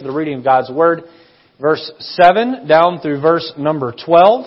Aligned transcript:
the 0.00 0.12
reading 0.12 0.38
of 0.38 0.44
God's 0.44 0.70
Word, 0.70 1.02
verse 1.60 1.90
7 1.98 2.68
down 2.68 3.00
through 3.00 3.20
verse 3.20 3.52
number 3.58 3.92
12. 4.06 4.44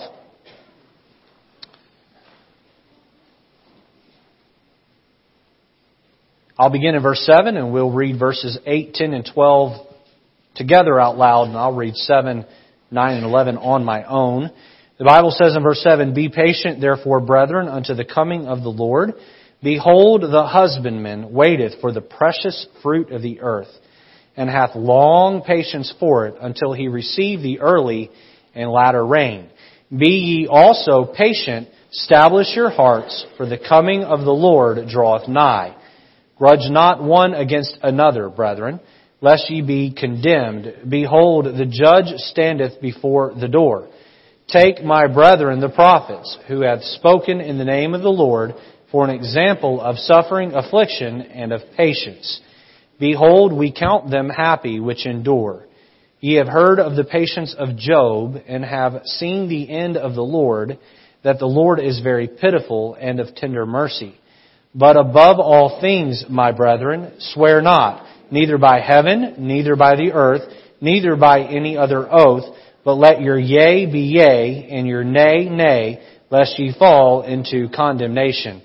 I'll 6.58 6.70
begin 6.70 6.94
in 6.94 7.02
verse 7.02 7.22
7 7.26 7.58
and 7.58 7.70
we'll 7.70 7.90
read 7.90 8.18
verses 8.18 8.58
8, 8.64 8.94
10, 8.94 9.12
and 9.12 9.30
12 9.34 9.86
together 10.54 10.98
out 10.98 11.18
loud, 11.18 11.48
and 11.48 11.56
I'll 11.58 11.76
read 11.76 11.96
7, 11.96 12.46
9, 12.90 13.14
and 13.14 13.26
11 13.26 13.58
on 13.58 13.84
my 13.84 14.04
own. 14.04 14.50
The 14.96 15.04
Bible 15.04 15.32
says 15.36 15.54
in 15.54 15.62
verse 15.62 15.82
7, 15.82 16.14
Be 16.14 16.30
patient, 16.30 16.80
therefore, 16.80 17.20
brethren, 17.20 17.68
unto 17.68 17.92
the 17.92 18.06
coming 18.06 18.46
of 18.46 18.62
the 18.62 18.70
Lord. 18.70 19.12
Behold, 19.62 20.22
the 20.22 20.46
husbandman 20.46 21.30
waiteth 21.30 21.78
for 21.82 21.92
the 21.92 22.00
precious 22.00 22.66
fruit 22.82 23.12
of 23.12 23.20
the 23.20 23.40
earth 23.42 23.68
and 24.36 24.48
hath 24.48 24.74
long 24.74 25.42
patience 25.42 25.92
for 26.00 26.26
it 26.26 26.34
until 26.40 26.72
he 26.72 26.88
receive 26.88 27.42
the 27.42 27.60
early 27.60 28.10
and 28.54 28.70
latter 28.70 29.04
rain. 29.04 29.48
Be 29.90 30.08
ye 30.08 30.46
also 30.46 31.04
patient, 31.04 31.68
establish 31.92 32.56
your 32.56 32.70
hearts, 32.70 33.26
for 33.36 33.46
the 33.46 33.58
coming 33.58 34.04
of 34.04 34.20
the 34.20 34.32
Lord 34.32 34.88
draweth 34.88 35.28
nigh. 35.28 35.76
Grudge 36.38 36.70
not 36.70 37.02
one 37.02 37.34
against 37.34 37.76
another, 37.82 38.28
brethren, 38.28 38.80
lest 39.20 39.50
ye 39.50 39.60
be 39.60 39.94
condemned. 39.94 40.88
Behold, 40.88 41.44
the 41.44 41.66
judge 41.66 42.16
standeth 42.16 42.80
before 42.80 43.34
the 43.38 43.48
door. 43.48 43.88
Take 44.48 44.82
my 44.82 45.06
brethren 45.06 45.60
the 45.60 45.68
prophets, 45.68 46.36
who 46.48 46.62
have 46.62 46.82
spoken 46.82 47.40
in 47.40 47.58
the 47.58 47.64
name 47.64 47.94
of 47.94 48.02
the 48.02 48.08
Lord, 48.08 48.54
for 48.90 49.04
an 49.04 49.14
example 49.14 49.80
of 49.80 49.96
suffering, 49.98 50.52
affliction, 50.52 51.22
and 51.22 51.52
of 51.52 51.60
patience. 51.76 52.40
Behold, 53.02 53.52
we 53.52 53.72
count 53.72 54.12
them 54.12 54.28
happy 54.28 54.78
which 54.78 55.06
endure. 55.06 55.66
Ye 56.20 56.34
have 56.34 56.46
heard 56.46 56.78
of 56.78 56.94
the 56.94 57.02
patience 57.02 57.52
of 57.58 57.76
Job, 57.76 58.36
and 58.46 58.64
have 58.64 59.02
seen 59.06 59.48
the 59.48 59.68
end 59.68 59.96
of 59.96 60.14
the 60.14 60.22
Lord, 60.22 60.78
that 61.24 61.40
the 61.40 61.46
Lord 61.46 61.80
is 61.80 61.98
very 61.98 62.28
pitiful 62.28 62.96
and 63.00 63.18
of 63.18 63.34
tender 63.34 63.66
mercy. 63.66 64.14
But 64.72 64.96
above 64.96 65.40
all 65.40 65.80
things, 65.80 66.26
my 66.28 66.52
brethren, 66.52 67.14
swear 67.18 67.60
not, 67.60 68.06
neither 68.30 68.56
by 68.56 68.78
heaven, 68.78 69.34
neither 69.36 69.74
by 69.74 69.96
the 69.96 70.12
earth, 70.12 70.42
neither 70.80 71.16
by 71.16 71.40
any 71.40 71.76
other 71.76 72.06
oath, 72.08 72.56
but 72.84 72.94
let 72.94 73.20
your 73.20 73.36
yea 73.36 73.84
be 73.86 74.12
yea, 74.14 74.68
and 74.70 74.86
your 74.86 75.02
nay, 75.02 75.48
nay, 75.50 76.00
lest 76.30 76.56
ye 76.56 76.72
fall 76.78 77.22
into 77.22 77.68
condemnation. 77.74 78.62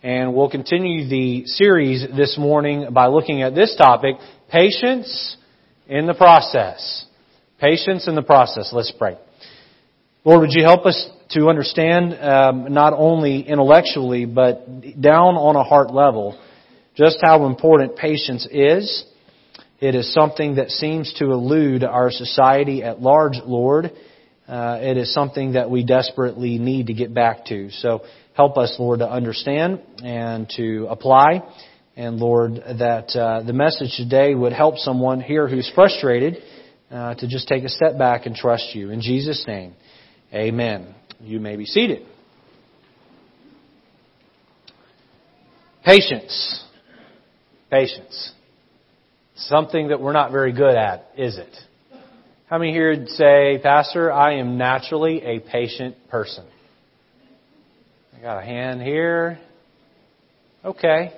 And 0.00 0.32
we'll 0.32 0.48
continue 0.48 1.08
the 1.08 1.46
series 1.46 2.06
this 2.16 2.38
morning 2.38 2.92
by 2.92 3.08
looking 3.08 3.42
at 3.42 3.56
this 3.56 3.74
topic, 3.74 4.14
patience 4.48 5.36
in 5.88 6.06
the 6.06 6.14
process. 6.14 7.04
Patience 7.58 8.06
in 8.06 8.14
the 8.14 8.22
process. 8.22 8.70
Let's 8.72 8.92
pray. 8.96 9.18
Lord, 10.24 10.42
would 10.42 10.52
you 10.52 10.62
help 10.62 10.86
us 10.86 11.08
to 11.30 11.48
understand, 11.48 12.14
um, 12.14 12.72
not 12.72 12.92
only 12.92 13.40
intellectually, 13.40 14.24
but 14.24 15.00
down 15.00 15.34
on 15.34 15.56
a 15.56 15.64
heart 15.64 15.92
level, 15.92 16.40
just 16.94 17.18
how 17.20 17.46
important 17.46 17.96
patience 17.96 18.46
is. 18.52 19.04
It 19.80 19.96
is 19.96 20.14
something 20.14 20.56
that 20.56 20.70
seems 20.70 21.12
to 21.14 21.32
elude 21.32 21.82
our 21.82 22.12
society 22.12 22.84
at 22.84 23.02
large, 23.02 23.38
Lord. 23.44 23.90
Uh, 24.46 24.78
it 24.80 24.96
is 24.96 25.12
something 25.12 25.54
that 25.54 25.68
we 25.68 25.84
desperately 25.84 26.58
need 26.58 26.86
to 26.86 26.94
get 26.94 27.12
back 27.12 27.46
to. 27.46 27.70
So 27.70 28.02
Help 28.38 28.56
us, 28.56 28.76
Lord, 28.78 29.00
to 29.00 29.10
understand 29.10 29.80
and 30.00 30.48
to 30.56 30.86
apply. 30.88 31.42
And 31.96 32.18
Lord, 32.18 32.54
that 32.54 33.10
uh, 33.16 33.42
the 33.42 33.52
message 33.52 33.96
today 33.96 34.32
would 34.32 34.52
help 34.52 34.78
someone 34.78 35.20
here 35.20 35.48
who's 35.48 35.68
frustrated 35.74 36.36
uh, 36.88 37.16
to 37.16 37.26
just 37.26 37.48
take 37.48 37.64
a 37.64 37.68
step 37.68 37.98
back 37.98 38.26
and 38.26 38.36
trust 38.36 38.76
you. 38.76 38.90
In 38.90 39.00
Jesus' 39.00 39.44
name, 39.48 39.74
amen. 40.32 40.94
You 41.20 41.40
may 41.40 41.56
be 41.56 41.64
seated. 41.64 42.06
Patience. 45.84 46.64
Patience. 47.72 48.34
Something 49.34 49.88
that 49.88 50.00
we're 50.00 50.12
not 50.12 50.30
very 50.30 50.52
good 50.52 50.76
at, 50.76 51.08
is 51.16 51.38
it? 51.38 51.56
How 52.48 52.58
many 52.58 52.70
here 52.70 52.90
would 52.90 53.08
say, 53.08 53.58
Pastor, 53.60 54.12
I 54.12 54.34
am 54.34 54.58
naturally 54.58 55.24
a 55.24 55.40
patient 55.40 55.96
person? 56.08 56.46
I 58.18 58.20
got 58.20 58.42
a 58.42 58.44
hand 58.44 58.82
here. 58.82 59.38
Okay. 60.64 61.12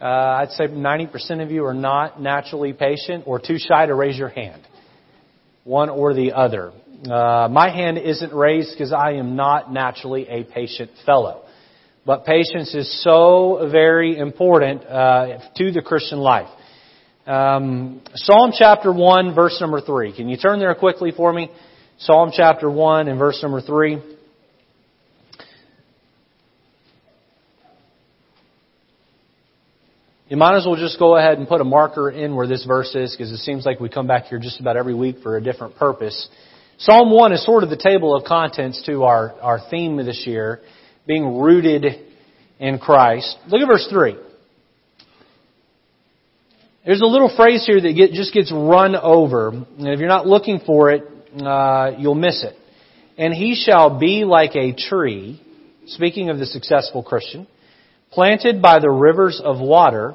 Uh, 0.00 0.04
I'd 0.04 0.52
say 0.52 0.66
90% 0.66 1.42
of 1.42 1.50
you 1.50 1.66
are 1.66 1.74
not 1.74 2.22
naturally 2.22 2.72
patient 2.72 3.24
or 3.26 3.38
too 3.38 3.58
shy 3.58 3.84
to 3.84 3.94
raise 3.94 4.16
your 4.16 4.30
hand. 4.30 4.62
One 5.64 5.90
or 5.90 6.14
the 6.14 6.32
other. 6.32 6.72
Uh, 7.04 7.48
my 7.50 7.68
hand 7.68 7.98
isn't 7.98 8.32
raised 8.32 8.70
because 8.72 8.94
I 8.94 9.14
am 9.14 9.36
not 9.36 9.70
naturally 9.70 10.26
a 10.28 10.44
patient 10.44 10.90
fellow. 11.04 11.44
But 12.06 12.24
patience 12.24 12.74
is 12.74 13.02
so 13.04 13.68
very 13.70 14.16
important 14.16 14.84
uh, 14.84 15.38
to 15.56 15.70
the 15.70 15.82
Christian 15.82 16.20
life. 16.20 16.48
Um, 17.26 18.00
Psalm 18.14 18.52
chapter 18.56 18.90
1, 18.90 19.34
verse 19.34 19.58
number 19.60 19.82
3. 19.82 20.16
Can 20.16 20.30
you 20.30 20.38
turn 20.38 20.60
there 20.60 20.74
quickly 20.74 21.12
for 21.14 21.30
me? 21.30 21.50
Psalm 21.98 22.30
chapter 22.32 22.70
1 22.70 23.08
and 23.08 23.18
verse 23.18 23.38
number 23.42 23.60
3. 23.60 24.14
You 30.28 30.36
might 30.36 30.58
as 30.58 30.66
well 30.66 30.76
just 30.76 30.98
go 30.98 31.16
ahead 31.16 31.38
and 31.38 31.48
put 31.48 31.62
a 31.62 31.64
marker 31.64 32.10
in 32.10 32.36
where 32.36 32.46
this 32.46 32.62
verse 32.66 32.94
is 32.94 33.16
because 33.16 33.32
it 33.32 33.38
seems 33.38 33.64
like 33.64 33.80
we 33.80 33.88
come 33.88 34.06
back 34.06 34.26
here 34.26 34.38
just 34.38 34.60
about 34.60 34.76
every 34.76 34.94
week 34.94 35.20
for 35.22 35.38
a 35.38 35.42
different 35.42 35.76
purpose. 35.76 36.28
Psalm 36.76 37.10
1 37.10 37.32
is 37.32 37.42
sort 37.46 37.62
of 37.62 37.70
the 37.70 37.78
table 37.78 38.14
of 38.14 38.24
contents 38.24 38.82
to 38.84 39.04
our, 39.04 39.32
our 39.40 39.58
theme 39.70 39.96
this 39.96 40.24
year, 40.26 40.60
being 41.06 41.38
rooted 41.38 41.86
in 42.58 42.78
Christ. 42.78 43.38
Look 43.46 43.62
at 43.62 43.66
verse 43.66 43.86
3. 43.88 44.16
There's 46.84 47.00
a 47.00 47.06
little 47.06 47.34
phrase 47.34 47.64
here 47.66 47.80
that 47.80 47.92
get, 47.94 48.12
just 48.12 48.34
gets 48.34 48.52
run 48.52 48.96
over. 48.96 49.48
And 49.48 49.88
if 49.88 49.98
you're 49.98 50.08
not 50.08 50.26
looking 50.26 50.60
for 50.60 50.90
it, 50.90 51.04
uh, 51.40 51.92
you'll 51.98 52.14
miss 52.14 52.44
it. 52.44 52.54
And 53.16 53.32
he 53.32 53.54
shall 53.54 53.98
be 53.98 54.24
like 54.24 54.54
a 54.56 54.74
tree, 54.74 55.42
speaking 55.86 56.28
of 56.28 56.38
the 56.38 56.46
successful 56.46 57.02
Christian, 57.02 57.46
planted 58.10 58.62
by 58.62 58.78
the 58.78 58.90
rivers 58.90 59.40
of 59.42 59.60
water 59.60 60.14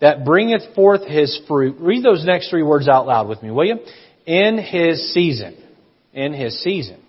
that 0.00 0.24
bringeth 0.24 0.74
forth 0.74 1.06
his 1.06 1.40
fruit. 1.48 1.76
Read 1.78 2.02
those 2.02 2.24
next 2.24 2.50
three 2.50 2.62
words 2.62 2.88
out 2.88 3.06
loud 3.06 3.28
with 3.28 3.42
me, 3.42 3.50
will 3.50 3.64
you? 3.64 3.78
In 4.26 4.58
his 4.58 5.12
season. 5.12 5.56
In 6.12 6.32
his 6.32 6.62
season. 6.62 7.00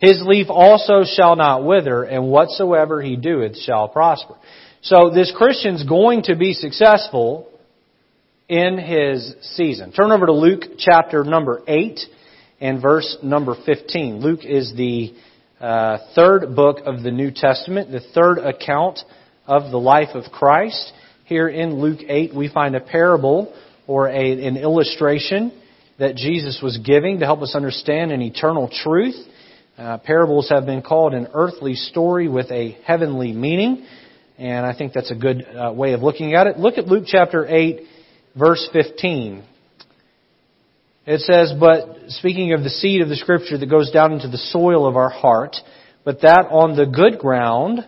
His 0.00 0.22
leaf 0.24 0.46
also 0.48 1.04
shall 1.04 1.36
not 1.36 1.64
wither, 1.64 2.04
and 2.04 2.28
whatsoever 2.28 3.02
he 3.02 3.16
doeth 3.16 3.56
shall 3.58 3.88
prosper. 3.88 4.34
So 4.82 5.10
this 5.10 5.32
Christian's 5.36 5.84
going 5.84 6.22
to 6.22 6.36
be 6.36 6.54
successful 6.54 7.48
in 8.48 8.78
his 8.78 9.34
season. 9.54 9.92
Turn 9.92 10.10
over 10.10 10.26
to 10.26 10.32
Luke 10.32 10.62
chapter 10.78 11.22
number 11.22 11.62
8 11.68 12.00
and 12.60 12.80
verse 12.80 13.16
number 13.22 13.54
15. 13.66 14.20
Luke 14.20 14.40
is 14.42 14.72
the 14.74 15.14
uh, 15.60 15.98
third 16.14 16.56
book 16.56 16.78
of 16.86 17.02
the 17.02 17.10
New 17.10 17.30
Testament, 17.30 17.92
the 17.92 18.00
third 18.14 18.38
account 18.38 19.00
of 19.50 19.72
the 19.72 19.78
life 19.78 20.14
of 20.14 20.30
Christ. 20.30 20.92
Here 21.24 21.48
in 21.48 21.80
Luke 21.80 21.98
8, 22.06 22.32
we 22.32 22.48
find 22.48 22.76
a 22.76 22.80
parable 22.80 23.52
or 23.88 24.06
a, 24.08 24.46
an 24.46 24.56
illustration 24.56 25.60
that 25.98 26.14
Jesus 26.14 26.60
was 26.62 26.78
giving 26.78 27.18
to 27.18 27.26
help 27.26 27.42
us 27.42 27.56
understand 27.56 28.12
an 28.12 28.22
eternal 28.22 28.70
truth. 28.72 29.16
Uh, 29.76 29.98
parables 29.98 30.48
have 30.50 30.66
been 30.66 30.82
called 30.82 31.14
an 31.14 31.26
earthly 31.34 31.74
story 31.74 32.28
with 32.28 32.48
a 32.52 32.78
heavenly 32.84 33.32
meaning, 33.32 33.84
and 34.38 34.64
I 34.64 34.72
think 34.72 34.92
that's 34.92 35.10
a 35.10 35.16
good 35.16 35.44
uh, 35.44 35.72
way 35.72 35.94
of 35.94 36.00
looking 36.00 36.34
at 36.34 36.46
it. 36.46 36.56
Look 36.56 36.78
at 36.78 36.86
Luke 36.86 37.04
chapter 37.08 37.44
8, 37.44 37.80
verse 38.38 38.68
15. 38.72 39.42
It 41.06 41.20
says, 41.22 41.52
But 41.58 42.10
speaking 42.10 42.52
of 42.52 42.62
the 42.62 42.70
seed 42.70 43.02
of 43.02 43.08
the 43.08 43.16
Scripture 43.16 43.58
that 43.58 43.68
goes 43.68 43.90
down 43.90 44.12
into 44.12 44.28
the 44.28 44.38
soil 44.38 44.86
of 44.86 44.96
our 44.96 45.10
heart, 45.10 45.56
but 46.04 46.20
that 46.20 46.46
on 46.50 46.76
the 46.76 46.86
good 46.86 47.18
ground, 47.18 47.80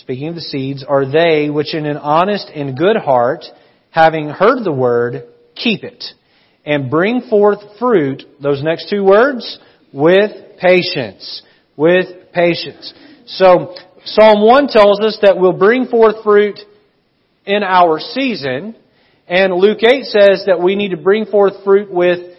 speaking 0.00 0.28
of 0.28 0.34
the 0.34 0.40
seeds, 0.40 0.84
are 0.86 1.10
they 1.10 1.50
which 1.50 1.74
in 1.74 1.86
an 1.86 1.96
honest 1.96 2.50
and 2.54 2.76
good 2.76 2.96
heart, 2.96 3.44
having 3.90 4.28
heard 4.28 4.64
the 4.64 4.72
word, 4.72 5.28
keep 5.54 5.84
it, 5.84 6.02
and 6.64 6.90
bring 6.90 7.22
forth 7.28 7.58
fruit, 7.78 8.22
those 8.42 8.62
next 8.62 8.88
two 8.88 9.04
words, 9.04 9.58
with 9.92 10.30
patience. 10.58 11.42
With 11.76 12.32
patience. 12.32 12.94
So, 13.26 13.74
Psalm 14.04 14.46
1 14.46 14.68
tells 14.68 15.00
us 15.00 15.18
that 15.22 15.38
we'll 15.38 15.58
bring 15.58 15.86
forth 15.86 16.22
fruit 16.24 16.58
in 17.44 17.62
our 17.62 17.98
season, 18.00 18.74
and 19.28 19.54
Luke 19.54 19.82
8 19.82 20.04
says 20.04 20.44
that 20.46 20.60
we 20.62 20.76
need 20.76 20.90
to 20.90 20.96
bring 20.96 21.26
forth 21.26 21.62
fruit 21.64 21.90
with 21.90 22.36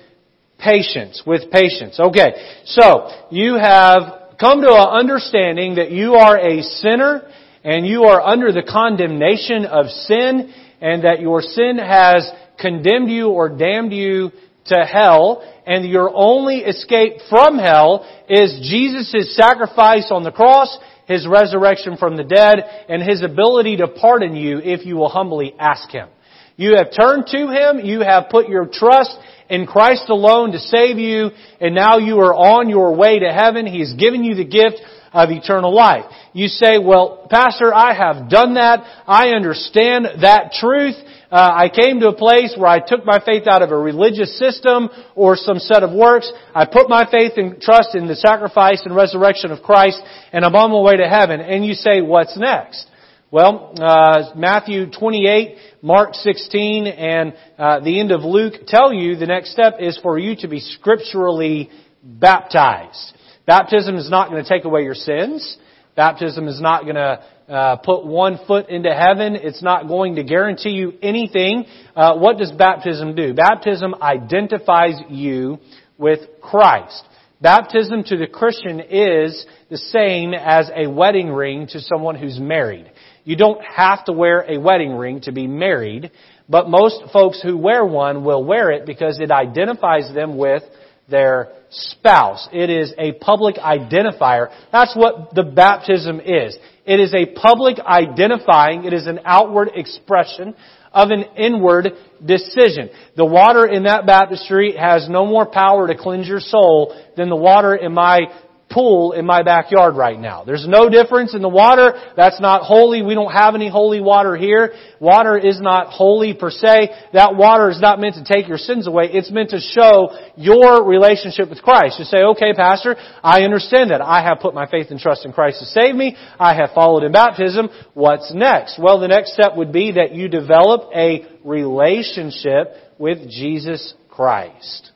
patience, 0.57 1.21
with 1.25 1.51
patience. 1.51 1.99
Okay, 1.99 2.59
so 2.65 3.27
you 3.29 3.55
have 3.55 4.37
come 4.39 4.61
to 4.61 4.69
an 4.69 4.89
understanding 4.89 5.75
that 5.75 5.91
you 5.91 6.15
are 6.15 6.37
a 6.37 6.61
sinner 6.61 7.31
and 7.63 7.85
you 7.85 8.03
are 8.03 8.21
under 8.21 8.51
the 8.51 8.63
condemnation 8.63 9.65
of 9.65 9.87
sin 9.87 10.53
and 10.81 11.03
that 11.03 11.21
your 11.21 11.41
sin 11.41 11.77
has 11.77 12.29
condemned 12.59 13.09
you 13.09 13.29
or 13.29 13.49
damned 13.49 13.93
you 13.93 14.31
to 14.65 14.85
hell, 14.85 15.43
and 15.65 15.89
your 15.89 16.11
only 16.13 16.57
escape 16.57 17.13
from 17.29 17.57
hell 17.57 18.05
is 18.29 18.59
Jesus' 18.69 19.35
sacrifice 19.35 20.09
on 20.11 20.23
the 20.23 20.31
cross, 20.31 20.77
His 21.07 21.27
resurrection 21.27 21.97
from 21.97 22.15
the 22.15 22.23
dead, 22.23 22.59
and 22.87 23.01
His 23.01 23.23
ability 23.23 23.77
to 23.77 23.87
pardon 23.87 24.35
you 24.35 24.59
if 24.59 24.85
you 24.85 24.97
will 24.97 25.09
humbly 25.09 25.55
ask 25.59 25.89
Him. 25.89 26.09
You 26.57 26.75
have 26.77 26.91
turned 26.95 27.25
to 27.27 27.47
Him, 27.47 27.83
you 27.83 28.01
have 28.01 28.29
put 28.29 28.49
your 28.49 28.67
trust 28.71 29.17
in 29.49 29.65
Christ 29.65 30.05
alone 30.09 30.51
to 30.51 30.59
save 30.59 30.97
you, 30.97 31.31
and 31.59 31.73
now 31.73 31.97
you 31.97 32.19
are 32.19 32.33
on 32.33 32.69
your 32.69 32.95
way 32.95 33.19
to 33.19 33.33
heaven. 33.33 33.65
He 33.65 33.79
has 33.79 33.93
given 33.93 34.23
you 34.23 34.35
the 34.35 34.45
gift 34.45 34.77
of 35.13 35.29
eternal 35.29 35.73
life. 35.73 36.05
You 36.33 36.47
say, 36.47 36.77
well, 36.77 37.27
Pastor, 37.29 37.73
I 37.73 37.93
have 37.93 38.29
done 38.29 38.53
that. 38.55 38.79
I 39.05 39.29
understand 39.29 40.05
that 40.21 40.53
truth. 40.53 40.95
Uh, 41.31 41.35
I 41.35 41.69
came 41.69 41.99
to 42.01 42.09
a 42.09 42.15
place 42.15 42.55
where 42.57 42.69
I 42.69 42.79
took 42.85 43.05
my 43.05 43.19
faith 43.25 43.47
out 43.47 43.61
of 43.61 43.71
a 43.71 43.77
religious 43.77 44.37
system 44.37 44.89
or 45.15 45.35
some 45.35 45.59
set 45.59 45.83
of 45.83 45.91
works. 45.91 46.31
I 46.53 46.65
put 46.65 46.89
my 46.89 47.09
faith 47.09 47.33
and 47.37 47.61
trust 47.61 47.95
in 47.95 48.07
the 48.07 48.15
sacrifice 48.15 48.81
and 48.85 48.95
resurrection 48.95 49.51
of 49.51 49.61
Christ, 49.61 50.01
and 50.33 50.43
I'm 50.43 50.55
on 50.55 50.71
my 50.71 50.79
way 50.79 50.97
to 50.97 51.07
heaven. 51.07 51.39
And 51.39 51.65
you 51.65 51.73
say, 51.73 52.01
what's 52.01 52.37
next? 52.37 52.87
Well, 53.31 53.73
uh, 53.79 54.33
Matthew 54.35 54.91
28, 54.91 55.57
Mark 55.81 56.15
16, 56.15 56.87
and 56.87 57.33
uh, 57.57 57.79
the 57.79 57.97
end 58.01 58.11
of 58.11 58.23
Luke 58.23 58.65
tell 58.67 58.91
you 58.91 59.15
the 59.15 59.25
next 59.25 59.53
step 59.53 59.75
is 59.79 59.97
for 60.03 60.19
you 60.19 60.35
to 60.41 60.49
be 60.49 60.59
scripturally 60.59 61.69
baptized. 62.03 63.13
Baptism 63.51 63.97
is 63.97 64.09
not 64.09 64.29
going 64.29 64.41
to 64.41 64.47
take 64.47 64.63
away 64.63 64.83
your 64.83 64.95
sins. 64.95 65.57
Baptism 65.97 66.47
is 66.47 66.61
not 66.61 66.83
going 66.83 66.95
to 66.95 67.21
uh, 67.49 67.75
put 67.75 68.05
one 68.05 68.39
foot 68.47 68.69
into 68.69 68.93
heaven. 68.93 69.35
It's 69.35 69.61
not 69.61 69.89
going 69.89 70.15
to 70.15 70.23
guarantee 70.23 70.69
you 70.69 70.93
anything. 71.01 71.65
Uh, 71.93 72.15
what 72.15 72.37
does 72.37 72.53
baptism 72.53 73.13
do? 73.13 73.33
Baptism 73.33 73.95
identifies 74.01 74.93
you 75.09 75.59
with 75.97 76.21
Christ. 76.41 77.03
Baptism 77.41 78.05
to 78.05 78.15
the 78.15 78.27
Christian 78.27 78.79
is 78.79 79.45
the 79.69 79.77
same 79.77 80.33
as 80.33 80.71
a 80.73 80.89
wedding 80.89 81.27
ring 81.27 81.67
to 81.71 81.81
someone 81.81 82.15
who's 82.15 82.39
married. 82.39 82.89
You 83.25 83.35
don't 83.35 83.61
have 83.65 84.05
to 84.05 84.13
wear 84.13 84.45
a 84.49 84.61
wedding 84.61 84.95
ring 84.95 85.19
to 85.23 85.33
be 85.33 85.47
married, 85.47 86.11
but 86.47 86.69
most 86.69 87.01
folks 87.11 87.41
who 87.41 87.57
wear 87.57 87.83
one 87.83 88.23
will 88.23 88.45
wear 88.45 88.71
it 88.71 88.85
because 88.85 89.19
it 89.19 89.29
identifies 89.29 90.09
them 90.13 90.37
with 90.37 90.63
their 91.11 91.49
spouse. 91.69 92.49
It 92.51 92.69
is 92.69 92.93
a 92.97 93.13
public 93.13 93.55
identifier. 93.57 94.47
That's 94.71 94.95
what 94.95 95.35
the 95.35 95.43
baptism 95.43 96.19
is. 96.19 96.57
It 96.85 96.99
is 96.99 97.13
a 97.13 97.27
public 97.39 97.79
identifying, 97.79 98.85
it 98.85 98.93
is 98.93 99.05
an 99.05 99.19
outward 99.23 99.69
expression 99.75 100.55
of 100.91 101.09
an 101.09 101.23
inward 101.37 101.89
decision. 102.25 102.89
The 103.15 103.25
water 103.25 103.65
in 103.65 103.83
that 103.83 104.05
baptistry 104.05 104.75
has 104.75 105.07
no 105.07 105.25
more 105.25 105.45
power 105.45 105.87
to 105.87 105.95
cleanse 105.95 106.27
your 106.27 106.39
soul 106.39 106.99
than 107.15 107.29
the 107.29 107.35
water 107.35 107.75
in 107.75 107.93
my 107.93 108.21
pool 108.71 109.11
in 109.11 109.25
my 109.25 109.43
backyard 109.43 109.95
right 109.95 110.19
now. 110.19 110.43
There's 110.43 110.67
no 110.67 110.89
difference 110.89 111.35
in 111.35 111.41
the 111.41 111.49
water. 111.49 111.93
That's 112.15 112.39
not 112.39 112.63
holy. 112.63 113.01
We 113.01 113.13
don't 113.13 113.31
have 113.31 113.55
any 113.55 113.69
holy 113.69 114.01
water 114.01 114.35
here. 114.35 114.73
Water 114.99 115.37
is 115.37 115.59
not 115.59 115.87
holy 115.87 116.33
per 116.33 116.49
se. 116.49 116.89
That 117.13 117.35
water 117.35 117.69
is 117.69 117.79
not 117.79 117.99
meant 117.99 118.15
to 118.15 118.23
take 118.23 118.47
your 118.47 118.57
sins 118.57 118.87
away. 118.87 119.09
It's 119.11 119.31
meant 119.31 119.49
to 119.51 119.59
show 119.59 120.17
your 120.35 120.85
relationship 120.85 121.49
with 121.49 121.61
Christ. 121.61 121.99
You 121.99 122.05
say, 122.05 122.23
okay, 122.35 122.53
Pastor, 122.53 122.95
I 123.23 123.41
understand 123.41 123.91
that. 123.91 124.01
I 124.01 124.23
have 124.23 124.39
put 124.39 124.53
my 124.53 124.69
faith 124.69 124.87
and 124.89 124.99
trust 124.99 125.25
in 125.25 125.33
Christ 125.33 125.59
to 125.59 125.65
save 125.65 125.95
me. 125.95 126.15
I 126.39 126.55
have 126.55 126.71
followed 126.73 127.03
in 127.03 127.11
baptism. 127.11 127.69
What's 127.93 128.33
next? 128.33 128.79
Well, 128.79 128.99
the 128.99 129.07
next 129.07 129.33
step 129.33 129.55
would 129.55 129.71
be 129.71 129.93
that 129.93 130.13
you 130.13 130.27
develop 130.27 130.89
a 130.95 131.25
relationship 131.43 132.73
with 132.97 133.29
Jesus 133.29 133.93
Christ. 134.09 134.90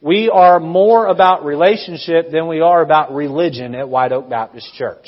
We 0.00 0.28
are 0.28 0.60
more 0.60 1.06
about 1.06 1.46
relationship 1.46 2.30
than 2.30 2.48
we 2.48 2.60
are 2.60 2.82
about 2.82 3.14
religion 3.14 3.74
at 3.74 3.88
White 3.88 4.12
Oak 4.12 4.28
Baptist 4.28 4.74
Church. 4.74 5.06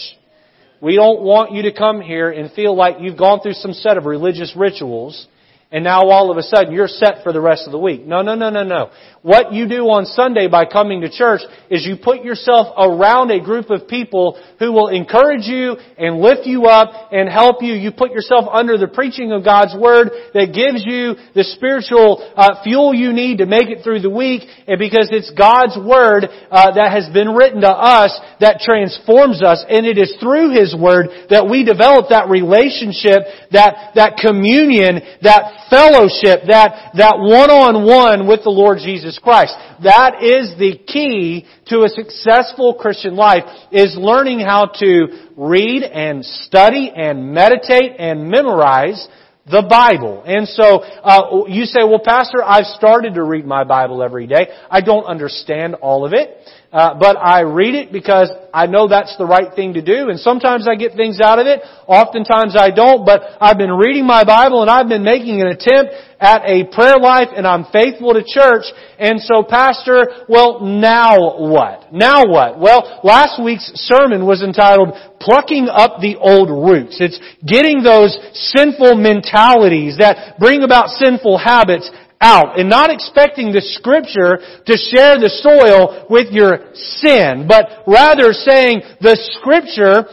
We 0.81 0.97
don't 0.97 1.21
want 1.21 1.53
you 1.53 1.63
to 1.63 1.73
come 1.73 2.01
here 2.01 2.31
and 2.31 2.51
feel 2.53 2.75
like 2.75 2.97
you've 3.01 3.19
gone 3.19 3.41
through 3.41 3.55
some 3.55 3.75
set 3.75 3.99
of 3.99 4.07
religious 4.07 4.55
rituals 4.57 5.27
and 5.71 5.85
now 5.85 6.09
all 6.09 6.31
of 6.31 6.39
a 6.39 6.43
sudden 6.43 6.73
you're 6.73 6.89
set 6.89 7.23
for 7.23 7.33
the 7.33 7.41
rest 7.41 7.65
of 7.67 7.73
the 7.73 7.79
week. 7.79 8.07
No, 8.07 8.23
no, 8.23 8.35
no, 8.35 8.49
no, 8.49 8.65
no. 8.65 8.91
What 9.21 9.53
you 9.53 9.69
do 9.69 9.85
on 9.91 10.07
Sunday 10.07 10.49
by 10.49 10.65
coming 10.65 11.03
to 11.03 11.11
church 11.11 11.43
is 11.69 11.85
you 11.85 11.97
put 12.03 12.25
yourself 12.25 12.73
around 12.79 13.31
a 13.31 13.45
group 13.45 13.69
of 13.69 13.87
people 13.87 14.41
who 14.59 14.73
will 14.73 14.89
encourage 14.89 15.45
you 15.45 15.77
and 15.99 16.23
lift 16.23 16.47
you 16.47 16.65
up 16.67 17.13
and 17.13 17.29
help 17.29 17.61
you. 17.61 17.75
You 17.75 17.93
put 17.93 18.13
yourself 18.13 18.47
under 18.51 18.79
the 18.79 18.89
preaching 18.89 19.33
of 19.33 19.45
God's 19.45 19.77
Word 19.77 20.09
that 20.33 20.57
gives 20.57 20.87
you 20.87 21.21
the 21.35 21.45
spiritual 21.45 22.25
uh, 22.35 22.63
fuel 22.63 22.95
you 22.95 23.13
need 23.13 23.39
to 23.39 23.47
make 23.47 23.69
it 23.69 23.85
through 23.85 24.01
the 24.01 24.09
week 24.09 24.49
and 24.67 24.79
because 24.79 25.11
it's 25.13 25.33
God's 25.37 25.77
Word 25.77 26.25
uh, 26.25 26.73
that 26.73 26.93
has 26.93 27.13
been 27.13 27.35
written 27.35 27.61
to 27.61 27.69
us 27.69 28.19
that 28.41 28.65
transforms 28.65 29.43
us 29.43 29.63
and 29.69 29.85
it 29.85 29.99
is 29.99 30.17
through 30.19 30.57
His 30.57 30.75
Word 30.79 31.29
that 31.29 31.51
we 31.51 31.65
develop 31.65 32.09
that 32.09 32.31
relationship, 32.31 33.29
that, 33.53 33.93
that 33.97 34.17
communion, 34.17 35.03
that 35.21 35.58
fellowship, 35.71 36.49
that, 36.49 36.93
that 36.97 37.17
one-on-one 37.19 38.27
with 38.27 38.43
the 38.45 38.51
Lord 38.51 38.79
Jesus 38.79 39.19
Christ. 39.23 39.55
That 39.83 40.23
is 40.23 40.57
the 40.59 40.79
key 40.87 41.47
to 41.67 41.83
a 41.83 41.89
successful 41.89 42.75
Christian 42.75 43.17
life, 43.17 43.45
is 43.71 43.97
learning 43.99 44.41
how 44.41 44.67
to 44.81 45.31
read 45.37 45.83
and 45.83 46.25
study 46.25 46.91
and 46.95 47.33
meditate 47.33 47.93
and 47.99 48.29
memorize 48.29 49.07
the 49.51 49.65
Bible. 49.69 50.23
And 50.27 50.47
so, 50.47 50.81
uh, 50.81 51.47
you 51.49 51.65
say, 51.65 51.81
well, 51.85 52.03
Pastor, 52.05 52.45
I've 52.45 52.67
started 52.67 53.15
to 53.15 53.23
read 53.23 53.47
my 53.47 53.65
Bible 53.65 54.03
every 54.03 54.27
day. 54.27 54.49
I 54.71 54.81
don't 54.83 55.05
understand 55.05 55.75
all 55.77 56.05
of 56.05 56.13
it. 56.13 56.37
Uh, 56.71 56.93
but 57.01 57.17
I 57.17 57.49
read 57.49 57.75
it 57.75 57.93
because 57.93 58.31
I 58.53 58.67
know 58.67 58.89
that's 58.89 59.17
the 59.17 59.25
right 59.25 59.49
thing 59.57 59.73
to 59.75 59.81
do, 59.81 60.11
and 60.11 60.21
sometimes 60.21 60.69
I 60.69 60.75
get 60.77 60.93
things 60.93 61.19
out 61.19 61.39
of 61.39 61.47
it. 61.47 61.61
Oftentimes 61.87 62.57
I 62.61 62.71
don't, 62.71 63.07
but 63.07 63.23
I've 63.41 63.57
been 63.57 63.73
reading 63.73 64.05
my 64.07 64.23
Bible 64.25 64.61
and 64.61 64.69
I've 64.69 64.89
been 64.89 65.05
making 65.05 65.41
an 65.41 65.47
attempt 65.49 65.95
at 66.21 66.43
a 66.45 66.69
prayer 66.69 66.99
life, 66.99 67.29
and 67.35 67.47
I'm 67.47 67.65
faithful 67.73 68.13
to 68.13 68.21
church. 68.21 68.65
And 68.99 69.19
so, 69.19 69.43
Pastor, 69.49 70.27
well, 70.29 70.61
now 70.61 71.39
what? 71.39 71.91
Now 71.91 72.27
what? 72.27 72.61
Well, 72.61 73.01
last 73.03 73.41
week's 73.43 73.71
sermon 73.89 74.27
was 74.27 74.43
entitled 74.43 74.93
"Plucking 75.21 75.69
Up 75.73 76.01
the 76.03 76.17
Old 76.21 76.51
Roots." 76.51 77.01
It's 77.01 77.19
getting 77.47 77.83
those 77.83 78.13
sinful 78.53 78.97
mentalities 78.97 79.97
that 79.99 80.37
bring 80.39 80.65
about 80.65 80.91
sinful 80.91 81.39
habits 81.39 81.89
out 82.21 82.59
and 82.59 82.69
not 82.69 82.91
expecting 82.91 83.53
the 83.53 83.61
scripture 83.61 84.39
to 84.67 84.75
share 84.77 85.19
the 85.19 85.31
soil 85.31 86.07
with 86.11 86.33
your 86.33 86.75
sin, 86.75 87.47
but 87.49 87.85
rather 87.87 88.33
saying 88.33 88.83
the 89.01 89.17
scripture 89.39 90.07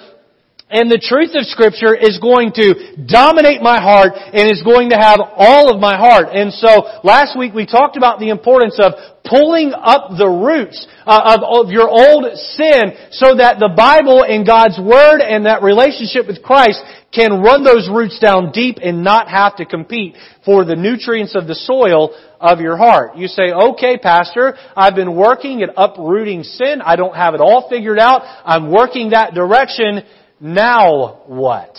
and 0.70 0.90
the 0.90 0.98
truth 0.98 1.38
of 1.38 1.46
scripture 1.46 1.94
is 1.94 2.18
going 2.18 2.50
to 2.58 2.98
dominate 3.06 3.62
my 3.62 3.80
heart 3.80 4.14
and 4.18 4.50
is 4.50 4.66
going 4.66 4.90
to 4.90 4.98
have 4.98 5.22
all 5.22 5.70
of 5.70 5.80
my 5.80 5.96
heart. 5.96 6.34
And 6.34 6.52
so 6.52 7.02
last 7.04 7.38
week 7.38 7.54
we 7.54 7.68
talked 7.68 7.98
about 7.98 8.18
the 8.18 8.30
importance 8.30 8.80
of 8.82 8.94
pulling 9.24 9.74
up 9.78 10.18
the 10.18 10.26
roots 10.26 10.88
uh, 11.06 11.38
of, 11.38 11.66
of 11.66 11.72
your 11.72 11.88
old 11.88 12.26
sin 12.58 12.98
so 13.12 13.38
that 13.38 13.62
the 13.62 13.70
Bible 13.78 14.26
and 14.26 14.46
God's 14.46 14.82
Word 14.82 15.22
and 15.22 15.46
that 15.46 15.62
relationship 15.62 16.26
with 16.26 16.42
Christ 16.42 16.82
can 17.14 17.42
run 17.42 17.64
those 17.64 17.88
roots 17.88 18.18
down 18.20 18.52
deep 18.52 18.78
and 18.82 19.04
not 19.04 19.30
have 19.30 19.58
to 19.58 19.66
compete 19.66 20.16
for 20.44 20.66
the 20.66 20.76
nutrients 20.76 21.36
of 21.36 21.46
the 21.46 21.56
soil 21.56 22.10
of 22.42 22.60
your 22.60 22.76
heart. 22.76 23.18
You 23.18 23.28
say, 23.28 23.54
okay, 23.54 23.98
pastor, 23.98 24.58
I've 24.76 24.96
been 24.96 25.16
working 25.16 25.62
at 25.62 25.70
uprooting 25.78 26.44
sin. 26.44 26.82
I 26.84 26.96
don't 26.96 27.16
have 27.16 27.36
it 27.36 27.42
all 27.42 27.70
figured 27.70 28.00
out. 28.00 28.22
I'm 28.44 28.72
working 28.72 29.12
that 29.12 29.34
direction. 29.34 30.04
Now 30.40 31.22
what? 31.28 31.78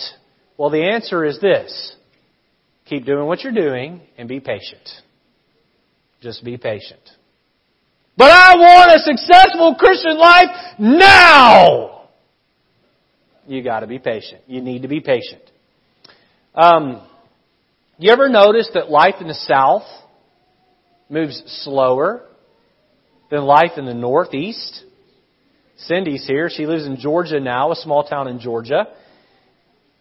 Well, 0.57 0.69
the 0.69 0.83
answer 0.83 1.25
is 1.25 1.39
this. 1.39 1.95
Keep 2.85 3.05
doing 3.05 3.27
what 3.27 3.43
you're 3.43 3.53
doing 3.53 4.01
and 4.17 4.27
be 4.27 4.39
patient. 4.39 4.87
Just 6.21 6.43
be 6.43 6.57
patient. 6.57 7.01
But 8.17 8.31
I 8.31 8.55
want 8.55 8.91
a 8.91 8.99
successful 8.99 9.75
Christian 9.75 10.17
life 10.17 10.79
now! 10.79 11.97
you 13.47 13.63
got 13.63 13.79
to 13.79 13.87
be 13.87 13.97
patient. 13.97 14.41
You 14.45 14.61
need 14.61 14.81
to 14.81 14.87
be 14.87 14.99
patient. 14.99 15.41
Um, 16.53 17.01
you 17.97 18.11
ever 18.11 18.29
notice 18.29 18.69
that 18.73 18.89
life 18.89 19.15
in 19.21 19.27
the 19.27 19.33
South 19.33 19.83
moves 21.09 21.41
slower 21.63 22.23
than 23.31 23.43
life 23.43 23.71
in 23.77 23.85
the 23.85 23.93
Northeast? 23.93 24.83
Cindy's 25.77 26.25
here. 26.25 26.49
She 26.51 26.65
lives 26.65 26.85
in 26.85 26.97
Georgia 26.97 27.39
now, 27.39 27.71
a 27.71 27.75
small 27.75 28.03
town 28.03 28.27
in 28.27 28.39
Georgia. 28.39 28.87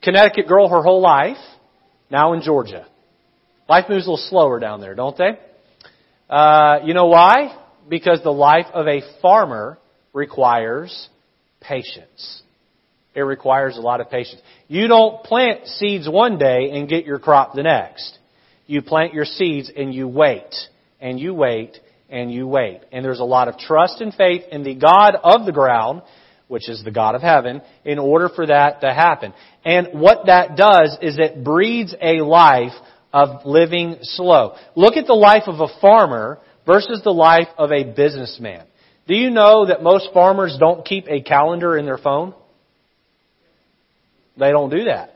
Connecticut 0.03 0.49
girl 0.49 0.69
her 0.69 0.83
whole 0.83 1.01
life, 1.01 1.37
now 2.11 2.33
in 2.33 2.43
Georgia. 2.43 2.87
Life 3.69 3.87
moves 3.89 4.07
a 4.07 4.11
little 4.11 4.27
slower 4.29 4.61
down 4.61 4.81
there, 4.81 4.95
don't 4.95 5.17
they? 5.17 5.39
Uh, 6.31 6.81
you 6.85 6.95
know 6.95 7.07
why? 7.07 7.57
Because 7.89 8.23
the 8.23 8.31
life 8.31 8.67
of 8.73 8.87
a 8.87 9.01
farmer 9.21 9.79
requires 10.13 11.09
patience. 11.61 12.43
It 13.15 13.23
requires 13.23 13.77
a 13.77 13.81
lot 13.81 14.01
of 14.01 14.11
patience. 14.11 14.41
You 14.69 14.89
don't 14.89 15.23
plant 15.25 15.67
seeds 15.67 16.09
one 16.09 16.39
day 16.39 16.71
and 16.73 16.89
get 16.89 17.07
your 17.07 17.19
crop 17.19 17.55
the 17.55 17.63
next. 17.63 18.19
You 18.67 18.83
plant 18.83 19.15
your 19.15 19.25
seeds 19.25 19.71
and 19.75 19.95
you 19.95 20.09
wait, 20.09 20.55
and 21.01 21.19
you 21.19 21.33
wait, 21.35 21.79
and 22.09 22.33
you 22.33 22.47
wait. 22.47 22.81
And 22.93 23.05
there's 23.05 23.21
a 23.21 23.25
lot 23.25 23.49
of 23.49 23.59
trust 23.59 24.01
and 24.01 24.15
faith 24.15 24.43
in 24.51 24.63
the 24.63 24.75
God 24.75 25.17
of 25.23 25.47
the 25.47 25.53
ground, 25.53 26.03
which 26.49 26.69
is 26.69 26.83
the 26.85 26.91
God 26.91 27.15
of 27.15 27.23
heaven, 27.23 27.63
in 27.85 27.99
order 27.99 28.29
for 28.29 28.47
that 28.47 28.81
to 28.83 28.93
happen. 28.93 29.33
And 29.65 30.01
what 30.01 30.27
that 30.27 30.57
does 30.57 30.97
is 31.03 31.19
it 31.19 31.43
breeds 31.43 31.95
a 32.01 32.21
life 32.21 32.75
of 33.13 33.45
living 33.45 33.97
slow. 34.03 34.57
Look 34.75 34.97
at 34.97 35.07
the 35.07 35.15
life 35.15 35.45
of 35.47 35.61
a 35.61 35.81
farmer 35.81 36.39
versus 36.67 37.01
the 37.03 37.13
life 37.13 37.49
of 37.59 37.73
a 37.73 37.85
businessman. 37.85 38.67
Do 39.09 39.15
you 39.15 39.31
know 39.31 39.67
that 39.67 39.83
most 39.83 40.09
farmers 40.13 40.57
don't 40.59 40.85
keep 40.85 41.07
a 41.09 41.23
calendar 41.23 41.77
in 41.77 41.87
their 41.87 41.99
phone? 41.99 42.35
They 44.39 44.51
don't 44.51 44.71
do 44.71 44.85
that. 44.85 45.15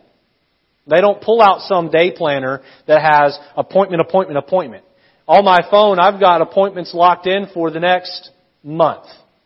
They 0.87 1.01
don't 1.01 1.21
pull 1.21 1.43
out 1.43 1.61
some 1.63 1.91
day 1.91 2.13
planner 2.17 2.63
that 2.87 3.03
has 3.03 3.39
appointment, 3.57 4.01
appointment, 4.01 4.39
appointment. 4.39 4.85
On 5.31 5.45
my 5.45 5.61
phone, 5.71 6.01
I've 6.01 6.19
got 6.19 6.41
appointments 6.41 6.93
locked 6.93 7.29
in 7.29 7.47
for 7.55 7.71
the 7.71 7.79
next 7.79 8.31
month, 8.65 9.05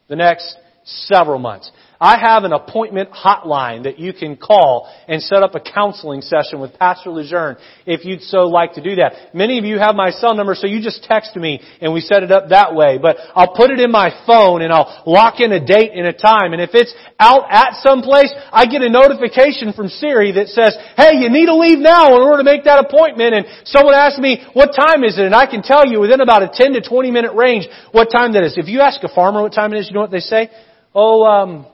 the 0.09 0.17
next 0.17 0.57
several 0.83 1.39
months. 1.39 1.71
I 2.05 2.21
have 2.21 2.45
an 2.45 2.53
appointment 2.53 3.09
hotline 3.13 3.85
that 3.85 3.99
you 3.99 4.13
can 4.13 4.37
call 4.37 4.93
and 5.09 5.23
set 5.23 5.43
up 5.43 5.55
a 5.55 5.61
counseling 5.61 6.21
session 6.21 6.61
with 6.61 6.79
Pastor 6.79 7.09
Lejeune 7.09 7.57
if 7.87 8.05
you'd 8.05 8.21
so 8.21 8.45
like 8.45 8.75
to 8.75 8.83
do 8.83 8.97
that. 8.97 9.33
Many 9.33 9.59
of 9.59 9.65
you 9.65 9.79
have 9.79 9.95
my 9.95 10.11
cell 10.11 10.35
number, 10.35 10.55
so 10.55 10.67
you 10.67 10.83
just 10.83 11.03
text 11.05 11.35
me 11.35 11.65
and 11.81 11.95
we 11.95 12.03
set 12.03 12.23
it 12.23 12.31
up 12.31 12.51
that 12.51 12.75
way. 12.75 12.99
But 13.01 13.17
I'll 13.35 13.57
put 13.57 13.71
it 13.71 13.81
in 13.81 13.91
my 13.91 14.13
phone 14.27 14.61
and 14.61 14.71
I'll 14.71 15.03
lock 15.07 15.41
in 15.41 15.51
a 15.53 15.65
date 15.65 15.93
and 15.95 16.07
a 16.07 16.13
time. 16.13 16.53
And 16.53 16.61
if 16.61 16.75
it's 16.75 16.93
out 17.19 17.47
at 17.49 17.81
some 17.81 18.03
place, 18.03 18.29
I 18.53 18.67
get 18.67 18.83
a 18.83 18.91
notification 18.91 19.73
from 19.73 19.89
Siri 19.89 20.33
that 20.33 20.49
says, 20.49 20.77
hey, 20.99 21.17
you 21.17 21.31
need 21.31 21.47
to 21.47 21.57
leave 21.57 21.79
now 21.79 22.17
in 22.17 22.21
order 22.21 22.37
to 22.37 22.45
make 22.45 22.65
that 22.65 22.85
appointment. 22.85 23.33
And 23.33 23.47
someone 23.65 23.95
asks 23.95 24.21
me, 24.21 24.45
what 24.53 24.77
time 24.77 25.05
is 25.05 25.17
it? 25.17 25.25
And 25.25 25.35
I 25.35 25.47
can 25.47 25.63
tell 25.63 25.89
you 25.89 26.01
within 26.01 26.21
about 26.21 26.43
a 26.43 26.51
10 26.53 26.75
to 26.75 26.83
20 26.87 27.11
minute 27.11 27.33
range 27.33 27.67
what 27.93 28.13
time 28.13 28.35
that 28.35 28.45
is. 28.45 28.59
If 28.59 28.69
you 28.69 28.83
ask 28.83 29.03
a 29.03 29.09
farmer 29.09 29.41
what 29.41 29.55
time 29.55 29.73
it 29.73 29.79
is, 29.79 29.89
you 29.89 29.95
know 29.95 30.03
what 30.03 30.11
they 30.11 30.21
say? 30.21 30.51
Oh, 30.95 31.25
um, 31.25 31.67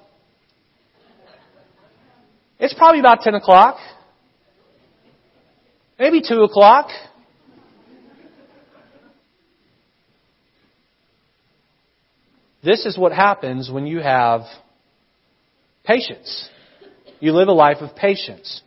it's 2.60 2.74
probably 2.74 3.00
about 3.00 3.22
10 3.22 3.34
o'clock. 3.34 3.78
Maybe 5.98 6.20
2 6.20 6.42
o'clock. 6.42 6.88
This 12.62 12.84
is 12.84 12.98
what 12.98 13.12
happens 13.12 13.70
when 13.70 13.86
you 13.86 14.00
have 14.00 14.42
patience. 15.84 16.50
You 17.18 17.32
live 17.32 17.48
a 17.48 17.52
life 17.52 17.78
of 17.80 17.96
patience. 17.96 18.60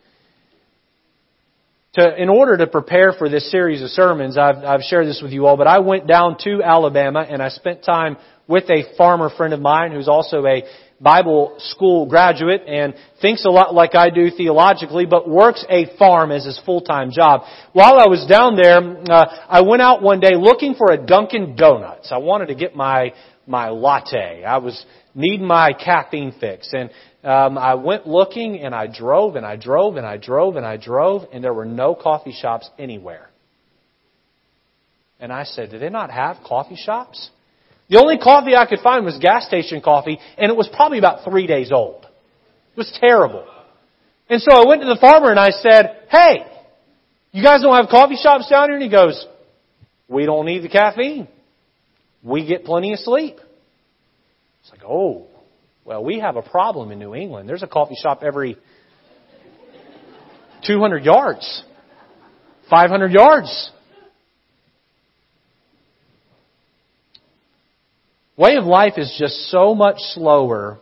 To, 1.93 2.19
in 2.19 2.29
order 2.29 2.57
to 2.57 2.65
prepare 2.65 3.13
for 3.13 3.29
this 3.29 3.51
series 3.51 3.83
of 3.83 3.89
sermons, 3.89 4.35
I've, 4.35 4.57
I've 4.57 4.81
shared 4.81 5.05
this 5.05 5.21
with 5.21 5.31
you 5.31 5.45
all, 5.45 5.57
but 5.57 5.67
I 5.67 5.77
went 5.77 6.07
down 6.07 6.37
to 6.39 6.63
Alabama 6.63 7.23
and 7.29 7.39
I 7.39 7.49
spent 7.49 7.83
time 7.83 8.17
with 8.47 8.63
a 8.71 8.95
farmer 8.97 9.29
friend 9.29 9.53
of 9.53 9.59
mine 9.59 9.91
who's 9.91 10.07
also 10.07 10.43
a 10.47 10.63
Bible 11.03 11.55
school 11.59 12.05
graduate 12.05 12.61
and 12.65 12.95
thinks 13.21 13.43
a 13.43 13.49
lot 13.49 13.73
like 13.73 13.93
I 13.93 14.09
do 14.09 14.29
theologically, 14.29 15.05
but 15.05 15.29
works 15.29 15.65
a 15.69 15.95
farm 15.97 16.31
as 16.31 16.45
his 16.45 16.59
full-time 16.65 17.11
job. 17.11 17.41
While 17.73 17.99
I 17.99 18.07
was 18.07 18.25
down 18.25 18.55
there, 18.55 18.77
uh, 18.79 19.45
I 19.49 19.61
went 19.61 19.81
out 19.81 20.01
one 20.01 20.21
day 20.21 20.35
looking 20.35 20.75
for 20.75 20.91
a 20.91 20.97
Dunkin' 20.97 21.55
Donuts. 21.57 22.11
I 22.11 22.19
wanted 22.19 22.47
to 22.47 22.55
get 22.55 22.75
my 22.75 23.13
my 23.45 23.69
latte. 23.69 24.45
I 24.45 24.57
was 24.57 24.85
needing 25.13 25.45
my 25.45 25.73
caffeine 25.73 26.33
fix, 26.39 26.71
and 26.73 26.89
um, 27.23 27.57
I 27.57 27.75
went 27.75 28.07
looking, 28.07 28.59
and 28.61 28.73
I 28.73 28.87
drove, 28.87 29.35
and 29.35 29.45
I 29.45 29.57
drove, 29.57 29.97
and 29.97 30.05
I 30.05 30.15
drove, 30.15 30.55
and 30.55 30.65
I 30.65 30.77
drove, 30.77 31.23
and 31.33 31.43
there 31.43 31.53
were 31.53 31.65
no 31.65 31.93
coffee 31.93 32.31
shops 32.31 32.69
anywhere. 32.79 33.29
And 35.19 35.31
I 35.31 35.43
said, 35.43 35.71
"Do 35.71 35.79
they 35.79 35.89
not 35.89 36.09
have 36.09 36.37
coffee 36.45 36.77
shops?" 36.77 37.29
The 37.89 37.99
only 37.99 38.17
coffee 38.17 38.55
I 38.55 38.65
could 38.65 38.79
find 38.79 39.05
was 39.05 39.17
gas 39.17 39.45
station 39.45 39.81
coffee, 39.81 40.17
and 40.37 40.49
it 40.49 40.55
was 40.55 40.69
probably 40.73 40.97
about 40.97 41.23
three 41.29 41.47
days 41.47 41.71
old. 41.71 42.05
It 42.05 42.77
was 42.77 42.97
terrible. 42.99 43.45
And 44.29 44.41
so 44.41 44.51
I 44.51 44.65
went 44.67 44.81
to 44.81 44.87
the 44.87 44.97
farmer 44.99 45.29
and 45.29 45.39
I 45.39 45.51
said, 45.51 46.05
Hey, 46.09 46.45
you 47.31 47.43
guys 47.43 47.61
don't 47.61 47.75
have 47.75 47.89
coffee 47.89 48.15
shops 48.15 48.49
down 48.49 48.69
here? 48.69 48.75
And 48.75 48.83
he 48.83 48.89
goes, 48.89 49.25
We 50.07 50.25
don't 50.25 50.45
need 50.45 50.63
the 50.63 50.69
caffeine. 50.69 51.27
We 52.23 52.47
get 52.47 52.63
plenty 52.63 52.93
of 52.93 52.99
sleep. 52.99 53.35
It's 54.61 54.71
like, 54.71 54.83
oh, 54.87 55.27
well, 55.83 56.03
we 56.03 56.19
have 56.19 56.37
a 56.37 56.41
problem 56.41 56.91
in 56.91 56.99
New 56.99 57.13
England. 57.13 57.49
There's 57.49 57.63
a 57.63 57.67
coffee 57.67 57.97
shop 58.01 58.23
every 58.25 58.57
200 60.65 61.03
yards, 61.03 61.63
500 62.69 63.11
yards. 63.11 63.71
Way 68.35 68.55
of 68.55 68.65
life 68.65 68.93
is 68.97 69.15
just 69.19 69.51
so 69.51 69.75
much 69.75 69.97
slower 70.15 70.79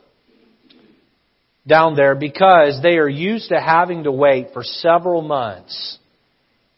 down 1.67 1.95
there 1.95 2.15
because 2.15 2.79
they 2.81 2.97
are 2.97 3.09
used 3.09 3.49
to 3.49 3.59
having 3.59 4.05
to 4.05 4.11
wait 4.11 4.53
for 4.53 4.63
several 4.63 5.21
months 5.21 5.97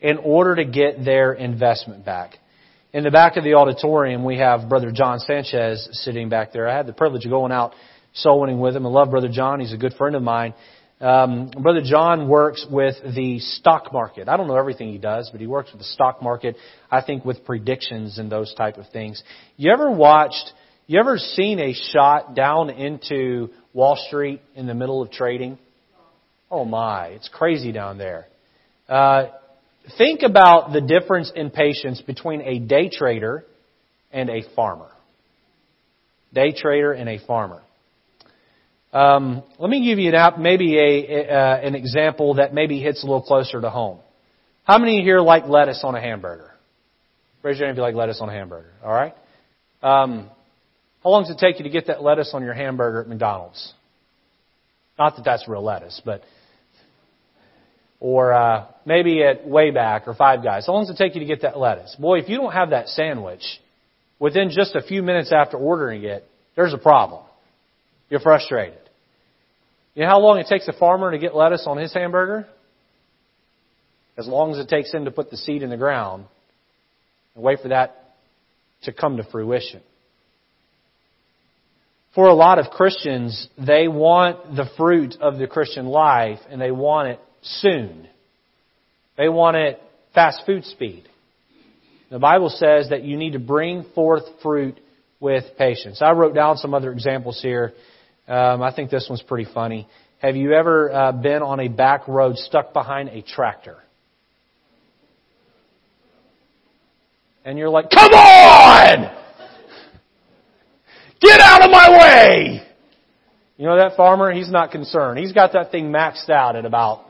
in 0.02 0.18
order 0.18 0.56
to 0.56 0.66
get 0.66 1.06
their 1.06 1.34
investment 1.34 2.04
back. 2.04 2.38
In 2.92 3.04
the 3.04 3.12
back 3.12 3.38
of 3.38 3.44
the 3.44 3.54
auditorium, 3.54 4.24
we 4.24 4.40
have 4.40 4.68
Brother 4.68 4.92
John 4.92 5.20
Sanchez 5.20 5.88
sitting 6.04 6.30
back 6.30 6.54
there. 6.54 6.68
I 6.68 6.76
had 6.76 6.88
the 6.88 6.94
privilege 6.94 7.26
of 7.26 7.30
going 7.30 7.52
out 7.52 7.74
soul 8.14 8.42
winning 8.42 8.60
with 8.60 8.76
him. 8.76 8.88
I 8.88 8.90
love 8.90 9.12
Brother 9.12 9.30
John. 9.32 9.60
He's 9.60 9.74
a 9.74 9.78
good 9.78 9.94
friend 9.94 10.16
of 10.16 10.24
mine. 10.24 10.56
Um, 11.00 11.52
Brother 11.52 11.82
John 11.84 12.28
works 12.28 12.66
with 12.68 12.96
the 13.16 13.38
stock 13.40 13.94
market. 13.94 14.28
I 14.28 14.38
don't 14.38 14.48
know 14.48 14.58
everything 14.58 14.92
he 14.92 14.98
does, 14.98 15.30
but 15.32 15.40
he 15.40 15.46
works 15.48 15.72
with 15.72 15.82
the 15.82 15.88
stock 15.88 16.24
market. 16.24 16.56
I 16.90 17.02
think 17.02 17.26
with 17.26 17.46
predictions 17.46 18.18
and 18.18 18.32
those 18.32 18.54
type 18.56 18.78
of 18.78 18.90
things. 18.90 19.22
You 19.56 19.72
ever 19.72 19.92
watched 19.92 20.52
you 20.88 21.00
ever 21.00 21.18
seen 21.18 21.60
a 21.60 21.74
shot 21.74 22.36
down 22.36 22.70
into 22.70 23.50
Wall 23.74 23.96
Street 24.08 24.42
in 24.56 24.68
the 24.68 24.74
middle 24.74 25.02
of 25.02 25.12
trading? 25.12 25.58
Oh 26.52 26.66
my, 26.66 27.08
it's 27.08 27.30
crazy 27.30 27.72
down 27.72 27.98
there. 27.98 28.28
Uh, 28.88 29.28
think 29.98 30.22
about 30.24 30.74
the 30.74 30.82
difference 30.82 31.32
in 31.36 31.50
patience 31.50 32.02
between 32.02 32.42
a 32.42 32.60
day 32.60 32.90
trader 32.90 33.46
and 34.12 34.30
a 34.30 34.44
farmer. 34.56 34.90
Day 36.34 36.54
trader 36.56 36.92
and 36.92 37.10
a 37.10 37.20
farmer. 37.26 37.62
Um, 38.92 39.42
let 39.58 39.70
me 39.70 39.84
give 39.84 39.98
you 39.98 40.10
an, 40.10 40.16
app, 40.16 40.38
maybe 40.38 40.78
a, 40.78 41.28
uh, 41.28 41.60
an 41.62 41.76
example 41.76 42.36
that 42.36 42.54
maybe 42.54 42.80
hits 42.80 43.04
a 43.04 43.08
little 43.08 43.24
closer 43.24 43.60
to 43.60 43.70
home. 43.70 44.00
How 44.66 44.78
many 44.78 45.00
of 45.00 45.00
you 45.00 45.04
here 45.04 45.20
like 45.20 45.48
lettuce 45.48 45.82
on 45.84 45.96
a 45.96 46.02
hamburger? 46.02 46.52
Raise 47.42 47.58
your 47.58 47.68
hand 47.68 47.76
if 47.76 47.80
you 47.80 47.84
like 47.84 47.96
lettuce 47.96 48.20
on 48.22 48.30
a 48.30 48.32
hamburger. 48.32 48.72
All 48.84 48.94
right. 48.94 49.16
Um, 49.82 50.30
how 51.04 51.10
long 51.10 51.24
does 51.24 51.32
it 51.32 51.38
take 51.38 51.60
you 51.60 51.64
to 51.64 51.70
get 51.70 51.88
that 51.88 52.02
lettuce 52.02 52.32
on 52.34 52.44
your 52.44 52.54
hamburger 52.54 53.02
at 53.02 53.10
McDonald's? 53.10 53.74
Not 54.98 55.18
that 55.18 55.26
that's 55.26 55.48
real 55.48 55.64
lettuce, 55.64 56.02
but 56.06 56.22
or 58.00 58.34
uh, 58.34 58.68
maybe 58.86 59.24
at 59.24 59.46
Wayback 59.46 60.08
or 60.08 60.14
Five 60.14 60.44
Guys. 60.44 60.66
How 60.66 60.74
long 60.74 60.84
does 60.84 60.92
it 60.92 60.98
take 60.98 61.16
you 61.16 61.20
to 61.20 61.26
get 61.26 61.42
that 61.42 61.58
lettuce? 61.58 61.96
Boy, 61.96 62.20
if 62.20 62.30
you 62.30 62.38
don't 62.38 62.54
have 62.54 62.70
that 62.70 62.88
sandwich 62.90 63.44
within 64.20 64.50
just 64.50 64.76
a 64.76 64.82
few 64.82 65.04
minutes 65.04 65.32
after 65.34 65.58
ordering 65.58 66.04
it, 66.04 66.26
there's 66.56 66.74
a 66.74 66.78
problem. 66.78 67.24
You're 68.10 68.20
frustrated. 68.20 68.78
You 69.96 70.04
know 70.04 70.10
how 70.10 70.20
long 70.20 70.38
it 70.40 70.48
takes 70.48 70.68
a 70.68 70.74
farmer 70.74 71.12
to 71.12 71.18
get 71.18 71.36
lettuce 71.36 71.66
on 71.68 71.78
his 71.78 71.94
hamburger? 71.94 72.48
As 74.18 74.28
long 74.28 74.52
as 74.52 74.60
it 74.60 74.70
takes 74.70 74.94
him 74.94 75.06
to 75.06 75.12
put 75.12 75.32
the 75.32 75.38
seed 75.38 75.64
in 75.64 75.70
the 75.70 75.78
ground 75.78 76.26
and 77.36 77.44
wait 77.44 77.60
for 77.62 77.70
that 77.70 78.16
to 78.84 78.94
come 78.94 79.18
to 79.18 79.24
fruition 79.24 79.82
for 82.16 82.28
a 82.28 82.34
lot 82.34 82.60
of 82.60 82.70
Christians, 82.70 83.48
they 83.58 83.88
want 83.88 84.56
the 84.56 84.70
fruit 84.78 85.16
of 85.20 85.38
the 85.38 85.48
Christian 85.48 85.88
life 85.88 86.40
and 86.50 86.62
they 86.62 86.72
want 86.72 87.10
it 87.10 87.20
soon. 87.42 88.08
They 89.18 89.30
want 89.30 89.58
it 89.58 89.82
fast 90.14 90.44
food 90.46 90.64
speed. 90.66 91.06
The 92.12 92.20
Bible 92.20 92.50
says 92.50 92.90
that 92.90 93.04
you 93.04 93.18
need 93.18 93.34
to 93.34 93.40
bring 93.40 93.86
forth 93.96 94.24
fruit 94.44 94.80
with 95.20 95.44
patience. 95.58 96.02
I 96.02 96.12
wrote 96.12 96.36
down 96.36 96.58
some 96.58 96.74
other 96.76 96.92
examples 96.92 97.42
here. 97.42 97.74
Um, 98.28 98.62
I 98.62 98.74
think 98.76 98.92
this 98.92 99.08
one's 99.10 99.24
pretty 99.24 99.52
funny. 99.52 99.88
Have 100.20 100.36
you 100.36 100.54
ever 100.54 100.92
uh, 100.92 101.12
been 101.12 101.42
on 101.42 101.60
a 101.60 101.68
back 101.68 102.08
road 102.08 102.38
stuck 102.38 102.74
behind 102.74 103.10
a 103.10 103.24
tractor? 103.24 103.78
And 107.44 107.58
you're 107.58 107.70
like, 107.70 107.90
come 107.90 108.12
on! 108.12 109.23
Get 111.24 111.40
out 111.40 111.64
of 111.64 111.72
my 111.72 111.90
way! 111.90 112.68
You 113.56 113.66
know 113.66 113.78
that 113.78 113.96
farmer? 113.96 114.34
He's 114.34 114.52
not 114.52 114.72
concerned. 114.72 115.20
He's 115.20 115.32
got 115.32 115.54
that 115.54 115.72
thing 115.72 115.86
maxed 115.86 116.30
out 116.30 116.58
at 116.58 116.66
about 116.66 117.06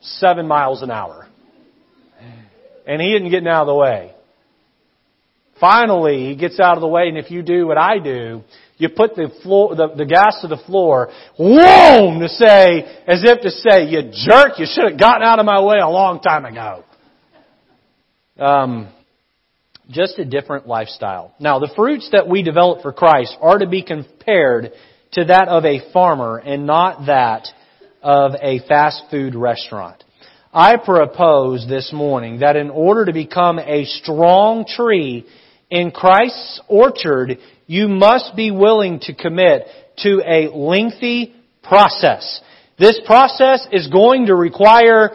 seven 0.00 0.46
miles 0.46 0.82
an 0.82 0.92
hour. 0.92 1.26
And 2.86 3.02
he 3.02 3.14
isn't 3.14 3.30
getting 3.30 3.48
out 3.48 3.62
of 3.62 3.66
the 3.66 3.74
way. 3.74 4.12
finally 5.58 6.28
he 6.28 6.36
gets 6.36 6.60
out 6.60 6.76
of 6.76 6.82
the 6.82 6.88
way 6.88 7.08
and 7.08 7.18
if 7.18 7.30
you 7.30 7.42
do 7.42 7.66
what 7.66 7.78
I 7.78 7.98
do, 7.98 8.42
you 8.76 8.88
put 8.88 9.16
the 9.16 9.30
floor, 9.42 9.74
the, 9.74 9.88
the 9.96 10.04
gas 10.04 10.40
to 10.42 10.48
the 10.48 10.62
floor, 10.66 11.10
whoa, 11.38 12.18
to 12.20 12.28
say, 12.28 12.82
as 13.06 13.22
if 13.24 13.40
to 13.42 13.50
say, 13.50 13.86
you 13.86 14.02
jerk, 14.12 14.58
you 14.58 14.66
should 14.68 14.90
have 14.90 15.00
gotten 15.00 15.22
out 15.22 15.38
of 15.38 15.46
my 15.46 15.60
way 15.62 15.78
a 15.78 15.88
long 15.88 16.20
time 16.20 16.44
ago. 16.44 16.84
Um, 18.38 18.92
just 19.88 20.18
a 20.18 20.24
different 20.24 20.66
lifestyle. 20.66 21.34
Now, 21.38 21.58
the 21.58 21.72
fruits 21.76 22.08
that 22.12 22.28
we 22.28 22.42
develop 22.42 22.82
for 22.82 22.92
Christ 22.92 23.36
are 23.40 23.58
to 23.58 23.68
be 23.68 23.82
compared 23.82 24.72
to 25.12 25.24
that 25.24 25.48
of 25.48 25.64
a 25.64 25.92
farmer 25.92 26.38
and 26.38 26.66
not 26.66 27.06
that 27.06 27.46
of 28.02 28.32
a 28.40 28.60
fast 28.66 29.04
food 29.10 29.34
restaurant. 29.34 30.02
I 30.52 30.76
propose 30.76 31.66
this 31.68 31.92
morning 31.92 32.40
that 32.40 32.56
in 32.56 32.70
order 32.70 33.06
to 33.06 33.12
become 33.12 33.58
a 33.58 33.84
strong 33.84 34.64
tree 34.64 35.26
in 35.70 35.90
Christ's 35.90 36.60
orchard, 36.68 37.38
you 37.66 37.88
must 37.88 38.36
be 38.36 38.50
willing 38.50 39.00
to 39.00 39.14
commit 39.14 39.66
to 39.98 40.22
a 40.24 40.48
lengthy 40.54 41.34
process. 41.62 42.40
This 42.78 43.00
process 43.06 43.66
is 43.72 43.88
going 43.88 44.26
to 44.26 44.34
require 44.34 45.10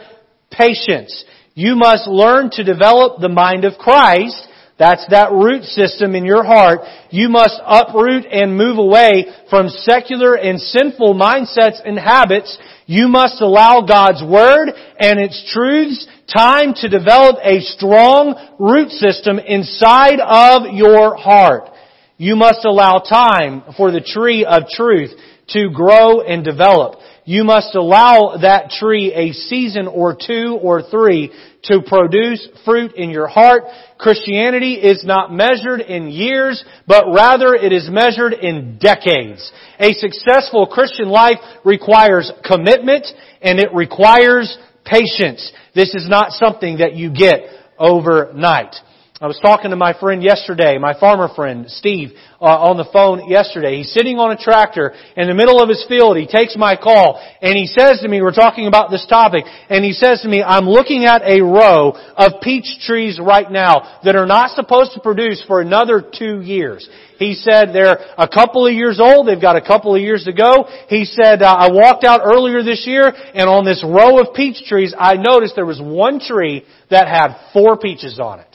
patience. 0.52 1.24
You 1.54 1.76
must 1.76 2.08
learn 2.08 2.50
to 2.52 2.64
develop 2.64 3.22
the 3.22 3.30
mind 3.30 3.66
of 3.66 3.78
Christ 3.78 4.48
that's 4.80 5.06
that 5.10 5.34
root 5.34 5.64
system 5.64 6.16
in 6.16 6.24
your 6.24 6.44
heart. 6.44 6.80
You 7.12 7.28
must 7.28 7.60
uproot 7.66 8.26
and 8.32 8.56
move 8.56 8.78
away 8.78 9.26
from 9.50 9.68
secular 9.68 10.36
and 10.36 10.60
sinful 10.60 11.16
mindsets 11.16 11.82
and 11.84 12.00
habits. 12.00 12.58
You 12.86 13.10
must 13.10 13.42
allow 13.42 13.82
God's 13.82 14.24
Word 14.24 14.70
and 14.98 15.20
its 15.20 15.52
truths 15.54 16.08
time 16.34 16.74
to 16.76 16.88
develop 16.88 17.38
a 17.44 17.60
strong 17.60 18.56
root 18.58 18.90
system 18.92 19.38
inside 19.38 20.22
of 20.22 20.74
your 20.74 21.16
heart. 21.16 21.70
You 22.18 22.38
must 22.38 22.64
allow 22.64 23.00
time 23.00 23.64
for 23.76 23.92
the 23.92 24.02
tree 24.02 24.46
of 24.46 24.70
truth 24.70 25.12
to 25.50 25.70
grow 25.72 26.22
and 26.22 26.44
develop. 26.44 27.00
You 27.30 27.44
must 27.44 27.76
allow 27.76 28.38
that 28.42 28.72
tree 28.72 29.14
a 29.14 29.34
season 29.34 29.86
or 29.86 30.16
two 30.16 30.58
or 30.64 30.82
three 30.82 31.32
to 31.66 31.84
produce 31.86 32.50
fruit 32.66 32.96
in 32.96 33.12
your 33.12 33.28
heart. 33.28 33.66
Christianity 34.00 34.74
is 34.74 35.04
not 35.06 35.32
measured 35.32 35.82
in 35.82 36.10
years, 36.10 36.66
but 36.88 37.06
rather 37.14 37.54
it 37.54 37.72
is 37.72 37.88
measured 37.88 38.34
in 38.34 38.80
decades. 38.80 39.52
A 39.80 39.94
successful 39.94 40.66
Christian 40.66 41.10
life 41.10 41.38
requires 41.64 42.32
commitment 42.44 43.06
and 43.44 43.60
it 43.60 43.76
requires 43.76 44.58
patience. 44.84 45.54
This 45.76 45.94
is 45.94 46.10
not 46.10 46.32
something 46.32 46.80
that 46.80 46.96
you 46.96 47.14
get 47.14 47.42
overnight. 47.78 48.74
I 49.22 49.28
was 49.28 49.38
talking 49.44 49.72
to 49.72 49.76
my 49.76 49.92
friend 50.00 50.24
yesterday, 50.24 50.78
my 50.78 50.98
farmer 50.98 51.28
friend, 51.36 51.66
Steve, 51.68 52.12
uh, 52.40 52.72
on 52.72 52.78
the 52.78 52.88
phone 52.88 53.28
yesterday. 53.28 53.76
He's 53.76 53.92
sitting 53.92 54.18
on 54.18 54.32
a 54.32 54.38
tractor 54.38 54.94
in 55.18 55.28
the 55.28 55.34
middle 55.34 55.62
of 55.62 55.68
his 55.68 55.84
field. 55.90 56.16
He 56.16 56.26
takes 56.26 56.56
my 56.56 56.78
call 56.78 57.20
and 57.42 57.52
he 57.58 57.68
says 57.68 58.00
to 58.00 58.08
me, 58.08 58.22
we're 58.22 58.32
talking 58.32 58.66
about 58.66 58.92
this 58.92 59.06
topic, 59.10 59.44
and 59.68 59.84
he 59.84 59.92
says 59.92 60.22
to 60.22 60.30
me, 60.30 60.42
I'm 60.42 60.64
looking 60.64 61.04
at 61.04 61.22
a 61.24 61.42
row 61.42 62.00
of 62.16 62.40
peach 62.42 62.80
trees 62.88 63.20
right 63.20 63.52
now 63.52 64.00
that 64.06 64.16
are 64.16 64.26
not 64.26 64.56
supposed 64.56 64.94
to 64.94 65.02
produce 65.02 65.44
for 65.46 65.60
another 65.60 66.00
two 66.02 66.40
years. 66.40 66.88
He 67.18 67.34
said 67.34 67.74
they're 67.74 68.00
a 68.18 68.30
couple 68.30 68.66
of 68.66 68.74
years 68.74 69.02
old. 69.02 69.28
They've 69.28 69.42
got 69.42 69.58
a 69.58 69.68
couple 69.68 69.94
of 69.94 70.02
years 70.02 70.24
to 70.24 70.32
go. 70.32 70.64
He 70.88 71.04
said, 71.04 71.42
uh, 71.42 71.52
I 71.60 71.74
walked 71.74 72.06
out 72.06 72.22
earlier 72.24 72.64
this 72.64 72.88
year 72.88 73.12
and 73.34 73.50
on 73.50 73.66
this 73.66 73.84
row 73.84 74.20
of 74.20 74.34
peach 74.34 74.64
trees, 74.66 74.96
I 74.98 75.16
noticed 75.16 75.58
there 75.58 75.66
was 75.66 75.82
one 75.84 76.22
tree 76.22 76.64
that 76.90 77.10
had 77.10 77.36
four 77.52 77.78
peaches 77.78 78.18
on 78.18 78.40
it. 78.40 78.49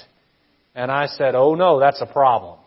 And 0.75 0.90
I 0.90 1.07
said, 1.07 1.35
oh 1.35 1.54
no, 1.54 1.78
that's 1.81 2.02
a 2.02 2.07
problem. 2.07 2.59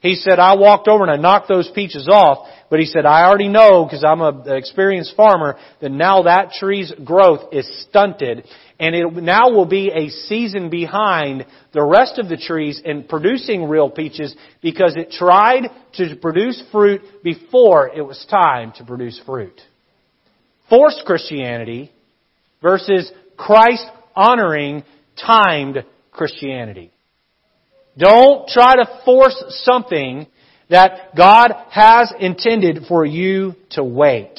He 0.00 0.14
said, 0.14 0.38
I 0.38 0.54
walked 0.54 0.86
over 0.86 1.02
and 1.02 1.10
I 1.10 1.16
knocked 1.16 1.48
those 1.48 1.70
peaches 1.74 2.08
off, 2.08 2.46
but 2.70 2.78
he 2.78 2.86
said, 2.86 3.04
I 3.04 3.24
already 3.24 3.48
know, 3.48 3.84
because 3.84 4.04
I'm 4.06 4.20
an 4.20 4.44
experienced 4.46 5.16
farmer, 5.16 5.56
that 5.80 5.90
now 5.90 6.22
that 6.22 6.52
tree's 6.52 6.92
growth 7.04 7.52
is 7.52 7.68
stunted, 7.88 8.44
and 8.78 8.94
it 8.94 9.12
now 9.12 9.50
will 9.50 9.66
be 9.66 9.90
a 9.90 10.08
season 10.08 10.70
behind 10.70 11.46
the 11.72 11.84
rest 11.84 12.20
of 12.20 12.28
the 12.28 12.36
trees 12.36 12.80
in 12.84 13.04
producing 13.04 13.64
real 13.64 13.90
peaches, 13.90 14.36
because 14.62 14.94
it 14.96 15.10
tried 15.10 15.64
to 15.94 16.14
produce 16.22 16.62
fruit 16.70 17.00
before 17.24 17.88
it 17.88 18.02
was 18.02 18.24
time 18.30 18.72
to 18.76 18.84
produce 18.84 19.20
fruit. 19.26 19.60
Forced 20.68 21.02
Christianity 21.06 21.90
versus 22.62 23.10
Christ 23.36 23.84
honoring 24.14 24.84
timed 25.20 25.84
Christianity. 26.12 26.92
Don't 27.98 28.48
try 28.48 28.76
to 28.76 29.00
force 29.04 29.42
something 29.64 30.26
that 30.70 31.16
God 31.16 31.52
has 31.70 32.12
intended 32.20 32.84
for 32.86 33.04
you 33.04 33.54
to 33.70 33.82
wait. 33.82 34.38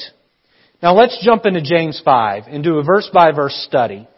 Now 0.82 0.94
let's 0.94 1.22
jump 1.22 1.44
into 1.44 1.60
James 1.60 2.00
5 2.02 2.44
and 2.46 2.64
do 2.64 2.78
a 2.78 2.84
verse 2.84 3.10
by 3.12 3.32
verse 3.32 3.54
study. 3.68 4.08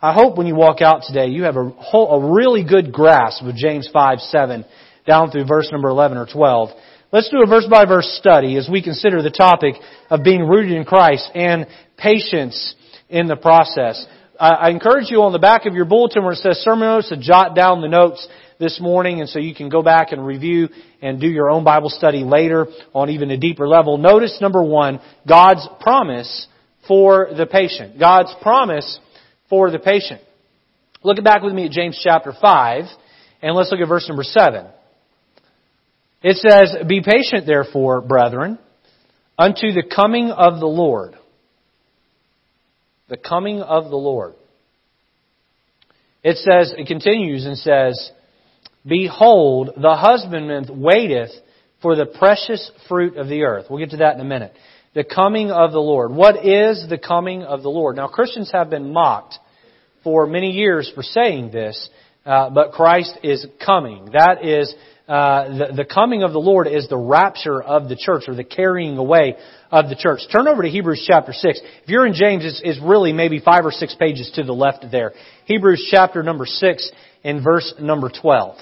I 0.00 0.12
hope 0.12 0.36
when 0.36 0.46
you 0.46 0.54
walk 0.54 0.82
out 0.82 1.04
today 1.06 1.28
you 1.28 1.44
have 1.44 1.56
a, 1.56 1.70
whole, 1.70 2.22
a 2.22 2.34
really 2.34 2.64
good 2.64 2.92
grasp 2.92 3.42
of 3.44 3.54
James 3.54 3.88
5, 3.92 4.18
7 4.18 4.64
down 5.06 5.30
through 5.30 5.46
verse 5.46 5.70
number 5.72 5.88
11 5.88 6.18
or 6.18 6.26
12. 6.26 6.70
Let's 7.12 7.30
do 7.30 7.42
a 7.42 7.46
verse 7.46 7.66
by 7.70 7.86
verse 7.86 8.08
study 8.18 8.56
as 8.56 8.68
we 8.70 8.82
consider 8.82 9.22
the 9.22 9.30
topic 9.30 9.74
of 10.10 10.22
being 10.22 10.42
rooted 10.42 10.72
in 10.72 10.84
Christ 10.84 11.30
and 11.34 11.66
patience 11.96 12.74
in 13.08 13.26
the 13.26 13.36
process. 13.36 14.04
I 14.40 14.70
encourage 14.70 15.10
you 15.10 15.22
on 15.22 15.32
the 15.32 15.38
back 15.38 15.66
of 15.66 15.74
your 15.74 15.84
bulletin 15.84 16.24
where 16.24 16.32
it 16.32 16.38
says 16.38 16.56
sermon 16.58 16.88
notes 16.88 17.10
to 17.10 17.16
jot 17.16 17.54
down 17.54 17.80
the 17.80 17.88
notes 17.88 18.26
this 18.62 18.80
morning, 18.80 19.20
and 19.20 19.28
so 19.28 19.40
you 19.40 19.54
can 19.54 19.68
go 19.68 19.82
back 19.82 20.12
and 20.12 20.24
review 20.24 20.68
and 21.02 21.20
do 21.20 21.26
your 21.26 21.50
own 21.50 21.64
Bible 21.64 21.90
study 21.90 22.22
later 22.22 22.68
on 22.94 23.10
even 23.10 23.30
a 23.32 23.36
deeper 23.36 23.66
level. 23.66 23.98
Notice 23.98 24.38
number 24.40 24.62
one, 24.62 25.00
God's 25.28 25.68
promise 25.80 26.46
for 26.86 27.28
the 27.36 27.44
patient. 27.44 27.98
God's 27.98 28.32
promise 28.40 29.00
for 29.50 29.70
the 29.72 29.80
patient. 29.80 30.20
Look 31.02 31.22
back 31.24 31.42
with 31.42 31.52
me 31.52 31.66
at 31.66 31.72
James 31.72 32.00
chapter 32.02 32.32
5, 32.40 32.84
and 33.42 33.56
let's 33.56 33.72
look 33.72 33.80
at 33.80 33.88
verse 33.88 34.08
number 34.08 34.22
7. 34.22 34.66
It 36.22 36.36
says, 36.36 36.86
Be 36.86 37.02
patient 37.02 37.44
therefore, 37.44 38.00
brethren, 38.00 38.60
unto 39.36 39.72
the 39.72 39.82
coming 39.82 40.30
of 40.30 40.60
the 40.60 40.66
Lord. 40.66 41.16
The 43.08 43.16
coming 43.16 43.60
of 43.60 43.90
the 43.90 43.96
Lord. 43.96 44.34
It 46.22 46.36
says, 46.36 46.72
it 46.78 46.86
continues 46.86 47.44
and 47.44 47.58
says, 47.58 48.12
Behold, 48.86 49.70
the 49.76 49.94
husbandman 49.94 50.66
waiteth 50.80 51.30
for 51.80 51.96
the 51.96 52.06
precious 52.06 52.70
fruit 52.88 53.16
of 53.16 53.28
the 53.28 53.42
earth. 53.42 53.66
We'll 53.68 53.78
get 53.78 53.90
to 53.90 53.98
that 53.98 54.14
in 54.14 54.20
a 54.20 54.24
minute. 54.24 54.54
The 54.94 55.04
coming 55.04 55.50
of 55.50 55.72
the 55.72 55.80
Lord. 55.80 56.12
What 56.12 56.44
is 56.44 56.86
the 56.88 56.98
coming 56.98 57.42
of 57.42 57.62
the 57.62 57.68
Lord? 57.68 57.96
Now, 57.96 58.08
Christians 58.08 58.50
have 58.52 58.70
been 58.70 58.92
mocked 58.92 59.38
for 60.04 60.26
many 60.26 60.50
years 60.50 60.90
for 60.94 61.02
saying 61.02 61.50
this, 61.50 61.88
uh, 62.26 62.50
but 62.50 62.72
Christ 62.72 63.18
is 63.22 63.46
coming. 63.64 64.10
That 64.12 64.44
is, 64.44 64.74
uh, 65.08 65.48
the, 65.48 65.72
the 65.76 65.84
coming 65.84 66.22
of 66.22 66.32
the 66.32 66.38
Lord 66.38 66.66
is 66.66 66.88
the 66.88 66.98
rapture 66.98 67.62
of 67.62 67.88
the 67.88 67.96
church, 67.96 68.24
or 68.28 68.34
the 68.34 68.44
carrying 68.44 68.98
away 68.98 69.36
of 69.70 69.88
the 69.88 69.96
church. 69.96 70.20
Turn 70.30 70.46
over 70.46 70.62
to 70.62 70.68
Hebrews 70.68 71.04
chapter 71.06 71.32
6. 71.32 71.60
If 71.84 71.88
you're 71.88 72.06
in 72.06 72.14
James, 72.14 72.44
it's, 72.44 72.60
it's 72.62 72.80
really 72.82 73.12
maybe 73.12 73.40
five 73.40 73.64
or 73.64 73.72
six 73.72 73.94
pages 73.94 74.30
to 74.34 74.42
the 74.42 74.52
left 74.52 74.84
there. 74.90 75.12
Hebrews 75.46 75.88
chapter 75.90 76.22
number 76.22 76.46
6 76.46 76.92
and 77.24 77.42
verse 77.42 77.72
number 77.80 78.10
12. 78.10 78.56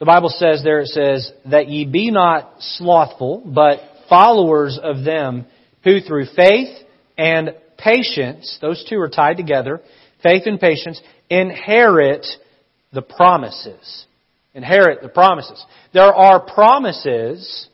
The 0.00 0.06
Bible 0.06 0.30
says 0.30 0.62
there, 0.64 0.80
it 0.80 0.88
says, 0.88 1.30
that 1.50 1.68
ye 1.68 1.84
be 1.84 2.10
not 2.10 2.54
slothful, 2.58 3.42
but 3.44 3.80
followers 4.08 4.78
of 4.82 5.04
them 5.04 5.44
who 5.84 6.00
through 6.00 6.24
faith 6.34 6.74
and 7.18 7.50
patience, 7.76 8.58
those 8.62 8.84
two 8.88 8.98
are 8.98 9.10
tied 9.10 9.36
together, 9.36 9.82
faith 10.22 10.44
and 10.46 10.58
patience, 10.58 11.00
inherit 11.28 12.26
the 12.94 13.02
promises. 13.02 14.06
Inherit 14.54 15.02
the 15.02 15.08
promises. 15.10 15.62
There 15.92 16.14
are 16.14 16.40
promises 16.40 17.68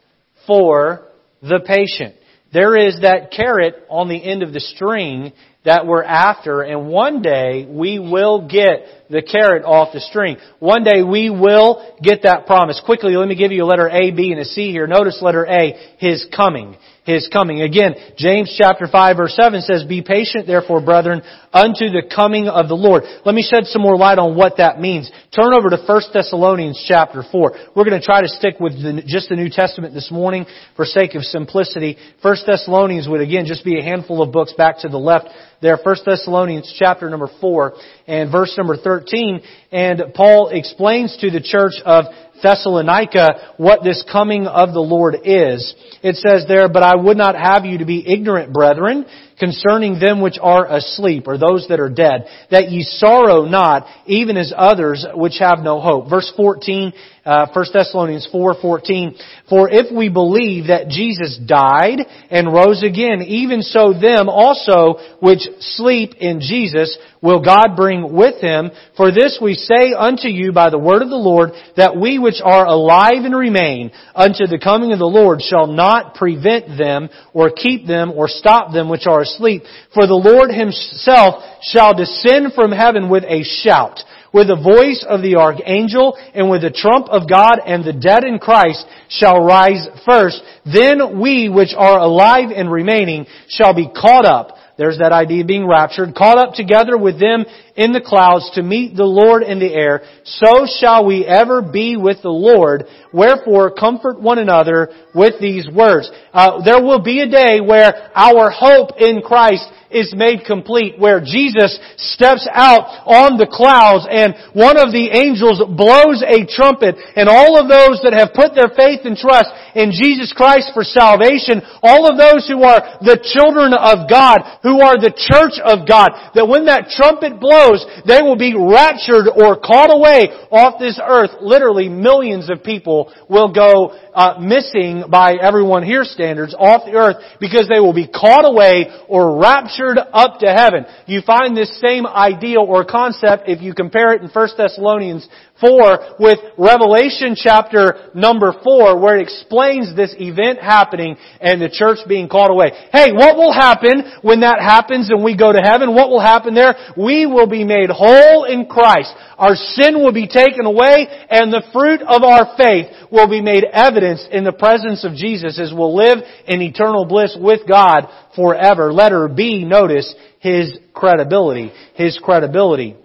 for 0.48 1.06
the 1.42 1.60
patient. 1.64 2.16
There 2.52 2.76
is 2.76 3.02
that 3.02 3.30
carrot 3.30 3.84
on 3.88 4.08
the 4.08 4.22
end 4.22 4.42
of 4.42 4.52
the 4.52 4.60
string 4.60 5.32
that 5.66 5.84
we're 5.84 6.02
after, 6.02 6.62
and 6.62 6.88
one 6.88 7.22
day 7.22 7.66
we 7.68 7.98
will 7.98 8.48
get 8.48 8.86
the 9.10 9.20
carrot 9.20 9.64
off 9.64 9.92
the 9.92 10.00
string. 10.00 10.36
One 10.58 10.84
day 10.84 11.02
we 11.02 11.28
will 11.28 11.96
get 12.02 12.22
that 12.22 12.46
promise. 12.46 12.80
Quickly, 12.84 13.16
let 13.16 13.28
me 13.28 13.36
give 13.36 13.52
you 13.52 13.64
a 13.64 13.66
letter 13.66 13.88
A, 13.88 14.10
B, 14.10 14.32
and 14.32 14.40
a 14.40 14.44
C 14.44 14.70
here. 14.70 14.86
Notice 14.86 15.20
letter 15.20 15.44
A, 15.44 15.94
His 15.98 16.26
coming. 16.34 16.76
His 17.04 17.28
coming. 17.32 17.62
Again, 17.62 17.94
James 18.18 18.52
chapter 18.58 18.88
5 18.90 19.16
verse 19.16 19.36
7 19.36 19.60
says, 19.62 19.84
Be 19.84 20.02
patient 20.02 20.48
therefore, 20.48 20.84
brethren, 20.84 21.22
unto 21.52 21.86
the 21.90 22.02
coming 22.12 22.48
of 22.48 22.66
the 22.66 22.74
Lord. 22.74 23.04
Let 23.24 23.32
me 23.32 23.46
shed 23.48 23.66
some 23.66 23.82
more 23.82 23.96
light 23.96 24.18
on 24.18 24.34
what 24.34 24.56
that 24.56 24.80
means. 24.80 25.08
Turn 25.32 25.54
over 25.54 25.70
to 25.70 25.78
1 25.86 26.02
Thessalonians 26.12 26.84
chapter 26.88 27.22
4. 27.22 27.52
We're 27.76 27.84
going 27.84 28.00
to 28.00 28.04
try 28.04 28.22
to 28.22 28.28
stick 28.28 28.58
with 28.58 28.72
the, 28.72 29.04
just 29.06 29.28
the 29.28 29.36
New 29.36 29.50
Testament 29.50 29.94
this 29.94 30.10
morning 30.10 30.46
for 30.74 30.84
sake 30.84 31.14
of 31.14 31.22
simplicity. 31.22 31.96
1 32.22 32.36
Thessalonians 32.44 33.06
would 33.08 33.20
again 33.20 33.46
just 33.46 33.64
be 33.64 33.78
a 33.78 33.84
handful 33.84 34.20
of 34.20 34.32
books 34.32 34.52
back 34.54 34.80
to 34.80 34.88
the 34.88 34.98
left 34.98 35.28
there, 35.60 35.78
1 35.82 35.96
Thessalonians 36.04 36.74
chapter 36.78 37.08
number 37.08 37.28
4 37.40 37.74
and 38.06 38.30
verse 38.30 38.54
number 38.56 38.76
13. 38.76 39.40
And 39.72 40.02
Paul 40.14 40.48
explains 40.48 41.16
to 41.20 41.30
the 41.30 41.40
church 41.40 41.74
of 41.84 42.04
Thessalonica 42.42 43.54
what 43.56 43.82
this 43.82 44.04
coming 44.10 44.46
of 44.46 44.72
the 44.72 44.80
Lord 44.80 45.14
is. 45.24 45.74
It 46.02 46.16
says 46.16 46.44
there, 46.46 46.68
But 46.68 46.82
I 46.82 46.96
would 46.96 47.16
not 47.16 47.34
have 47.34 47.64
you 47.64 47.78
to 47.78 47.86
be 47.86 48.04
ignorant, 48.06 48.52
brethren, 48.52 49.06
concerning 49.38 49.98
them 49.98 50.20
which 50.20 50.38
are 50.40 50.66
asleep, 50.66 51.24
or 51.26 51.36
those 51.36 51.66
that 51.68 51.80
are 51.80 51.90
dead, 51.90 52.26
that 52.50 52.70
ye 52.70 52.82
sorrow 52.82 53.44
not, 53.44 53.86
even 54.06 54.36
as 54.36 54.52
others 54.56 55.04
which 55.14 55.38
have 55.38 55.58
no 55.58 55.80
hope. 55.80 56.08
Verse 56.08 56.32
14, 56.36 56.92
uh, 57.24 57.46
1 57.52 57.64
Thessalonians 57.72 58.28
4:14. 58.32 59.14
For 59.48 59.68
if 59.68 59.92
we 59.92 60.08
believe 60.08 60.68
that 60.68 60.88
Jesus 60.88 61.36
died 61.36 62.00
and 62.30 62.52
rose 62.52 62.82
again, 62.82 63.22
even 63.22 63.62
so 63.62 63.92
them 63.92 64.28
also 64.28 65.00
which 65.20 65.46
sleep 65.60 66.14
in 66.14 66.40
Jesus 66.40 66.96
will 67.26 67.40
God 67.40 67.74
bring 67.74 68.14
with 68.14 68.40
him. 68.40 68.70
For 68.96 69.10
this 69.10 69.38
we 69.42 69.54
say 69.54 69.92
unto 69.92 70.28
you 70.28 70.52
by 70.52 70.70
the 70.70 70.78
word 70.78 71.02
of 71.02 71.10
the 71.10 71.16
Lord, 71.16 71.50
that 71.76 71.96
we 71.96 72.20
which 72.20 72.40
are 72.42 72.64
alive 72.64 73.24
and 73.24 73.36
remain 73.36 73.90
unto 74.14 74.46
the 74.46 74.60
coming 74.62 74.92
of 74.92 75.00
the 75.00 75.04
Lord 75.04 75.42
shall 75.42 75.66
not 75.66 76.14
prevent 76.14 76.78
them 76.78 77.08
or 77.34 77.50
keep 77.50 77.86
them 77.86 78.12
or 78.12 78.28
stop 78.28 78.72
them 78.72 78.88
which 78.88 79.06
are 79.06 79.22
asleep. 79.22 79.62
For 79.92 80.06
the 80.06 80.14
Lord 80.14 80.54
himself 80.54 81.42
shall 81.62 81.94
descend 81.94 82.52
from 82.54 82.70
heaven 82.70 83.10
with 83.10 83.24
a 83.24 83.42
shout 83.42 83.98
with 84.32 84.48
the 84.48 84.56
voice 84.56 85.04
of 85.08 85.22
the 85.22 85.36
archangel 85.36 86.14
and 86.34 86.50
with 86.50 86.60
the 86.60 86.70
trump 86.70 87.08
of 87.08 87.28
God 87.28 87.56
and 87.64 87.82
the 87.82 87.92
dead 87.94 88.22
in 88.22 88.38
Christ 88.38 88.84
shall 89.08 89.42
rise 89.42 89.88
first. 90.04 90.42
Then 90.66 91.18
we 91.18 91.48
which 91.48 91.72
are 91.74 91.98
alive 91.98 92.50
and 92.54 92.70
remaining 92.70 93.24
shall 93.48 93.74
be 93.74 93.88
caught 93.88 94.26
up. 94.26 94.55
There's 94.78 94.98
that 94.98 95.12
idea 95.12 95.40
of 95.40 95.46
being 95.46 95.66
raptured, 95.66 96.14
caught 96.14 96.36
up 96.36 96.54
together 96.54 96.98
with 96.98 97.18
them 97.18 97.46
in 97.76 97.92
the 97.92 98.00
clouds 98.00 98.50
to 98.54 98.62
meet 98.62 98.94
the 98.94 99.04
Lord 99.04 99.42
in 99.42 99.58
the 99.58 99.72
air. 99.72 100.02
So 100.24 100.66
shall 100.78 101.06
we 101.06 101.24
ever 101.24 101.62
be 101.62 101.96
with 101.96 102.20
the 102.22 102.28
Lord. 102.28 102.84
Wherefore, 103.12 103.70
comfort 103.70 104.20
one 104.20 104.38
another 104.38 104.90
with 105.14 105.40
these 105.40 105.66
words. 105.68 106.10
Uh, 106.32 106.62
there 106.62 106.82
will 106.82 107.02
be 107.02 107.20
a 107.20 107.28
day 107.28 107.60
where 107.60 108.10
our 108.14 108.50
hope 108.50 108.90
in 108.98 109.22
Christ 109.22 109.66
is 109.90 110.14
made 110.16 110.44
complete, 110.46 110.98
where 110.98 111.20
Jesus 111.20 111.78
steps 111.96 112.48
out 112.50 113.06
on 113.06 113.38
the 113.38 113.46
clouds 113.46 114.08
and 114.10 114.34
one 114.56 114.80
of 114.80 114.90
the 114.90 115.12
angels 115.12 115.62
blows 115.76 116.24
a 116.24 116.48
trumpet 116.48 116.96
and 117.14 117.28
all 117.28 117.60
of 117.60 117.68
those 117.68 118.02
that 118.02 118.16
have 118.16 118.34
put 118.34 118.56
their 118.56 118.72
faith 118.72 119.04
and 119.04 119.16
trust 119.16 119.52
in 119.76 119.92
Jesus 119.92 120.32
Christ 120.32 120.72
for 120.72 120.82
salvation, 120.82 121.60
all 121.84 122.08
of 122.08 122.16
those 122.16 122.48
who 122.48 122.64
are 122.64 122.98
the 123.04 123.20
children 123.20 123.76
of 123.76 124.08
God, 124.08 124.40
who 124.64 124.80
are 124.80 124.96
the 124.96 125.12
church 125.12 125.60
of 125.60 125.84
God, 125.84 126.32
that 126.32 126.48
when 126.48 126.66
that 126.66 126.88
trumpet 126.90 127.38
blows, 127.38 127.84
they 128.08 128.24
will 128.24 128.40
be 128.40 128.56
raptured 128.56 129.28
or 129.28 129.60
caught 129.60 129.92
away 129.92 130.32
off 130.48 130.80
this 130.80 130.98
earth. 130.98 131.44
Literally 131.44 131.88
millions 131.88 132.48
of 132.48 132.64
people 132.64 133.12
will 133.28 133.52
go 133.52 133.92
uh, 134.16 134.40
missing 134.40 135.04
by 135.10 135.36
everyone 135.36 135.84
here 135.84 136.04
standards 136.04 136.56
off 136.56 136.88
the 136.88 136.96
earth 136.96 137.20
because 137.38 137.68
they 137.68 137.80
will 137.80 137.92
be 137.92 138.08
caught 138.08 138.48
away 138.48 138.88
or 139.08 139.38
raptured 139.38 139.75
up 140.12 140.40
to 140.40 140.46
heaven. 140.46 140.86
You 141.06 141.20
find 141.20 141.56
this 141.56 141.80
same 141.80 142.06
idea 142.06 142.60
or 142.60 142.84
concept 142.84 143.44
if 143.48 143.62
you 143.62 143.74
compare 143.74 144.12
it 144.12 144.22
in 144.22 144.28
1 144.28 144.48
Thessalonians 144.56 145.28
4 145.60 146.16
with 146.18 146.38
Revelation 146.58 147.34
chapter 147.36 148.10
number 148.14 148.52
4 148.62 149.00
where 149.00 149.18
it 149.18 149.22
explains 149.22 149.94
this 149.96 150.14
event 150.18 150.60
happening 150.60 151.16
and 151.40 151.60
the 151.60 151.70
church 151.70 151.98
being 152.08 152.28
called 152.28 152.50
away. 152.50 152.72
Hey, 152.92 153.12
what 153.12 153.36
will 153.36 153.52
happen 153.52 154.20
when 154.22 154.40
that 154.40 154.60
happens 154.60 155.10
and 155.10 155.24
we 155.24 155.36
go 155.36 155.52
to 155.52 155.60
heaven? 155.60 155.94
What 155.94 156.10
will 156.10 156.20
happen 156.20 156.54
there? 156.54 156.74
We 156.96 157.26
will 157.26 157.48
be 157.48 157.64
made 157.64 157.90
whole 157.90 158.44
in 158.44 158.66
Christ. 158.66 159.14
Our 159.38 159.54
sin 159.54 159.96
will 160.02 160.12
be 160.12 160.28
taken 160.28 160.66
away 160.66 161.06
and 161.30 161.52
the 161.52 161.64
fruit 161.72 162.02
of 162.02 162.22
our 162.22 162.56
faith 162.56 162.86
will 163.10 163.28
be 163.28 163.40
made 163.40 163.64
evidence 163.64 164.26
in 164.30 164.44
the 164.44 164.52
presence 164.52 165.04
of 165.04 165.14
Jesus 165.14 165.58
as 165.58 165.72
we'll 165.72 165.96
live 165.96 166.18
in 166.46 166.60
eternal 166.60 167.04
bliss 167.04 167.36
with 167.38 167.66
God 167.68 168.08
forever. 168.34 168.92
Letter 168.92 169.28
B, 169.28 169.64
notice 169.64 170.14
His 170.40 170.78
credibility. 170.92 171.72
His 171.94 172.18
credibility. 172.22 172.96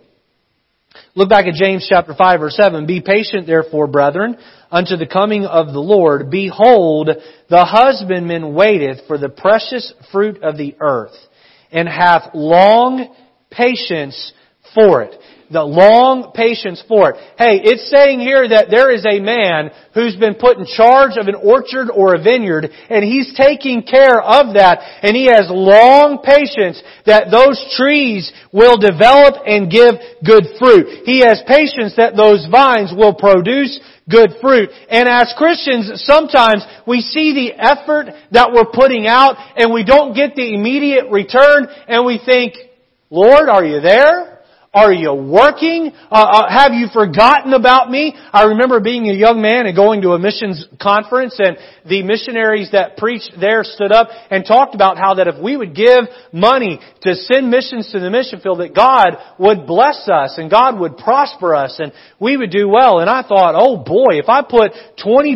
Look 1.14 1.28
back 1.28 1.46
at 1.46 1.56
James 1.56 1.86
chapter 1.90 2.14
5 2.14 2.40
verse 2.40 2.56
7. 2.56 2.86
Be 2.86 3.02
patient 3.02 3.46
therefore, 3.46 3.88
brethren, 3.88 4.38
unto 4.72 4.96
the 4.96 5.08
coming 5.08 5.46
of 5.46 5.68
the 5.68 5.80
Lord. 5.80 6.32
Behold, 6.32 7.10
the 7.50 7.66
husbandman 7.66 8.54
waiteth 8.54 9.08
for 9.08 9.18
the 9.18 9.28
precious 9.28 9.94
fruit 10.14 10.42
of 10.42 10.58
the 10.58 10.76
earth, 10.80 11.16
and 11.70 11.88
hath 11.90 12.34
long 12.34 13.14
patience 13.50 14.32
for 14.74 15.02
it 15.02 15.14
the 15.52 15.64
long 15.64 16.32
patience 16.34 16.84
for 16.88 17.12
it. 17.12 17.16
Hey, 17.38 17.60
it's 17.64 17.92
saying 17.92 18.20
here 18.20 18.48
that 18.48 18.72
there 18.72 18.92
is 18.92 19.06
a 19.06 19.20
man 19.20 19.72
who's 19.94 20.16
been 20.16 20.36
put 20.36 20.58
in 20.58 20.66
charge 20.66 21.20
of 21.20 21.28
an 21.28 21.36
orchard 21.36 21.92
or 21.92 22.16
a 22.16 22.24
vineyard, 22.24 22.72
and 22.90 23.04
he's 23.04 23.36
taking 23.36 23.84
care 23.84 24.22
of 24.22 24.56
that, 24.56 24.80
and 25.04 25.16
he 25.16 25.28
has 25.28 25.52
long 25.52 26.24
patience 26.24 26.82
that 27.06 27.28
those 27.30 27.60
trees 27.76 28.32
will 28.52 28.78
develop 28.78 29.44
and 29.46 29.72
give 29.72 30.00
good 30.24 30.48
fruit. 30.58 31.04
He 31.04 31.20
has 31.28 31.44
patience 31.46 31.96
that 31.98 32.16
those 32.16 32.48
vines 32.50 32.94
will 32.96 33.14
produce 33.14 33.80
good 34.10 34.32
fruit. 34.42 34.70
And 34.90 35.08
as 35.08 35.34
Christians, 35.38 35.92
sometimes 36.06 36.66
we 36.88 37.02
see 37.02 37.34
the 37.34 37.54
effort 37.60 38.08
that 38.32 38.52
we're 38.54 38.72
putting 38.72 39.08
out 39.08 39.36
and 39.56 39.74
we 39.74 39.84
don't 39.84 40.14
get 40.14 40.36
the 40.36 40.54
immediate 40.54 41.10
return 41.12 41.68
and 41.88 42.06
we 42.06 42.20
think, 42.24 42.54
Lord, 43.10 43.50
are 43.50 43.66
you 43.66 43.82
there? 43.82 44.31
Are 44.74 44.94
you 44.94 45.14
working? 45.14 45.92
Uh, 46.10 46.16
uh, 46.16 46.50
have 46.50 46.72
you 46.72 46.88
forgotten 46.94 47.52
about 47.52 47.92
me? 47.92 48.16
I 48.32 48.46
remember 48.56 48.80
being 48.80 49.10
a 49.10 49.14
young 49.14 49.42
man 49.42 49.66
and 49.66 49.76
going 49.76 50.02
to 50.04 50.12
a 50.12 50.20
missions 50.20 50.66
conference 50.82 51.36
and 51.40 51.58
the 51.86 52.04
missionaries 52.04 52.72
that 52.72 52.96
preached 52.96 53.34
there 53.38 53.66
stood 53.66 53.92
up 53.92 54.08
and 54.30 54.46
talked 54.46 54.74
about 54.74 54.98
how 54.98 55.16
that 55.16 55.28
if 55.28 55.36
we 55.44 55.58
would 55.58 55.76
give 55.76 56.08
money 56.32 56.80
to 57.02 57.16
send 57.16 57.52
missions 57.52 57.92
to 57.92 58.00
the 58.00 58.10
mission 58.10 58.40
field 58.40 58.62
that 58.62 58.74
God 58.74 59.18
would 59.38 59.68
bless 59.68 60.08
us 60.08 60.38
and 60.38 60.50
God 60.50 60.80
would 60.80 60.96
prosper 60.96 61.54
us 61.54 61.76
and 61.80 61.92
we 62.18 62.38
would 62.38 62.52
do 62.52 62.70
well. 62.70 63.00
And 63.00 63.10
I 63.10 63.24
thought, 63.24 63.56
oh 63.58 63.76
boy, 63.76 64.24
if 64.24 64.30
I 64.30 64.42
put 64.42 64.72
$20 65.04 65.36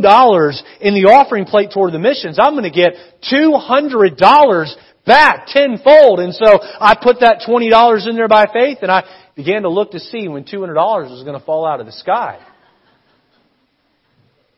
in 0.80 0.94
the 0.96 1.12
offering 1.12 1.44
plate 1.44 1.72
toward 1.74 1.92
the 1.92 2.00
missions, 2.00 2.40
I'm 2.40 2.54
going 2.54 2.64
to 2.64 2.70
get 2.72 2.96
$200 3.30 4.76
back 5.06 5.48
tenfold. 5.48 6.20
And 6.20 6.34
so 6.34 6.46
I 6.46 6.96
put 6.96 7.20
that 7.20 7.44
$20 7.48 8.08
in 8.08 8.16
there 8.16 8.28
by 8.28 8.46
faith 8.52 8.80
and 8.82 8.90
I 8.90 9.04
began 9.36 9.64
to 9.64 9.70
look 9.70 9.92
to 9.92 10.00
see 10.00 10.28
when 10.28 10.46
$200 10.46 10.76
was 10.76 11.24
going 11.24 11.38
to 11.38 11.46
fall 11.46 11.66
out 11.66 11.80
of 11.80 11.86
the 11.86 11.92
sky. 11.92 12.40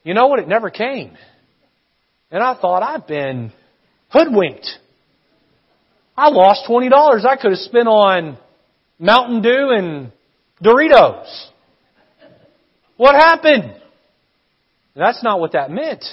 You 0.03 0.13
know 0.13 0.27
what? 0.27 0.39
It 0.39 0.47
never 0.47 0.69
came. 0.69 1.17
And 2.31 2.43
I 2.43 2.55
thought, 2.59 2.83
I've 2.83 3.07
been 3.07 3.51
hoodwinked. 4.09 4.67
I 6.15 6.29
lost 6.29 6.63
$20 6.69 7.25
I 7.25 7.35
could 7.35 7.51
have 7.51 7.59
spent 7.59 7.87
on 7.87 8.37
Mountain 8.99 9.41
Dew 9.41 9.69
and 9.71 10.11
Doritos. 10.63 11.47
What 12.95 13.15
happened? 13.15 13.75
That's 14.95 15.23
not 15.23 15.39
what 15.39 15.51
that 15.53 15.69
meant. 15.69 16.03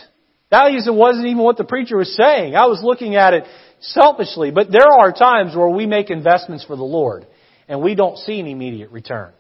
That 0.50 0.70
wasn't 0.87 1.27
even 1.27 1.42
what 1.42 1.57
the 1.57 1.64
preacher 1.64 1.96
was 1.96 2.14
saying. 2.14 2.55
I 2.55 2.66
was 2.66 2.81
looking 2.83 3.16
at 3.16 3.33
it 3.33 3.44
selfishly. 3.81 4.50
But 4.50 4.70
there 4.70 4.90
are 4.90 5.12
times 5.12 5.57
where 5.57 5.68
we 5.68 5.87
make 5.87 6.11
investments 6.11 6.64
for 6.64 6.77
the 6.77 6.85
Lord 6.85 7.27
and 7.68 7.83
we 7.83 7.94
don't 7.94 8.18
see 8.18 8.40
an 8.40 8.46
immediate 8.46 8.90
return. 8.90 9.33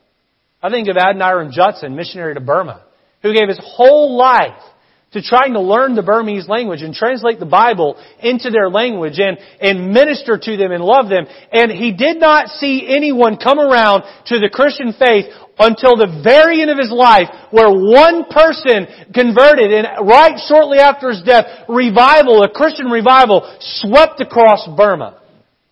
I 0.62 0.70
think 0.70 0.88
of 0.88 0.96
Adoniram 0.96 1.52
Judson, 1.52 1.94
missionary 1.94 2.34
to 2.34 2.40
Burma, 2.40 2.82
who 3.22 3.34
gave 3.34 3.48
his 3.48 3.60
whole 3.62 4.16
life 4.16 4.62
to 5.14 5.22
trying 5.22 5.52
to 5.52 5.60
learn 5.60 5.94
the 5.94 6.02
Burmese 6.02 6.48
language 6.48 6.82
and 6.82 6.92
translate 6.92 7.38
the 7.38 7.46
Bible 7.46 7.96
into 8.20 8.50
their 8.50 8.68
language 8.68 9.18
and, 9.18 9.38
and 9.60 9.92
minister 9.92 10.36
to 10.36 10.56
them 10.56 10.72
and 10.72 10.82
love 10.82 11.08
them. 11.08 11.26
And 11.52 11.70
he 11.70 11.92
did 11.92 12.18
not 12.18 12.48
see 12.48 12.84
anyone 12.88 13.36
come 13.36 13.60
around 13.60 14.02
to 14.26 14.40
the 14.40 14.50
Christian 14.52 14.92
faith 14.92 15.26
until 15.56 15.94
the 15.94 16.20
very 16.24 16.62
end 16.62 16.70
of 16.70 16.78
his 16.78 16.90
life 16.90 17.30
where 17.52 17.70
one 17.70 18.24
person 18.24 18.88
converted 19.14 19.70
and 19.70 20.08
right 20.08 20.34
shortly 20.48 20.78
after 20.78 21.10
his 21.10 21.22
death, 21.22 21.46
revival, 21.68 22.42
a 22.42 22.50
Christian 22.50 22.86
revival 22.86 23.46
swept 23.60 24.20
across 24.20 24.68
Burma. 24.76 25.20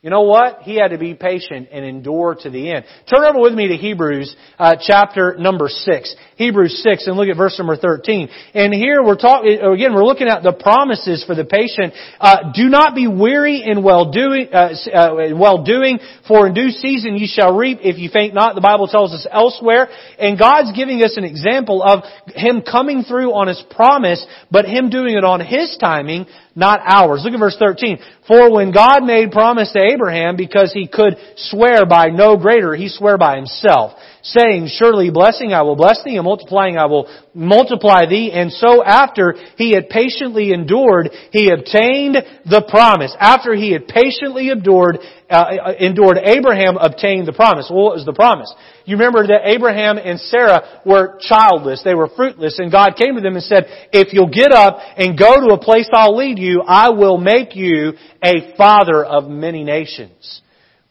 You 0.03 0.11
know 0.11 0.23
what? 0.23 0.63
He 0.63 0.81
had 0.81 0.89
to 0.89 0.99
be 0.99 1.15
patient 1.15 1.69
and 1.71 1.85
endure 1.85 2.35
to 2.41 2.51
the 2.51 2.73
end. 2.73 2.87
Turn 3.07 3.25
over 3.25 3.39
with 3.39 3.55
me 3.55 3.69
to 3.69 3.77
Hebrews 3.77 4.35
uh, 4.59 4.75
chapter 4.81 5.37
number 5.39 5.69
6. 5.69 6.17
Hebrews 6.35 6.83
6 6.83 7.07
and 7.07 7.17
look 7.17 7.29
at 7.29 7.37
verse 7.37 7.57
number 7.57 7.77
13. 7.77 8.29
And 8.53 8.75
here 8.75 9.01
we're 9.05 9.15
talking, 9.15 9.61
again, 9.61 9.95
we're 9.95 10.03
looking 10.03 10.27
at 10.27 10.43
the 10.43 10.55
promises 10.55 11.23
for 11.25 11.37
the 11.37 11.45
patient. 11.45 11.95
Uh, 12.19 12.51
do 12.53 12.69
not 12.69 12.97
be 12.97 13.07
weary 13.07 13.63
in 13.65 13.85
well 13.85 14.11
doing, 14.11 14.49
uh, 14.53 14.75
uh 14.93 15.37
well 15.37 15.63
doing, 15.63 16.01
for 16.27 16.49
in 16.49 16.55
due 16.55 16.71
season 16.71 17.17
you 17.17 17.29
shall 17.31 17.57
reap 17.57 17.79
if 17.83 17.97
you 17.97 18.11
faint 18.13 18.35
not. 18.35 18.57
The 18.57 18.61
Bible 18.61 18.89
tells 18.89 19.13
us 19.13 19.25
elsewhere. 19.31 19.87
And 20.19 20.37
God's 20.37 20.73
giving 20.77 21.01
us 21.05 21.17
an 21.17 21.23
example 21.23 21.81
of 21.81 22.03
Him 22.35 22.63
coming 22.63 23.05
through 23.05 23.35
on 23.35 23.47
His 23.47 23.63
promise, 23.71 24.27
but 24.51 24.65
Him 24.65 24.91
doing 24.91 25.17
it 25.17 25.23
on 25.23 25.39
His 25.39 25.77
timing, 25.79 26.27
not 26.57 26.81
ours. 26.83 27.23
Look 27.25 27.35
at 27.35 27.39
verse 27.39 27.57
13. 27.57 27.99
For 28.27 28.53
when 28.53 28.73
God 28.73 29.05
made 29.05 29.31
promise 29.31 29.71
to 29.73 29.92
Abraham, 29.93 30.37
because 30.37 30.73
he 30.73 30.87
could 30.87 31.17
swear 31.37 31.87
by 31.87 32.09
no 32.09 32.37
greater, 32.37 32.75
he 32.75 32.89
swore 32.89 33.19
by 33.19 33.37
himself, 33.37 33.93
saying, 34.23 34.69
Surely 34.69 35.11
blessing 35.11 35.53
I 35.53 35.63
will 35.63 35.77
bless 35.77 36.03
thee, 36.05 36.17
and 36.17 36.25
multiplying 36.25 36.79
I 36.79 36.87
will 36.87 37.09
multiply 37.35 38.07
thee. 38.07 38.31
And 38.33 38.53
so 38.53 38.83
after 38.85 39.35
he 39.57 39.73
had 39.75 39.89
patiently 39.89 40.53
endured, 40.53 41.11
he 41.31 41.51
obtained 41.51 42.17
the 42.45 42.65
promise. 42.69 43.15
After 43.19 43.55
he 43.55 43.73
had 43.73 43.89
patiently 43.89 44.51
endured, 44.51 44.99
uh, 45.29 45.75
endured, 45.79 46.19
Abraham 46.19 46.77
obtained 46.77 47.27
the 47.27 47.33
promise. 47.33 47.69
Well, 47.69 47.85
what 47.85 47.97
was 47.97 48.05
the 48.05 48.13
promise? 48.13 48.53
You 48.85 48.97
remember 48.97 49.27
that 49.27 49.49
Abraham 49.49 49.99
and 49.99 50.19
Sarah 50.19 50.81
were 50.85 51.19
childless. 51.21 51.83
They 51.85 51.95
were 51.95 52.09
fruitless. 52.15 52.59
And 52.59 52.71
God 52.71 52.97
came 52.97 53.15
to 53.15 53.21
them 53.21 53.35
and 53.35 53.45
said, 53.45 53.65
if 53.93 54.13
you'll 54.13 54.31
get 54.31 54.53
up 54.53 54.79
and 54.97 55.19
go 55.19 55.35
to 55.41 55.55
a 55.55 55.59
place 55.59 55.89
I'll 55.93 56.17
lead 56.17 56.39
you, 56.39 56.63
I 56.67 56.91
will 56.91 57.19
make 57.19 57.55
you 57.55 57.93
a 58.23 58.55
father 58.57 59.05
of 59.05 59.29
many 59.29 59.65
nations. 59.65 60.43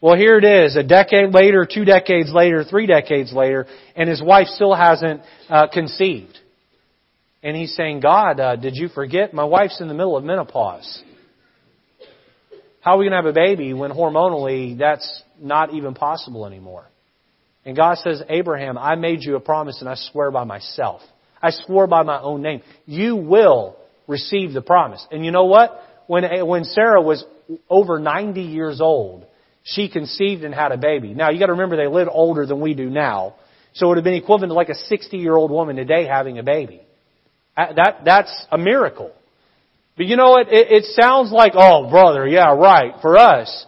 Well, 0.02 0.16
here 0.16 0.36
it 0.36 0.44
is, 0.44 0.74
a 0.74 0.82
decade 0.82 1.32
later, 1.32 1.64
two 1.64 1.84
decades 1.84 2.32
later, 2.32 2.64
three 2.64 2.88
decades 2.88 3.32
later, 3.32 3.66
and 3.94 4.08
his 4.08 4.20
wife 4.20 4.48
still 4.48 4.74
hasn't 4.74 5.20
uh, 5.48 5.68
conceived. 5.72 6.36
And 7.40 7.56
he's 7.56 7.72
saying, 7.76 8.00
God, 8.00 8.40
uh, 8.40 8.56
did 8.56 8.74
you 8.74 8.88
forget? 8.88 9.32
My 9.32 9.44
wife's 9.44 9.80
in 9.80 9.86
the 9.86 9.94
middle 9.94 10.16
of 10.16 10.24
menopause. 10.24 11.04
How 12.80 12.96
are 12.96 12.98
we 12.98 13.04
going 13.04 13.12
to 13.12 13.16
have 13.18 13.26
a 13.26 13.32
baby 13.32 13.72
when 13.74 13.92
hormonally 13.92 14.76
that's 14.76 15.22
not 15.40 15.72
even 15.72 15.94
possible 15.94 16.46
anymore? 16.46 16.84
And 17.64 17.76
God 17.76 17.98
says, 17.98 18.24
Abraham, 18.28 18.76
I 18.76 18.96
made 18.96 19.22
you 19.22 19.36
a 19.36 19.40
promise 19.40 19.78
and 19.78 19.88
I 19.88 19.94
swear 19.94 20.32
by 20.32 20.42
myself. 20.42 21.00
I 21.40 21.50
swore 21.50 21.86
by 21.86 22.02
my 22.02 22.20
own 22.20 22.42
name. 22.42 22.62
You 22.86 23.14
will 23.14 23.76
receive 24.08 24.52
the 24.52 24.62
promise. 24.62 25.06
And 25.12 25.24
you 25.24 25.30
know 25.30 25.44
what? 25.44 25.80
When, 26.08 26.24
when 26.44 26.64
Sarah 26.64 27.00
was 27.00 27.24
over 27.70 28.00
90 28.00 28.42
years 28.42 28.80
old, 28.80 29.26
she 29.64 29.88
conceived 29.88 30.44
and 30.44 30.54
had 30.54 30.72
a 30.72 30.76
baby. 30.76 31.14
Now 31.14 31.30
you 31.30 31.38
gotta 31.38 31.52
remember 31.52 31.76
they 31.76 31.86
lived 31.86 32.10
older 32.12 32.46
than 32.46 32.60
we 32.60 32.74
do 32.74 32.90
now. 32.90 33.34
So 33.74 33.86
it 33.86 33.88
would 33.90 33.98
have 33.98 34.04
been 34.04 34.14
equivalent 34.14 34.50
to 34.50 34.54
like 34.54 34.68
a 34.68 34.74
60 34.74 35.16
year 35.16 35.34
old 35.34 35.50
woman 35.50 35.76
today 35.76 36.06
having 36.06 36.38
a 36.38 36.42
baby. 36.42 36.82
Uh, 37.56 37.72
that, 37.74 38.00
that's 38.04 38.46
a 38.50 38.58
miracle. 38.58 39.12
But 39.96 40.06
you 40.06 40.16
know 40.16 40.30
what? 40.30 40.48
It, 40.48 40.72
it 40.72 40.84
sounds 40.84 41.30
like, 41.30 41.52
oh 41.54 41.88
brother, 41.90 42.26
yeah, 42.26 42.54
right, 42.54 42.94
for 43.00 43.16
us. 43.18 43.66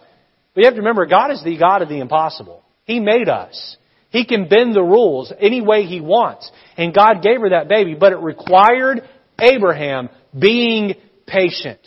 But 0.53 0.61
you 0.61 0.65
have 0.67 0.75
to 0.75 0.81
remember, 0.81 1.05
God 1.05 1.31
is 1.31 1.43
the 1.43 1.57
God 1.57 1.81
of 1.81 1.89
the 1.89 1.99
impossible. 1.99 2.63
He 2.85 2.99
made 2.99 3.29
us. 3.29 3.77
He 4.09 4.25
can 4.25 4.47
bend 4.47 4.73
the 4.75 4.81
rules 4.81 5.33
any 5.39 5.61
way 5.61 5.83
He 5.83 5.99
wants. 5.99 6.49
And 6.77 6.93
God 6.93 7.21
gave 7.21 7.41
her 7.41 7.49
that 7.49 7.67
baby, 7.67 7.95
but 7.95 8.13
it 8.13 8.19
required 8.19 9.01
Abraham 9.39 10.09
being 10.37 10.95
patient. 11.27 11.79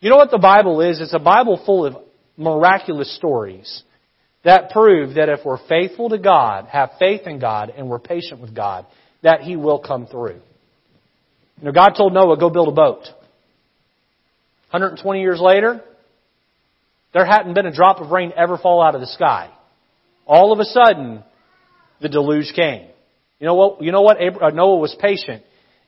You 0.00 0.08
know 0.08 0.16
what 0.16 0.30
the 0.30 0.38
Bible 0.38 0.80
is? 0.80 1.00
It's 1.00 1.14
a 1.14 1.18
Bible 1.18 1.62
full 1.64 1.84
of 1.84 1.96
miraculous 2.40 3.14
stories 3.16 3.82
that 4.44 4.70
prove 4.70 5.14
that 5.14 5.28
if 5.28 5.40
we're 5.44 5.64
faithful 5.68 6.08
to 6.08 6.18
God, 6.18 6.66
have 6.66 6.92
faith 6.98 7.26
in 7.26 7.38
God, 7.38 7.72
and 7.76 7.88
we're 7.88 7.98
patient 7.98 8.40
with 8.40 8.54
God, 8.54 8.86
that 9.22 9.42
He 9.42 9.56
will 9.56 9.78
come 9.78 10.06
through. 10.06 10.40
You 11.58 11.66
know, 11.66 11.72
God 11.72 11.90
told 11.90 12.14
Noah, 12.14 12.38
go 12.38 12.48
build 12.48 12.68
a 12.68 12.72
boat. 12.72 13.02
120 14.70 15.20
years 15.20 15.40
later, 15.40 15.82
there 17.12 17.26
hadn't 17.26 17.54
been 17.54 17.66
a 17.66 17.74
drop 17.74 18.00
of 18.00 18.10
rain 18.10 18.32
ever 18.34 18.56
fall 18.56 18.82
out 18.82 18.94
of 18.94 19.02
the 19.02 19.06
sky. 19.08 19.50
All 20.26 20.52
of 20.52 20.60
a 20.60 20.64
sudden, 20.64 21.22
the 22.00 22.08
deluge 22.08 22.52
came. 22.54 22.86
You 23.40 23.46
know 23.46 23.54
what? 23.54 23.82
You 23.82 23.92
know 23.92 24.02
what? 24.02 24.16
Uh, 24.18 24.50
Noah 24.50 24.78
was 24.78 24.96
patient, 24.98 25.42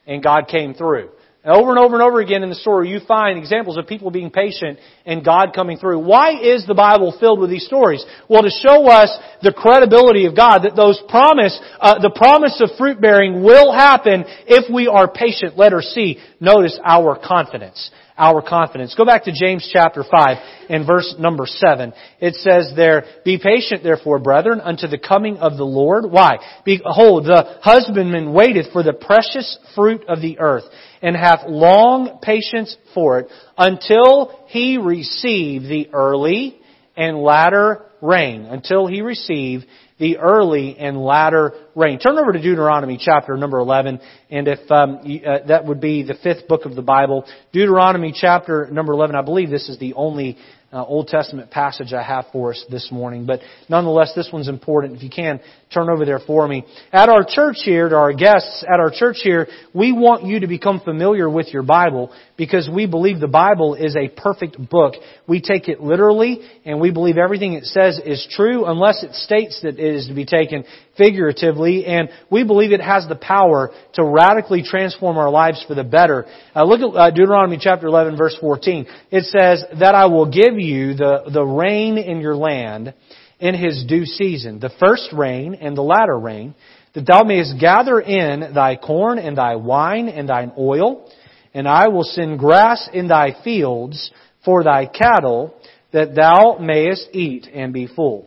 and 0.07 0.23
God 0.23 0.49
came 0.49 0.75
through. 0.75 1.11
Over 1.45 1.71
and 1.71 1.79
over 1.79 1.95
and 1.95 2.05
over 2.05 2.21
again 2.21 2.45
in 2.45 2.51
the 2.51 2.55
story, 2.55 2.89
you 2.89 3.01
find 3.01 3.37
examples 3.37 3.77
of 3.77 3.89
people 3.89 4.13
being 4.13 4.31
patient 4.31 4.79
and 5.05 5.25
God 5.25 5.53
coming 5.53 5.77
through. 5.77 5.99
Why 5.99 6.41
is 6.41 6.65
the 6.69 6.75
Bible 6.75 7.17
filled 7.19 7.41
with 7.41 7.51
these 7.51 7.67
stories? 7.67 8.05
Well, 8.29 8.43
to 8.43 8.51
show 8.51 8.87
us 8.87 9.11
the 9.43 9.53
credibility 9.53 10.27
of 10.27 10.37
God, 10.37 10.61
that 10.61 10.77
those 10.77 11.03
promise, 11.09 11.59
uh, 11.81 11.99
the 11.99 12.15
promise 12.15 12.61
of 12.61 12.77
fruit 12.79 13.01
bearing 13.01 13.43
will 13.43 13.73
happen 13.73 14.25
if 14.47 14.73
we 14.73 14.87
are 14.87 15.11
patient. 15.11 15.59
Letter 15.59 15.83
C. 15.83 16.19
Notice 16.39 16.79
our 16.85 17.19
confidence 17.19 17.91
our 18.17 18.43
confidence. 18.43 18.95
Go 18.97 19.05
back 19.05 19.25
to 19.25 19.33
James 19.33 19.69
chapter 19.73 20.05
5 20.09 20.37
and 20.69 20.87
verse 20.87 21.15
number 21.19 21.47
7. 21.47 21.93
It 22.21 22.35
says 22.35 22.73
there, 22.77 23.05
Be 23.25 23.39
patient 23.39 23.83
therefore, 23.83 24.19
brethren, 24.19 24.61
unto 24.61 24.87
the 24.87 24.99
coming 24.99 25.39
of 25.39 25.57
the 25.57 25.65
Lord. 25.65 26.11
Why? 26.11 26.39
Behold, 26.65 27.25
the 27.25 27.59
husbandman 27.63 28.33
waiteth 28.33 28.73
for 28.73 28.83
the 28.83 28.93
precious 28.93 29.59
fruit 29.75 30.05
of 30.09 30.21
the 30.21 30.39
earth, 30.39 30.65
and 31.01 31.17
hath 31.17 31.41
long 31.49 32.19
patience 32.23 32.77
for 32.95 33.21
it, 33.21 33.29
until 33.57 34.45
he 34.49 34.79
receive 34.79 35.63
the 35.63 35.89
early 35.93 36.59
and 36.97 37.19
latter 37.23 37.87
rain. 38.01 38.45
Until 38.45 38.87
he 38.87 39.01
receive 39.01 39.63
the 40.03 40.19
early 40.19 40.77
and 40.77 41.01
latter 41.01 41.53
rain. 41.77 42.01
Turn 42.01 42.19
over 42.19 42.33
to 42.33 42.43
Deuteronomy 42.43 42.99
chapter 43.01 43.37
number 43.37 43.61
11, 43.61 44.01
and 44.31 44.49
if 44.49 44.69
um, 44.69 44.97
uh, 44.97 45.47
that 45.47 45.65
would 45.65 45.81
be 45.81 46.03
the 46.03 46.17
fifth 46.25 46.49
book 46.49 46.65
of 46.65 46.75
the 46.75 46.83
Bible. 46.83 47.25
Deuteronomy 47.53 48.13
chapter 48.13 48.69
number 48.73 48.93
11, 48.95 49.15
I 49.15 49.23
believe 49.23 49.49
this 49.49 49.69
is 49.69 49.79
the 49.79 49.95
only 49.95 50.39
uh, 50.73 50.83
Old 50.85 51.07
Testament 51.07 51.53
passage 51.53 51.93
I 51.93 52.03
have 52.03 52.25
for 52.33 52.51
us 52.51 52.65
this 52.69 52.91
morning. 52.91 53.27
But 53.27 53.41
nonetheless, 53.69 54.13
this 54.17 54.29
one's 54.33 54.49
important. 54.49 54.97
If 54.97 55.05
you 55.05 55.11
can, 55.11 55.41
turn 55.73 55.89
over 55.89 56.05
there 56.05 56.19
for 56.19 56.49
me. 56.49 56.65
At 56.93 57.09
our 57.09 57.25
church 57.25 57.59
here, 57.65 57.89
to 57.89 57.95
our 57.95 58.13
guests 58.13 58.65
at 58.67 58.81
our 58.81 58.91
church 58.91 59.19
here, 59.23 59.47
we 59.73 59.93
want 59.93 60.25
you 60.25 60.41
to 60.41 60.49
become 60.49 60.81
familiar 60.81 61.31
with 61.31 61.49
your 61.53 61.63
Bible 61.63 62.13
because 62.43 62.69
we 62.69 62.87
believe 62.87 63.21
the 63.21 63.29
Bible 63.29 63.77
is 63.77 63.95
a 63.95 64.09
perfect 64.09 64.59
book. 64.69 64.95
We 65.29 65.41
take 65.41 65.69
it 65.69 65.81
literally 65.81 66.41
and 66.65 66.81
we 66.81 66.91
believe 66.91 67.17
everything 67.17 67.53
it 67.53 67.67
says 67.67 68.01
is 68.05 68.27
true 68.33 68.65
unless 68.65 69.05
it 69.05 69.15
states 69.15 69.61
that 69.63 69.79
it 69.79 69.95
is 69.95 70.09
to 70.09 70.15
be 70.15 70.25
taken 70.25 70.65
figuratively 70.99 71.87
and 71.87 72.09
we 72.33 72.43
believe 72.43 72.73
it 72.73 72.81
has 72.81 73.07
the 73.07 73.15
power 73.15 73.71
to 73.95 74.03
radically 74.03 74.65
transform 74.65 75.19
our 75.19 75.31
lives 75.31 75.65
for 75.69 75.77
the 75.77 75.85
better. 75.85 76.27
Uh, 76.53 76.65
look 76.65 76.81
at 76.81 76.99
uh, 76.99 77.11
Deuteronomy 77.11 77.59
chapter 77.61 77.87
11 77.87 78.17
verse 78.17 78.37
14. 78.41 78.89
It 79.13 79.23
says, 79.27 79.65
that 79.79 79.95
I 79.95 80.07
will 80.07 80.27
give 80.29 80.59
you 80.59 80.95
the, 80.95 81.31
the 81.33 81.45
rain 81.45 81.97
in 81.97 82.21
your 82.21 82.35
land 82.35 82.93
in 83.39 83.55
his 83.55 83.85
due 83.87 84.05
season, 84.05 84.59
the 84.59 84.73
first 84.81 85.13
rain 85.13 85.55
and 85.55 85.77
the 85.77 85.83
latter 85.83 86.19
rain, 86.19 86.57
that 86.95 87.07
thou 87.07 87.23
mayest 87.23 87.61
gather 87.61 88.01
in 88.01 88.53
thy 88.53 88.75
corn 88.75 89.19
and 89.19 89.39
thy 89.39 89.55
wine 89.55 90.09
and 90.09 90.29
thine 90.29 90.51
oil, 90.59 91.09
and 91.55 91.69
I 91.69 91.89
will 91.89 92.05
send 92.05 92.39
grass 92.39 92.89
in 92.93 93.09
thy 93.09 93.37
fields 93.43 94.11
for 94.45 94.65
thy 94.65 94.87
cattle, 94.87 95.55
that 95.93 96.15
thou 96.15 96.59
mayest 96.59 97.09
eat 97.13 97.47
and 97.53 97.73
be 97.73 97.87
full. 97.87 98.27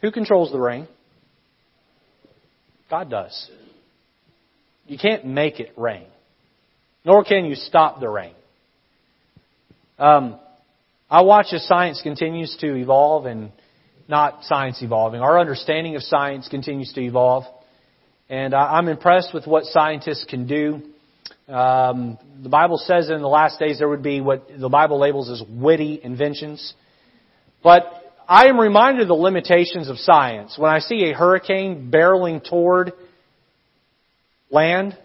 Who 0.00 0.10
controls 0.10 0.50
the 0.50 0.58
rain? 0.58 0.88
God 2.90 3.10
does. 3.10 3.50
You 4.86 4.96
can't 4.98 5.26
make 5.26 5.60
it 5.60 5.72
rain, 5.76 6.06
nor 7.04 7.24
can 7.24 7.44
you 7.44 7.54
stop 7.54 8.00
the 8.00 8.08
rain. 8.08 8.32
Um, 9.98 10.38
I 11.10 11.22
watch 11.22 11.48
as 11.52 11.66
science 11.66 12.00
continues 12.02 12.56
to 12.60 12.74
evolve 12.74 13.26
and 13.26 13.52
not 14.08 14.44
science 14.44 14.82
evolving. 14.82 15.20
Our 15.20 15.38
understanding 15.38 15.96
of 15.96 16.02
science 16.02 16.48
continues 16.48 16.92
to 16.94 17.02
evolve. 17.02 17.44
And 18.30 18.54
I'm 18.54 18.88
impressed 18.88 19.32
with 19.32 19.46
what 19.46 19.64
scientists 19.64 20.24
can 20.28 20.46
do. 20.46 20.82
Um, 21.52 22.18
the 22.42 22.50
Bible 22.50 22.76
says 22.76 23.08
in 23.08 23.22
the 23.22 23.28
last 23.28 23.58
days 23.58 23.78
there 23.78 23.88
would 23.88 24.02
be 24.02 24.20
what 24.20 24.48
the 24.58 24.68
Bible 24.68 24.98
labels 24.98 25.30
as 25.30 25.42
witty 25.48 25.98
inventions. 26.02 26.74
But 27.62 27.84
I 28.28 28.48
am 28.48 28.60
reminded 28.60 29.02
of 29.02 29.08
the 29.08 29.14
limitations 29.14 29.88
of 29.88 29.96
science. 29.96 30.58
When 30.58 30.70
I 30.70 30.80
see 30.80 31.10
a 31.10 31.14
hurricane 31.14 31.90
barreling 31.90 32.46
toward 32.46 32.92
land, 34.50 34.96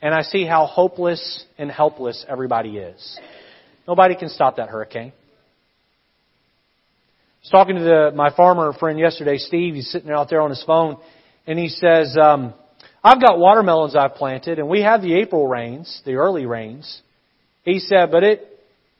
and 0.00 0.14
I 0.14 0.22
see 0.22 0.44
how 0.44 0.66
hopeless 0.66 1.44
and 1.58 1.70
helpless 1.70 2.24
everybody 2.28 2.78
is. 2.78 3.18
Nobody 3.86 4.14
can 4.14 4.28
stop 4.28 4.56
that 4.56 4.68
hurricane. 4.68 5.12
I 5.12 5.14
was 7.42 7.50
talking 7.50 7.76
to 7.76 7.82
the, 7.82 8.12
my 8.14 8.34
farmer 8.34 8.72
friend 8.72 8.98
yesterday, 8.98 9.38
Steve. 9.38 9.74
He's 9.74 9.90
sitting 9.90 10.10
out 10.10 10.28
there 10.28 10.40
on 10.40 10.50
his 10.50 10.62
phone, 10.64 10.98
and 11.46 11.58
he 11.58 11.68
says, 11.68 12.16
um, 12.20 12.54
"I've 13.02 13.20
got 13.20 13.38
watermelons 13.38 13.94
I've 13.94 14.14
planted, 14.14 14.58
and 14.58 14.68
we 14.68 14.82
have 14.82 15.02
the 15.02 15.14
April 15.14 15.46
rains, 15.46 16.02
the 16.04 16.14
early 16.14 16.46
rains." 16.46 17.02
He 17.64 17.78
said, 17.78 18.10
"But 18.10 18.24
it 18.24 18.52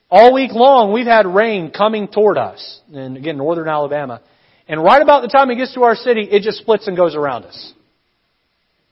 All 0.08 0.32
week 0.32 0.52
long, 0.52 0.92
we've 0.92 1.06
had 1.06 1.26
rain 1.26 1.72
coming 1.72 2.06
toward 2.08 2.38
us. 2.38 2.80
And 2.92 3.16
again, 3.16 3.36
northern 3.36 3.68
Alabama. 3.68 4.20
And 4.68 4.82
right 4.82 5.02
about 5.02 5.22
the 5.22 5.28
time 5.28 5.50
it 5.50 5.56
gets 5.56 5.74
to 5.74 5.82
our 5.82 5.96
city, 5.96 6.28
it 6.30 6.42
just 6.42 6.58
splits 6.58 6.86
and 6.86 6.96
goes 6.96 7.14
around 7.16 7.44
us. 7.44 7.72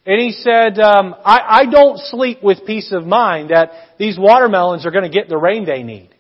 And 0.07 0.21
he 0.21 0.33
said, 0.33 0.79
um, 0.81 1.15
I, 1.25 1.63
I 1.63 1.67
don't 1.71 1.99
sleep 1.99 2.43
with 2.43 2.67
peace 2.67 2.93
of 2.93 3.07
mind 3.07 3.51
that 3.51 3.71
these 3.99 4.19
watermelons 4.19 4.85
are 4.85 4.91
going 4.91 5.05
to 5.05 5.09
get 5.09 5.29
the 5.29 5.39
rain 5.39 5.65
they 5.65 5.83
need. 5.83 6.11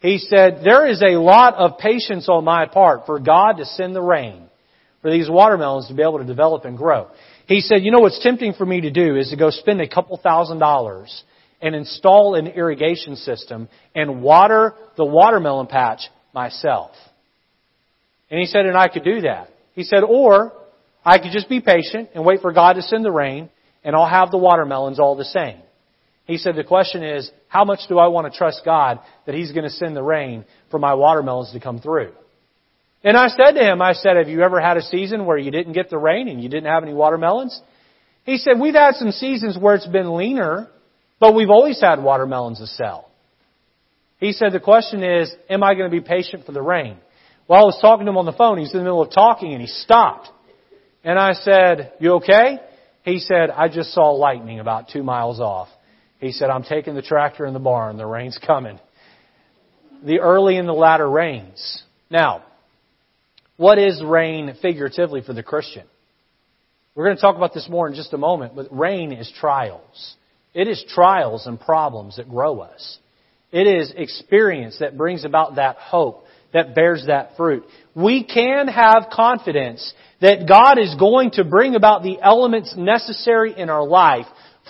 He 0.00 0.18
said, 0.18 0.60
there 0.64 0.86
is 0.86 1.00
a 1.02 1.16
lot 1.16 1.54
of 1.54 1.78
patience 1.78 2.28
on 2.28 2.44
my 2.44 2.66
part 2.66 3.06
for 3.06 3.18
God 3.18 3.54
to 3.54 3.64
send 3.64 3.94
the 3.96 4.02
rain 4.02 4.47
for 5.02 5.10
these 5.10 5.30
watermelons 5.30 5.88
to 5.88 5.94
be 5.94 6.02
able 6.02 6.18
to 6.18 6.24
develop 6.24 6.64
and 6.64 6.76
grow. 6.76 7.08
He 7.46 7.60
said, 7.60 7.82
you 7.82 7.90
know 7.90 8.00
what's 8.00 8.22
tempting 8.22 8.54
for 8.54 8.66
me 8.66 8.82
to 8.82 8.90
do 8.90 9.16
is 9.16 9.30
to 9.30 9.36
go 9.36 9.50
spend 9.50 9.80
a 9.80 9.88
couple 9.88 10.16
thousand 10.18 10.58
dollars 10.58 11.24
and 11.60 11.74
install 11.74 12.34
an 12.34 12.46
irrigation 12.46 13.16
system 13.16 13.68
and 13.94 14.22
water 14.22 14.74
the 14.96 15.04
watermelon 15.04 15.66
patch 15.66 16.02
myself. 16.32 16.90
And 18.30 18.38
he 18.38 18.46
said, 18.46 18.66
and 18.66 18.76
I 18.76 18.88
could 18.88 19.04
do 19.04 19.22
that. 19.22 19.50
He 19.74 19.82
said, 19.84 20.02
or 20.04 20.52
I 21.04 21.18
could 21.18 21.32
just 21.32 21.48
be 21.48 21.60
patient 21.60 22.10
and 22.14 22.24
wait 22.24 22.40
for 22.40 22.52
God 22.52 22.74
to 22.74 22.82
send 22.82 23.04
the 23.04 23.10
rain 23.10 23.48
and 23.82 23.96
I'll 23.96 24.08
have 24.08 24.30
the 24.30 24.38
watermelons 24.38 24.98
all 24.98 25.16
the 25.16 25.24
same. 25.24 25.60
He 26.26 26.36
said, 26.36 26.56
the 26.56 26.64
question 26.64 27.02
is, 27.02 27.30
how 27.48 27.64
much 27.64 27.80
do 27.88 27.98
I 27.98 28.08
want 28.08 28.30
to 28.30 28.36
trust 28.36 28.60
God 28.64 29.00
that 29.24 29.34
He's 29.34 29.52
going 29.52 29.64
to 29.64 29.70
send 29.70 29.96
the 29.96 30.02
rain 30.02 30.44
for 30.70 30.78
my 30.78 30.94
watermelons 30.94 31.52
to 31.52 31.60
come 31.60 31.80
through? 31.80 32.12
And 33.04 33.16
I 33.16 33.28
said 33.28 33.52
to 33.52 33.60
him, 33.60 33.80
I 33.80 33.92
said, 33.92 34.16
have 34.16 34.28
you 34.28 34.42
ever 34.42 34.60
had 34.60 34.76
a 34.76 34.82
season 34.82 35.24
where 35.24 35.38
you 35.38 35.50
didn't 35.50 35.72
get 35.72 35.88
the 35.88 35.98
rain 35.98 36.28
and 36.28 36.42
you 36.42 36.48
didn't 36.48 36.70
have 36.70 36.82
any 36.82 36.94
watermelons? 36.94 37.58
He 38.24 38.38
said, 38.38 38.60
we've 38.60 38.74
had 38.74 38.96
some 38.96 39.12
seasons 39.12 39.56
where 39.56 39.74
it's 39.74 39.86
been 39.86 40.16
leaner, 40.16 40.68
but 41.20 41.34
we've 41.34 41.50
always 41.50 41.80
had 41.80 42.02
watermelons 42.02 42.58
to 42.58 42.66
sell. 42.66 43.08
He 44.18 44.32
said, 44.32 44.52
the 44.52 44.60
question 44.60 45.04
is, 45.04 45.32
am 45.48 45.62
I 45.62 45.74
going 45.74 45.90
to 45.90 45.96
be 45.96 46.06
patient 46.06 46.44
for 46.44 46.52
the 46.52 46.62
rain? 46.62 46.96
While 47.46 47.62
I 47.62 47.64
was 47.66 47.78
talking 47.80 48.04
to 48.04 48.10
him 48.10 48.18
on 48.18 48.26
the 48.26 48.32
phone, 48.32 48.58
he's 48.58 48.72
in 48.72 48.78
the 48.78 48.84
middle 48.84 49.00
of 49.00 49.12
talking 49.12 49.52
and 49.52 49.60
he 49.62 49.68
stopped. 49.68 50.28
And 51.04 51.18
I 51.18 51.32
said, 51.32 51.92
you 52.00 52.14
okay? 52.14 52.58
He 53.04 53.20
said, 53.20 53.50
I 53.50 53.68
just 53.68 53.94
saw 53.94 54.10
lightning 54.10 54.58
about 54.58 54.88
two 54.92 55.02
miles 55.02 55.40
off. 55.40 55.68
He 56.18 56.32
said, 56.32 56.50
I'm 56.50 56.64
taking 56.64 56.94
the 56.94 57.02
tractor 57.02 57.46
in 57.46 57.54
the 57.54 57.60
barn. 57.60 57.96
The 57.96 58.06
rain's 58.06 58.38
coming. 58.44 58.80
The 60.04 60.18
early 60.18 60.56
and 60.56 60.68
the 60.68 60.72
latter 60.72 61.08
rains. 61.08 61.82
Now, 62.10 62.44
what 63.58 63.78
is 63.78 64.02
rain 64.02 64.54
figuratively 64.62 65.20
for 65.20 65.34
the 65.34 65.42
Christian? 65.42 65.84
We're 66.94 67.04
going 67.04 67.16
to 67.16 67.20
talk 67.20 67.36
about 67.36 67.52
this 67.52 67.68
more 67.68 67.88
in 67.88 67.94
just 67.94 68.12
a 68.14 68.18
moment, 68.18 68.56
but 68.56 68.68
rain 68.70 69.12
is 69.12 69.30
trials. 69.38 70.16
It 70.54 70.68
is 70.68 70.82
trials 70.88 71.46
and 71.46 71.60
problems 71.60 72.16
that 72.16 72.30
grow 72.30 72.60
us. 72.60 72.98
It 73.50 73.66
is 73.66 73.92
experience 73.96 74.78
that 74.78 74.96
brings 74.96 75.24
about 75.24 75.56
that 75.56 75.76
hope, 75.76 76.24
that 76.52 76.74
bears 76.74 77.04
that 77.08 77.36
fruit. 77.36 77.64
We 77.94 78.24
can 78.24 78.68
have 78.68 79.08
confidence 79.12 79.92
that 80.20 80.48
God 80.48 80.78
is 80.78 80.94
going 80.94 81.32
to 81.32 81.44
bring 81.44 81.74
about 81.74 82.02
the 82.02 82.18
elements 82.22 82.74
necessary 82.76 83.54
in 83.56 83.70
our 83.70 83.86
life 83.86 84.26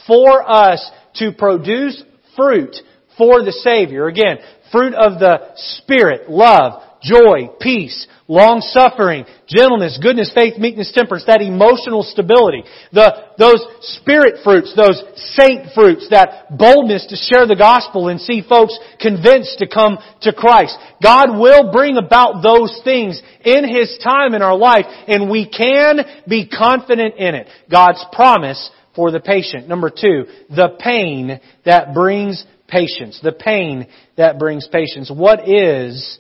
for 0.07 0.48
us 0.48 0.90
to 1.16 1.33
produce 1.33 2.03
fruit 2.37 2.74
for 3.18 3.42
the 3.42 3.53
Savior. 3.53 4.07
Again, 4.07 4.38
fruit 4.72 4.94
of 4.94 5.18
the 5.18 5.51
Spirit, 5.57 6.31
love, 6.31 6.83
joy, 7.03 7.51
peace, 7.61 8.07
long 8.29 8.61
suffering, 8.61 9.25
gentleness, 9.49 9.99
goodness, 10.01 10.31
faith, 10.35 10.59
meekness, 10.59 10.93
temperance, 10.95 11.25
that 11.27 11.41
emotional 11.41 12.03
stability, 12.03 12.63
the, 12.93 13.09
those 13.39 13.65
spirit 13.81 14.45
fruits, 14.45 14.75
those 14.77 15.03
saint 15.39 15.73
fruits, 15.75 16.09
that 16.11 16.57
boldness 16.57 17.07
to 17.09 17.17
share 17.17 17.47
the 17.47 17.57
gospel 17.57 18.09
and 18.09 18.21
see 18.21 18.43
folks 18.47 18.79
convinced 19.01 19.59
to 19.59 19.67
come 19.67 19.99
to 20.23 20.33
Christ. 20.33 20.77
God 21.03 21.39
will 21.39 21.73
bring 21.73 21.97
about 21.97 22.43
those 22.43 22.81
things 22.85 23.21
in 23.45 23.67
His 23.69 23.99
time 24.05 24.35
in 24.35 24.43
our 24.43 24.57
life 24.57 24.85
and 25.07 25.31
we 25.31 25.49
can 25.49 26.01
be 26.29 26.49
confident 26.49 27.17
in 27.17 27.35
it. 27.35 27.49
God's 27.71 28.05
promise 28.13 28.71
for 28.95 29.11
the 29.11 29.21
patient. 29.21 29.69
Number 29.69 29.91
two, 29.91 30.27
the 30.51 30.77
pain 30.79 31.41
that 31.65 31.95
brings 31.95 32.45
patience. 32.67 33.19
The 33.23 33.33
pain 33.33 33.87
that 34.17 34.39
brings 34.39 34.69
patience. 34.69 35.11
What 35.11 35.49
is 35.49 36.19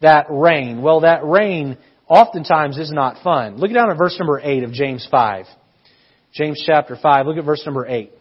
that 0.00 0.26
rain? 0.30 0.82
Well, 0.82 1.00
that 1.00 1.24
rain 1.24 1.78
oftentimes 2.08 2.78
is 2.78 2.92
not 2.92 3.22
fun. 3.22 3.56
Look 3.56 3.72
down 3.72 3.90
at 3.90 3.98
verse 3.98 4.16
number 4.18 4.40
8 4.42 4.62
of 4.64 4.72
James 4.72 5.06
5. 5.10 5.46
James 6.32 6.62
chapter 6.64 6.96
5. 7.00 7.26
Look 7.26 7.36
at 7.36 7.44
verse 7.44 7.62
number 7.64 7.86
8. 7.86 8.12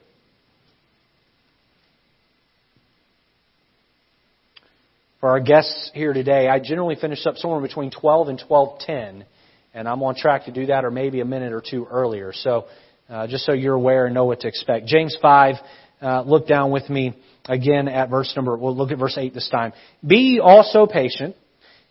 For 5.20 5.30
our 5.30 5.40
guests 5.40 5.90
here 5.94 6.14
today, 6.14 6.48
I 6.48 6.60
generally 6.60 6.96
finish 6.96 7.26
up 7.26 7.38
somewhere 7.38 7.60
between 7.60 7.90
12 7.90 8.28
and 8.28 8.40
12:10, 8.40 9.26
and 9.74 9.90
I'm 9.90 10.04
on 10.04 10.16
track 10.16 10.46
to 10.46 10.52
do 10.52 10.68
that, 10.68 10.86
or 10.86 10.92
maybe 10.92 11.22
a 11.22 11.26
minute 11.26 11.54
or 11.54 11.62
two 11.62 11.88
earlier. 11.90 12.32
So 12.34 12.66
uh, 13.10 13.26
just 13.26 13.46
so 13.46 13.54
you're 13.54 13.74
aware 13.74 14.06
and 14.06 14.14
know 14.14 14.26
what 14.26 14.42
to 14.42 14.48
expect. 14.48 14.86
James 14.86 15.18
5, 15.22 15.56
uh, 16.02 16.22
look 16.22 16.48
down 16.48 16.72
with 16.72 16.90
me 16.90 17.16
again 17.48 17.88
at 17.88 18.10
verse 18.10 18.32
number, 18.36 18.56
we'll 18.58 18.76
look 18.76 18.92
at 18.92 19.00
verse 19.00 19.18
8 19.18 19.34
this 19.34 19.50
time. 19.50 19.74
Be 20.06 20.40
also 20.40 20.86
patient, 20.86 21.36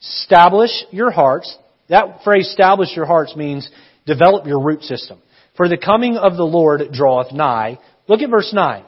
establish 0.00 0.70
your 0.90 1.10
hearts. 1.10 1.56
That 1.88 2.22
phrase, 2.24 2.48
establish 2.48 2.94
your 2.96 3.06
hearts, 3.06 3.36
means 3.36 3.70
develop 4.06 4.46
your 4.46 4.60
root 4.60 4.82
system. 4.82 5.20
For 5.56 5.68
the 5.68 5.78
coming 5.78 6.16
of 6.16 6.36
the 6.36 6.44
Lord 6.44 6.82
draweth 6.92 7.32
nigh. 7.32 7.78
Look 8.08 8.20
at 8.20 8.30
verse 8.30 8.52
9. 8.52 8.84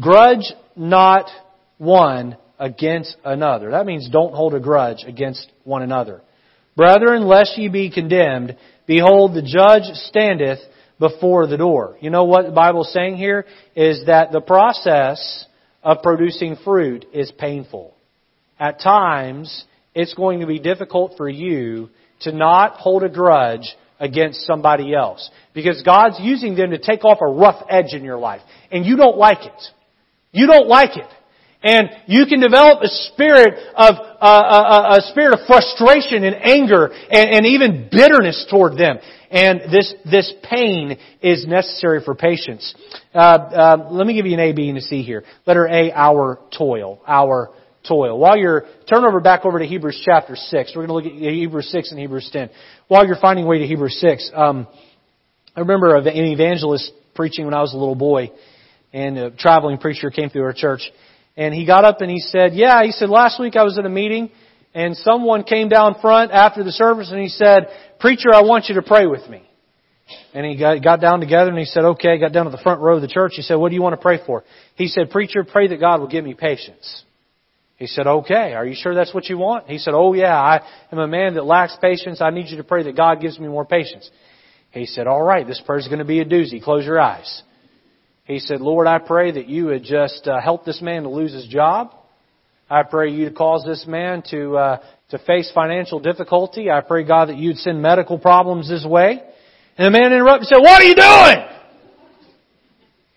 Grudge 0.00 0.52
not 0.76 1.28
one 1.78 2.36
against 2.58 3.16
another. 3.24 3.72
That 3.72 3.86
means 3.86 4.08
don't 4.08 4.34
hold 4.34 4.54
a 4.54 4.60
grudge 4.60 5.04
against 5.06 5.50
one 5.64 5.82
another. 5.82 6.22
Brethren, 6.76 7.26
lest 7.26 7.56
ye 7.56 7.68
be 7.68 7.90
condemned, 7.90 8.56
behold, 8.86 9.34
the 9.34 9.42
judge 9.42 9.94
standeth 10.08 10.58
before 10.98 11.46
the 11.46 11.56
door. 11.56 11.96
You 12.00 12.10
know 12.10 12.24
what 12.24 12.46
the 12.46 12.52
Bible 12.52 12.82
is 12.82 12.92
saying 12.92 13.16
here? 13.16 13.46
Is 13.74 14.06
that 14.06 14.32
the 14.32 14.40
process 14.40 15.46
of 15.82 16.02
producing 16.02 16.56
fruit 16.64 17.04
is 17.12 17.30
painful. 17.32 17.94
At 18.58 18.80
times, 18.80 19.64
it's 19.94 20.14
going 20.14 20.40
to 20.40 20.46
be 20.46 20.58
difficult 20.58 21.14
for 21.16 21.28
you 21.28 21.88
to 22.20 22.32
not 22.32 22.74
hold 22.74 23.02
a 23.02 23.08
grudge 23.08 23.76
against 24.00 24.40
somebody 24.40 24.94
else. 24.94 25.30
Because 25.54 25.82
God's 25.82 26.16
using 26.20 26.54
them 26.56 26.70
to 26.70 26.78
take 26.78 27.04
off 27.04 27.18
a 27.20 27.30
rough 27.30 27.64
edge 27.68 27.92
in 27.92 28.04
your 28.04 28.18
life. 28.18 28.42
And 28.70 28.84
you 28.84 28.96
don't 28.96 29.16
like 29.16 29.44
it. 29.44 29.62
You 30.32 30.46
don't 30.46 30.68
like 30.68 30.96
it. 30.96 31.06
And 31.62 31.88
you 32.06 32.26
can 32.26 32.40
develop 32.40 32.82
a 32.82 32.88
spirit 32.88 33.54
of, 33.74 33.94
uh, 33.94 34.04
a, 34.20 34.26
uh, 34.26 34.90
uh, 34.90 34.96
a, 34.98 35.10
spirit 35.10 35.32
of 35.32 35.46
frustration 35.46 36.22
and 36.22 36.36
anger 36.36 36.88
and, 36.92 37.36
and 37.36 37.46
even 37.46 37.88
bitterness 37.90 38.46
toward 38.50 38.76
them. 38.76 38.98
And 39.30 39.72
this, 39.72 39.94
this 40.04 40.30
pain 40.42 40.98
is 41.22 41.46
necessary 41.46 42.02
for 42.04 42.14
patience. 42.14 42.74
Uh, 43.14 43.18
uh, 43.18 43.88
let 43.90 44.06
me 44.06 44.12
give 44.12 44.26
you 44.26 44.34
an 44.34 44.40
A, 44.40 44.52
B, 44.52 44.68
and 44.68 44.76
a 44.76 44.82
C 44.82 45.02
here. 45.02 45.24
Letter 45.46 45.66
A, 45.66 45.90
our 45.92 46.38
toil. 46.56 47.00
Our 47.06 47.54
toil. 47.86 48.18
While 48.18 48.36
you're, 48.36 48.64
turn 48.92 49.04
over 49.04 49.20
back 49.20 49.44
over 49.44 49.58
to 49.58 49.66
Hebrews 49.66 50.02
chapter 50.04 50.36
6. 50.36 50.72
We're 50.74 50.86
going 50.86 50.88
to 50.88 51.10
look 51.10 51.22
at 51.22 51.32
Hebrews 51.32 51.70
6 51.70 51.90
and 51.90 52.00
Hebrews 52.00 52.30
10. 52.32 52.50
While 52.88 53.06
you're 53.06 53.20
finding 53.20 53.46
way 53.46 53.58
to 53.58 53.66
Hebrews 53.66 53.98
6, 54.00 54.30
um, 54.34 54.66
I 55.56 55.60
remember 55.60 55.96
an 55.96 56.06
evangelist 56.06 56.92
preaching 57.14 57.44
when 57.44 57.54
I 57.54 57.60
was 57.60 57.72
a 57.74 57.76
little 57.76 57.94
boy, 57.94 58.30
and 58.92 59.18
a 59.18 59.30
traveling 59.30 59.78
preacher 59.78 60.10
came 60.10 60.30
through 60.30 60.44
our 60.44 60.52
church, 60.52 60.90
and 61.36 61.54
he 61.54 61.66
got 61.66 61.84
up 61.84 62.00
and 62.00 62.10
he 62.10 62.18
said, 62.18 62.54
yeah, 62.54 62.82
he 62.82 62.90
said, 62.90 63.08
last 63.08 63.40
week 63.40 63.56
I 63.56 63.62
was 63.62 63.78
at 63.78 63.86
a 63.86 63.90
meeting, 63.90 64.30
and 64.74 64.96
someone 64.96 65.44
came 65.44 65.68
down 65.68 65.96
front 66.00 66.32
after 66.32 66.64
the 66.64 66.72
service 66.72 67.10
and 67.12 67.20
he 67.20 67.28
said, 67.28 67.68
Preacher, 68.00 68.34
I 68.34 68.42
want 68.42 68.66
you 68.68 68.74
to 68.74 68.82
pray 68.82 69.06
with 69.06 69.26
me. 69.30 69.42
And 70.34 70.44
he 70.44 70.58
got, 70.58 70.82
got 70.82 71.00
down 71.00 71.20
together 71.20 71.48
and 71.48 71.58
he 71.58 71.64
said, 71.64 71.84
okay, 71.84 72.18
got 72.18 72.32
down 72.32 72.44
to 72.44 72.50
the 72.50 72.62
front 72.62 72.80
row 72.80 72.96
of 72.96 73.00
the 73.00 73.08
church. 73.08 73.32
He 73.36 73.42
said, 73.42 73.54
what 73.54 73.70
do 73.70 73.76
you 73.76 73.82
want 73.82 73.94
to 73.94 74.02
pray 74.02 74.18
for? 74.26 74.44
He 74.74 74.88
said, 74.88 75.10
preacher, 75.10 75.44
pray 75.44 75.68
that 75.68 75.80
God 75.80 76.00
will 76.00 76.08
give 76.08 76.24
me 76.24 76.34
patience. 76.34 77.04
He 77.84 77.88
said, 77.88 78.06
okay, 78.06 78.54
are 78.54 78.64
you 78.64 78.74
sure 78.74 78.94
that's 78.94 79.12
what 79.12 79.28
you 79.28 79.36
want? 79.36 79.68
He 79.68 79.76
said, 79.76 79.92
oh 79.92 80.14
yeah, 80.14 80.34
I 80.34 80.62
am 80.90 80.98
a 80.98 81.06
man 81.06 81.34
that 81.34 81.44
lacks 81.44 81.76
patience. 81.82 82.22
I 82.22 82.30
need 82.30 82.48
you 82.48 82.56
to 82.56 82.64
pray 82.64 82.84
that 82.84 82.96
God 82.96 83.20
gives 83.20 83.38
me 83.38 83.46
more 83.46 83.66
patience. 83.66 84.10
He 84.70 84.86
said, 84.86 85.06
all 85.06 85.20
right, 85.20 85.46
this 85.46 85.60
prayer 85.60 85.80
is 85.80 85.86
going 85.86 85.98
to 85.98 86.06
be 86.06 86.20
a 86.20 86.24
doozy. 86.24 86.62
Close 86.62 86.86
your 86.86 86.98
eyes. 86.98 87.42
He 88.24 88.38
said, 88.38 88.62
Lord, 88.62 88.86
I 88.86 89.00
pray 89.00 89.32
that 89.32 89.50
you 89.50 89.66
would 89.66 89.84
just 89.84 90.26
uh, 90.26 90.40
help 90.40 90.64
this 90.64 90.80
man 90.80 91.02
to 91.02 91.10
lose 91.10 91.34
his 91.34 91.46
job. 91.46 91.94
I 92.70 92.84
pray 92.84 93.10
you 93.10 93.28
to 93.28 93.34
cause 93.34 93.62
this 93.66 93.84
man 93.86 94.22
to 94.30 94.56
uh, 94.56 94.82
to 95.10 95.18
face 95.18 95.52
financial 95.54 96.00
difficulty. 96.00 96.70
I 96.70 96.80
pray, 96.80 97.04
God, 97.04 97.28
that 97.28 97.36
you'd 97.36 97.58
send 97.58 97.82
medical 97.82 98.18
problems 98.18 98.70
his 98.70 98.86
way. 98.86 99.22
And 99.76 99.84
the 99.84 99.90
man 99.90 100.10
interrupted 100.10 100.48
and 100.48 100.48
said, 100.48 100.62
What 100.62 100.80
are 100.80 100.84
you 100.86 100.94
doing? 100.94 101.48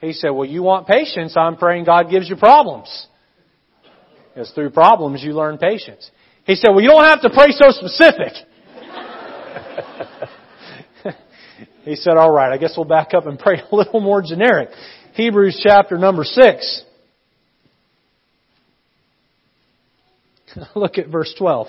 He 0.02 0.12
said, 0.12 0.32
Well, 0.32 0.50
you 0.50 0.62
want 0.62 0.88
patience. 0.88 1.38
I'm 1.38 1.56
praying 1.56 1.86
God 1.86 2.10
gives 2.10 2.30
you 2.30 2.36
problems. 2.36 3.08
Because 4.38 4.52
through 4.52 4.70
problems 4.70 5.24
you 5.24 5.34
learn 5.34 5.58
patience. 5.58 6.12
He 6.44 6.54
said, 6.54 6.70
Well, 6.70 6.82
you 6.82 6.90
don't 6.90 7.06
have 7.06 7.24
to 7.24 7.32
pray 7.32 7.48
so 7.50 7.72
specific. 7.72 8.34
he 11.84 11.96
said, 11.96 12.18
All 12.18 12.32
right, 12.32 12.54
I 12.54 12.58
guess 12.60 12.76
we'll 12.78 12.86
back 12.86 13.16
up 13.16 13.26
and 13.26 13.40
pray 13.40 13.60
a 13.72 13.76
little 13.76 14.00
more 14.00 14.22
generic. 14.22 14.70
Hebrews 15.16 15.60
chapter 15.68 15.98
number 15.98 16.24
6. 16.24 16.84
Look 20.76 21.00
at 21.00 21.08
verse 21.08 21.34
12. 21.36 21.66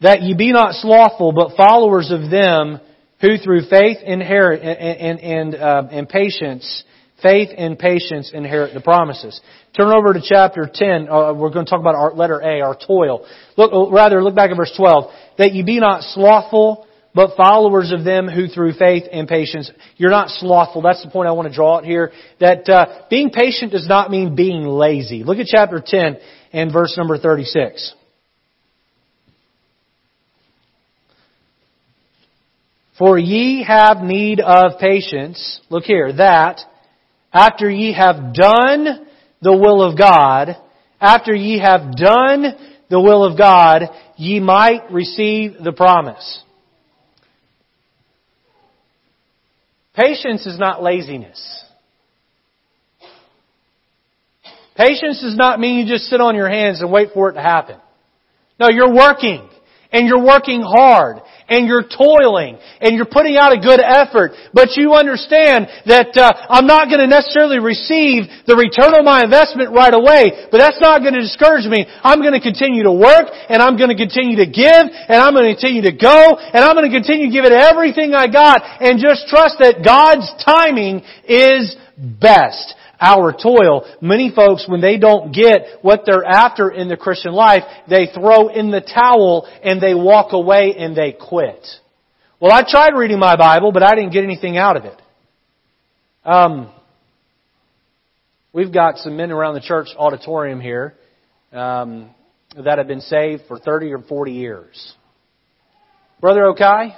That 0.00 0.22
ye 0.22 0.34
be 0.34 0.52
not 0.52 0.76
slothful, 0.76 1.32
but 1.32 1.58
followers 1.58 2.10
of 2.10 2.30
them 2.30 2.80
who 3.20 3.36
through 3.36 3.66
faith 3.68 3.98
inherit 4.02 4.62
and, 4.62 4.78
and, 4.78 5.20
and, 5.20 5.54
uh, 5.54 5.82
and 5.90 6.08
patience, 6.08 6.84
faith 7.26 7.50
and 7.56 7.76
patience 7.76 8.30
inherit 8.32 8.72
the 8.72 8.80
promises. 8.80 9.40
Turn 9.76 9.88
over 9.88 10.12
to 10.12 10.20
chapter 10.22 10.70
10. 10.72 11.08
Uh, 11.08 11.32
we're 11.34 11.50
going 11.50 11.66
to 11.66 11.70
talk 11.70 11.80
about 11.80 11.96
our 11.96 12.14
letter 12.14 12.40
A, 12.40 12.60
our 12.60 12.76
toil. 12.76 13.26
Look, 13.56 13.92
rather, 13.92 14.22
look 14.22 14.36
back 14.36 14.50
at 14.50 14.56
verse 14.56 14.72
12. 14.76 15.12
That 15.38 15.52
ye 15.52 15.64
be 15.64 15.80
not 15.80 16.02
slothful, 16.02 16.86
but 17.14 17.36
followers 17.36 17.92
of 17.92 18.04
them 18.04 18.28
who 18.28 18.46
through 18.46 18.74
faith 18.74 19.04
and 19.10 19.26
patience, 19.26 19.70
you're 19.96 20.10
not 20.10 20.28
slothful. 20.28 20.82
That's 20.82 21.02
the 21.02 21.10
point 21.10 21.28
I 21.28 21.32
want 21.32 21.48
to 21.48 21.54
draw 21.54 21.78
out 21.78 21.84
here. 21.84 22.12
That 22.38 22.68
uh, 22.68 23.06
being 23.10 23.30
patient 23.30 23.72
does 23.72 23.88
not 23.88 24.10
mean 24.10 24.36
being 24.36 24.62
lazy. 24.64 25.24
Look 25.24 25.38
at 25.38 25.46
chapter 25.46 25.82
10 25.84 26.18
and 26.52 26.72
verse 26.72 26.96
number 26.96 27.18
36. 27.18 27.94
For 32.98 33.18
ye 33.18 33.64
have 33.64 33.98
need 33.98 34.40
of 34.40 34.78
patience, 34.78 35.60
look 35.68 35.84
here, 35.84 36.12
that 36.14 36.60
after 37.36 37.70
ye 37.70 37.92
have 37.92 38.32
done 38.32 39.06
the 39.42 39.52
will 39.52 39.82
of 39.82 39.98
God, 39.98 40.56
after 40.98 41.34
ye 41.34 41.60
have 41.60 41.94
done 41.94 42.44
the 42.88 42.98
will 42.98 43.24
of 43.24 43.36
God, 43.36 43.82
ye 44.16 44.40
might 44.40 44.90
receive 44.90 45.52
the 45.62 45.72
promise. 45.72 46.40
Patience 49.94 50.46
is 50.46 50.58
not 50.58 50.82
laziness. 50.82 51.64
Patience 54.74 55.20
does 55.20 55.36
not 55.36 55.60
mean 55.60 55.80
you 55.80 55.92
just 55.94 56.04
sit 56.04 56.22
on 56.22 56.36
your 56.36 56.48
hands 56.48 56.80
and 56.80 56.90
wait 56.90 57.10
for 57.12 57.28
it 57.28 57.34
to 57.34 57.42
happen. 57.42 57.76
No, 58.58 58.68
you're 58.70 58.94
working. 58.94 59.46
And 59.92 60.08
you're 60.08 60.24
working 60.24 60.62
hard 60.62 61.18
and 61.48 61.66
you're 61.66 61.86
toiling 61.86 62.58
and 62.80 62.94
you're 62.96 63.08
putting 63.08 63.36
out 63.36 63.52
a 63.52 63.60
good 63.60 63.80
effort, 63.80 64.32
but 64.52 64.76
you 64.76 64.94
understand 64.94 65.68
that 65.86 66.16
uh, 66.18 66.32
I'm 66.50 66.66
not 66.66 66.88
going 66.88 67.00
to 67.00 67.06
necessarily 67.06 67.58
receive 67.58 68.26
the 68.46 68.58
return 68.58 68.94
on 68.94 69.04
my 69.04 69.22
investment 69.22 69.70
right 69.70 69.94
away, 69.94 70.48
but 70.50 70.58
that's 70.58 70.80
not 70.80 71.00
going 71.00 71.14
to 71.14 71.22
discourage 71.22 71.66
me. 71.66 71.86
I'm 72.02 72.20
going 72.20 72.34
to 72.34 72.42
continue 72.42 72.82
to 72.84 72.94
work 72.94 73.30
and 73.48 73.62
I'm 73.62 73.78
going 73.78 73.90
to 73.90 73.98
continue 73.98 74.36
to 74.42 74.48
give 74.50 74.84
and 74.90 75.18
I'm 75.18 75.34
going 75.34 75.46
to 75.46 75.54
continue 75.54 75.86
to 75.86 75.94
go 75.94 76.36
and 76.36 76.60
I'm 76.62 76.74
going 76.74 76.90
to 76.90 76.94
continue 76.94 77.30
to 77.30 77.34
give 77.34 77.46
it 77.46 77.54
everything 77.54 78.14
I 78.14 78.26
got 78.26 78.62
and 78.82 78.98
just 78.98 79.30
trust 79.30 79.62
that 79.62 79.86
God's 79.86 80.26
timing 80.42 81.06
is 81.26 81.76
best 81.96 82.74
our 83.00 83.32
toil. 83.32 83.84
Many 84.00 84.32
folks, 84.34 84.66
when 84.68 84.80
they 84.80 84.98
don't 84.98 85.32
get 85.32 85.78
what 85.82 86.02
they're 86.06 86.24
after 86.24 86.70
in 86.70 86.88
the 86.88 86.96
Christian 86.96 87.32
life, 87.32 87.62
they 87.88 88.06
throw 88.06 88.48
in 88.48 88.70
the 88.70 88.80
towel 88.80 89.48
and 89.62 89.80
they 89.80 89.94
walk 89.94 90.32
away 90.32 90.74
and 90.78 90.96
they 90.96 91.12
quit. 91.12 91.64
Well, 92.40 92.52
I 92.52 92.62
tried 92.68 92.94
reading 92.94 93.18
my 93.18 93.36
Bible, 93.36 93.72
but 93.72 93.82
I 93.82 93.94
didn't 93.94 94.12
get 94.12 94.24
anything 94.24 94.56
out 94.58 94.76
of 94.76 94.84
it. 94.84 95.02
Um, 96.24 96.72
we've 98.52 98.72
got 98.72 98.98
some 98.98 99.16
men 99.16 99.30
around 99.30 99.54
the 99.54 99.60
church 99.60 99.88
auditorium 99.96 100.60
here 100.60 100.94
um, 101.52 102.10
that 102.56 102.78
have 102.78 102.88
been 102.88 103.00
saved 103.00 103.42
for 103.48 103.58
30 103.58 103.92
or 103.92 104.02
40 104.02 104.32
years. 104.32 104.94
Brother 106.20 106.42
Okai, 106.42 106.96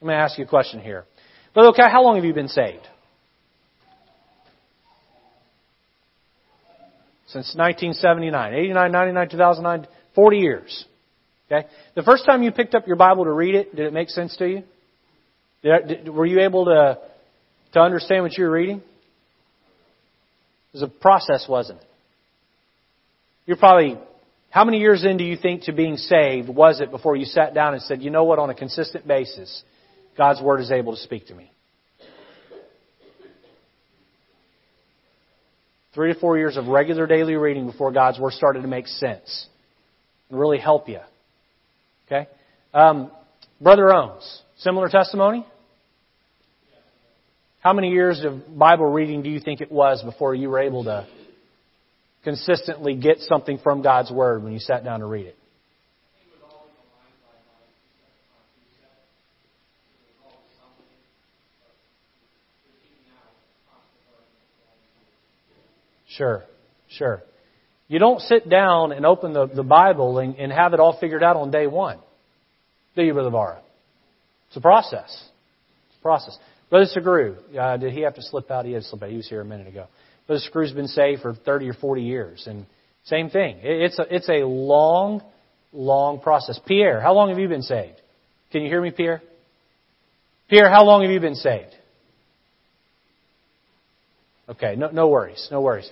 let 0.00 0.08
me 0.08 0.14
ask 0.14 0.38
you 0.38 0.44
a 0.44 0.48
question 0.48 0.80
here. 0.80 1.04
Brother 1.54 1.70
Okai, 1.70 1.90
how 1.90 2.02
long 2.02 2.16
have 2.16 2.24
you 2.24 2.34
been 2.34 2.48
saved? 2.48 2.86
Since 7.32 7.54
1979, 7.56 8.54
89, 8.54 8.92
99, 8.92 9.28
2009, 9.30 9.88
40 10.14 10.36
years. 10.36 10.84
Okay? 11.50 11.66
The 11.94 12.02
first 12.02 12.26
time 12.26 12.42
you 12.42 12.52
picked 12.52 12.74
up 12.74 12.86
your 12.86 12.96
Bible 12.96 13.24
to 13.24 13.32
read 13.32 13.54
it, 13.54 13.74
did 13.74 13.86
it 13.86 13.92
make 13.92 14.10
sense 14.10 14.36
to 14.36 14.46
you? 14.46 14.62
Were 16.10 16.26
you 16.26 16.40
able 16.40 16.66
to, 16.66 16.98
to 17.72 17.80
understand 17.80 18.24
what 18.24 18.36
you 18.36 18.44
were 18.44 18.50
reading? 18.50 18.78
It 18.78 18.84
was 20.74 20.82
a 20.82 20.88
process, 20.88 21.46
wasn't 21.48 21.80
it? 21.80 21.86
You're 23.46 23.56
probably, 23.56 23.98
how 24.50 24.64
many 24.64 24.78
years 24.78 25.04
in 25.04 25.16
do 25.16 25.24
you 25.24 25.36
think 25.36 25.62
to 25.64 25.72
being 25.72 25.96
saved 25.96 26.48
was 26.48 26.80
it 26.80 26.90
before 26.90 27.16
you 27.16 27.24
sat 27.24 27.54
down 27.54 27.74
and 27.74 27.82
said, 27.82 28.02
you 28.02 28.10
know 28.10 28.24
what, 28.24 28.38
on 28.38 28.50
a 28.50 28.54
consistent 28.54 29.06
basis, 29.06 29.62
God's 30.16 30.40
Word 30.40 30.60
is 30.60 30.70
able 30.70 30.94
to 30.94 31.00
speak 31.00 31.26
to 31.28 31.34
me? 31.34 31.51
Three 35.94 36.12
to 36.12 36.18
four 36.18 36.38
years 36.38 36.56
of 36.56 36.68
regular 36.68 37.06
daily 37.06 37.34
reading 37.34 37.66
before 37.66 37.92
God's 37.92 38.18
Word 38.18 38.32
started 38.32 38.62
to 38.62 38.68
make 38.68 38.86
sense 38.86 39.46
and 40.30 40.38
really 40.40 40.58
help 40.58 40.88
you. 40.88 41.00
Okay? 42.06 42.28
Um, 42.72 43.10
Brother 43.60 43.92
Owens, 43.92 44.42
similar 44.58 44.88
testimony? 44.88 45.46
How 47.60 47.72
many 47.72 47.90
years 47.90 48.24
of 48.24 48.58
Bible 48.58 48.90
reading 48.90 49.22
do 49.22 49.28
you 49.28 49.38
think 49.38 49.60
it 49.60 49.70
was 49.70 50.02
before 50.02 50.34
you 50.34 50.48
were 50.48 50.60
able 50.60 50.84
to 50.84 51.06
consistently 52.24 52.94
get 52.96 53.18
something 53.20 53.58
from 53.58 53.82
God's 53.82 54.10
Word 54.10 54.42
when 54.42 54.52
you 54.52 54.58
sat 54.58 54.84
down 54.84 55.00
to 55.00 55.06
read 55.06 55.26
it? 55.26 55.36
Sure, 66.16 66.44
sure. 66.88 67.22
You 67.88 67.98
don't 67.98 68.20
sit 68.20 68.48
down 68.48 68.92
and 68.92 69.04
open 69.04 69.32
the, 69.32 69.46
the 69.46 69.62
Bible 69.62 70.18
and, 70.18 70.36
and 70.36 70.52
have 70.52 70.72
it 70.72 70.80
all 70.80 70.98
figured 70.98 71.22
out 71.22 71.36
on 71.36 71.50
day 71.50 71.66
one. 71.66 71.98
Do 72.96 73.02
you, 73.02 73.12
Brother 73.12 73.30
Barra? 73.30 73.60
It's 74.48 74.56
a 74.56 74.60
process. 74.60 75.10
It's 75.88 75.98
a 75.98 76.02
process. 76.02 76.38
Brother 76.70 76.86
Segru, 76.94 77.36
uh, 77.58 77.76
did 77.76 77.92
he 77.92 78.00
have 78.00 78.14
to 78.14 78.22
slip 78.22 78.50
out? 78.50 78.64
He 78.64 78.72
had 78.72 78.82
to 78.82 78.88
slip 78.88 79.02
out. 79.02 79.10
He 79.10 79.16
was 79.16 79.28
here 79.28 79.40
a 79.40 79.44
minute 79.44 79.68
ago. 79.68 79.86
Brother 80.26 80.42
Segru's 80.50 80.72
been 80.72 80.88
saved 80.88 81.22
for 81.22 81.34
30 81.34 81.68
or 81.68 81.74
40 81.74 82.02
years. 82.02 82.44
And 82.46 82.66
same 83.04 83.30
thing. 83.30 83.58
It's 83.62 83.98
a, 83.98 84.06
it's 84.14 84.28
a 84.28 84.46
long, 84.46 85.22
long 85.72 86.20
process. 86.20 86.58
Pierre, 86.66 87.00
how 87.00 87.14
long 87.14 87.30
have 87.30 87.38
you 87.38 87.48
been 87.48 87.62
saved? 87.62 88.00
Can 88.52 88.62
you 88.62 88.68
hear 88.68 88.80
me, 88.80 88.90
Pierre? 88.90 89.22
Pierre, 90.48 90.70
how 90.70 90.84
long 90.84 91.02
have 91.02 91.10
you 91.10 91.20
been 91.20 91.34
saved? 91.34 91.74
Okay, 94.52 94.76
no, 94.76 94.90
no 94.90 95.08
worries, 95.08 95.48
no 95.50 95.62
worries. 95.62 95.90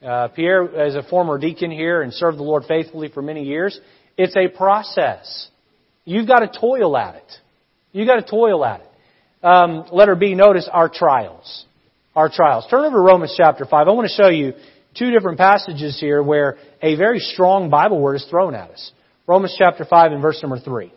Uh, 0.00 0.28
Pierre 0.28 0.86
is 0.86 0.94
a 0.94 1.02
former 1.02 1.38
deacon 1.38 1.72
here 1.72 2.02
and 2.02 2.12
served 2.12 2.38
the 2.38 2.42
Lord 2.42 2.64
faithfully 2.68 3.08
for 3.08 3.20
many 3.20 3.42
years. 3.42 3.78
It's 4.16 4.36
a 4.36 4.46
process. 4.46 5.48
You've 6.04 6.28
got 6.28 6.38
to 6.38 6.60
toil 6.60 6.96
at 6.96 7.16
it. 7.16 7.32
You've 7.90 8.06
got 8.06 8.24
to 8.24 8.30
toil 8.30 8.64
at 8.64 8.80
it. 8.80 9.44
Um, 9.44 9.86
letter 9.90 10.14
B, 10.14 10.34
notice 10.34 10.68
our 10.72 10.88
trials. 10.88 11.64
Our 12.14 12.28
trials. 12.28 12.66
Turn 12.70 12.84
over 12.84 12.96
to 12.96 13.02
Romans 13.02 13.34
chapter 13.36 13.64
5. 13.64 13.88
I 13.88 13.90
want 13.90 14.08
to 14.08 14.14
show 14.14 14.28
you 14.28 14.52
two 14.96 15.10
different 15.10 15.38
passages 15.38 15.98
here 15.98 16.22
where 16.22 16.58
a 16.82 16.94
very 16.94 17.18
strong 17.18 17.70
Bible 17.70 18.00
word 18.00 18.14
is 18.14 18.26
thrown 18.30 18.54
at 18.54 18.70
us. 18.70 18.92
Romans 19.26 19.54
chapter 19.58 19.84
5 19.84 20.12
and 20.12 20.22
verse 20.22 20.40
number 20.42 20.60
3. 20.60 20.92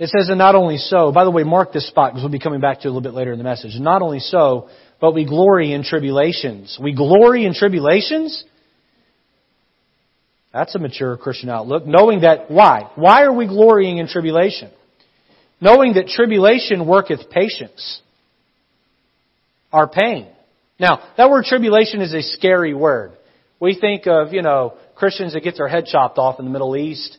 It 0.00 0.08
says, 0.08 0.30
and 0.30 0.38
not 0.38 0.54
only 0.54 0.78
so, 0.78 1.12
by 1.12 1.24
the 1.24 1.30
way, 1.30 1.42
mark 1.42 1.74
this 1.74 1.86
spot 1.86 2.12
because 2.12 2.22
we'll 2.22 2.32
be 2.32 2.38
coming 2.38 2.62
back 2.62 2.80
to 2.80 2.88
it 2.88 2.90
a 2.90 2.92
little 2.94 3.02
bit 3.02 3.12
later 3.12 3.32
in 3.32 3.38
the 3.38 3.44
message. 3.44 3.78
Not 3.78 4.00
only 4.00 4.18
so, 4.18 4.70
but 4.98 5.12
we 5.12 5.26
glory 5.26 5.74
in 5.74 5.84
tribulations. 5.84 6.78
We 6.82 6.94
glory 6.94 7.44
in 7.44 7.52
tribulations? 7.52 8.44
That's 10.54 10.74
a 10.74 10.78
mature 10.78 11.18
Christian 11.18 11.50
outlook. 11.50 11.86
Knowing 11.86 12.22
that, 12.22 12.50
why? 12.50 12.90
Why 12.94 13.24
are 13.24 13.32
we 13.32 13.46
glorying 13.46 13.98
in 13.98 14.08
tribulation? 14.08 14.70
Knowing 15.60 15.92
that 15.92 16.06
tribulation 16.06 16.86
worketh 16.86 17.28
patience. 17.28 18.00
Our 19.70 19.86
pain. 19.86 20.28
Now, 20.78 21.02
that 21.18 21.28
word 21.28 21.44
tribulation 21.44 22.00
is 22.00 22.14
a 22.14 22.22
scary 22.22 22.72
word. 22.72 23.12
We 23.60 23.78
think 23.78 24.06
of, 24.06 24.32
you 24.32 24.40
know, 24.40 24.78
Christians 24.94 25.34
that 25.34 25.42
get 25.42 25.58
their 25.58 25.68
head 25.68 25.84
chopped 25.84 26.16
off 26.16 26.38
in 26.38 26.46
the 26.46 26.50
Middle 26.50 26.74
East. 26.74 27.18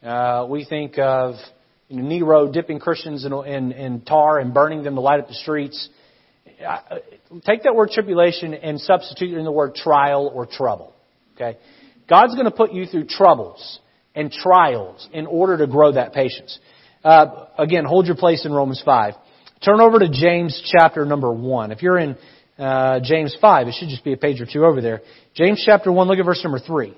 Uh, 0.00 0.46
we 0.48 0.64
think 0.64 0.96
of 0.96 1.34
you 1.90 1.96
know, 1.96 2.08
Nero 2.08 2.50
dipping 2.50 2.78
Christians 2.78 3.24
in, 3.24 3.32
in, 3.32 3.72
in 3.72 4.00
tar 4.02 4.38
and 4.38 4.54
burning 4.54 4.84
them 4.84 4.94
to 4.94 5.00
light 5.00 5.18
up 5.18 5.28
the 5.28 5.34
streets. 5.34 5.88
Take 7.44 7.64
that 7.64 7.74
word 7.74 7.90
tribulation 7.90 8.54
and 8.54 8.80
substitute 8.80 9.34
it 9.34 9.38
in 9.38 9.44
the 9.44 9.52
word 9.52 9.74
trial 9.74 10.30
or 10.32 10.46
trouble. 10.46 10.94
Okay? 11.34 11.58
God's 12.08 12.34
going 12.34 12.44
to 12.44 12.52
put 12.52 12.72
you 12.72 12.86
through 12.86 13.06
troubles 13.06 13.80
and 14.14 14.30
trials 14.30 15.08
in 15.12 15.26
order 15.26 15.58
to 15.58 15.66
grow 15.66 15.92
that 15.92 16.12
patience. 16.12 16.58
Uh, 17.02 17.46
again, 17.58 17.84
hold 17.84 18.06
your 18.06 18.16
place 18.16 18.46
in 18.46 18.52
Romans 18.52 18.80
5. 18.84 19.14
Turn 19.64 19.80
over 19.80 19.98
to 19.98 20.08
James 20.08 20.62
chapter 20.72 21.04
number 21.04 21.32
1. 21.32 21.72
If 21.72 21.82
you're 21.82 21.98
in 21.98 22.16
uh, 22.56 23.00
James 23.02 23.36
5, 23.40 23.66
it 23.66 23.74
should 23.78 23.88
just 23.88 24.04
be 24.04 24.12
a 24.12 24.16
page 24.16 24.40
or 24.40 24.46
two 24.46 24.64
over 24.64 24.80
there. 24.80 25.00
James 25.34 25.62
chapter 25.64 25.90
1, 25.90 26.06
look 26.06 26.18
at 26.18 26.24
verse 26.24 26.42
number 26.44 26.60
3. 26.60 26.94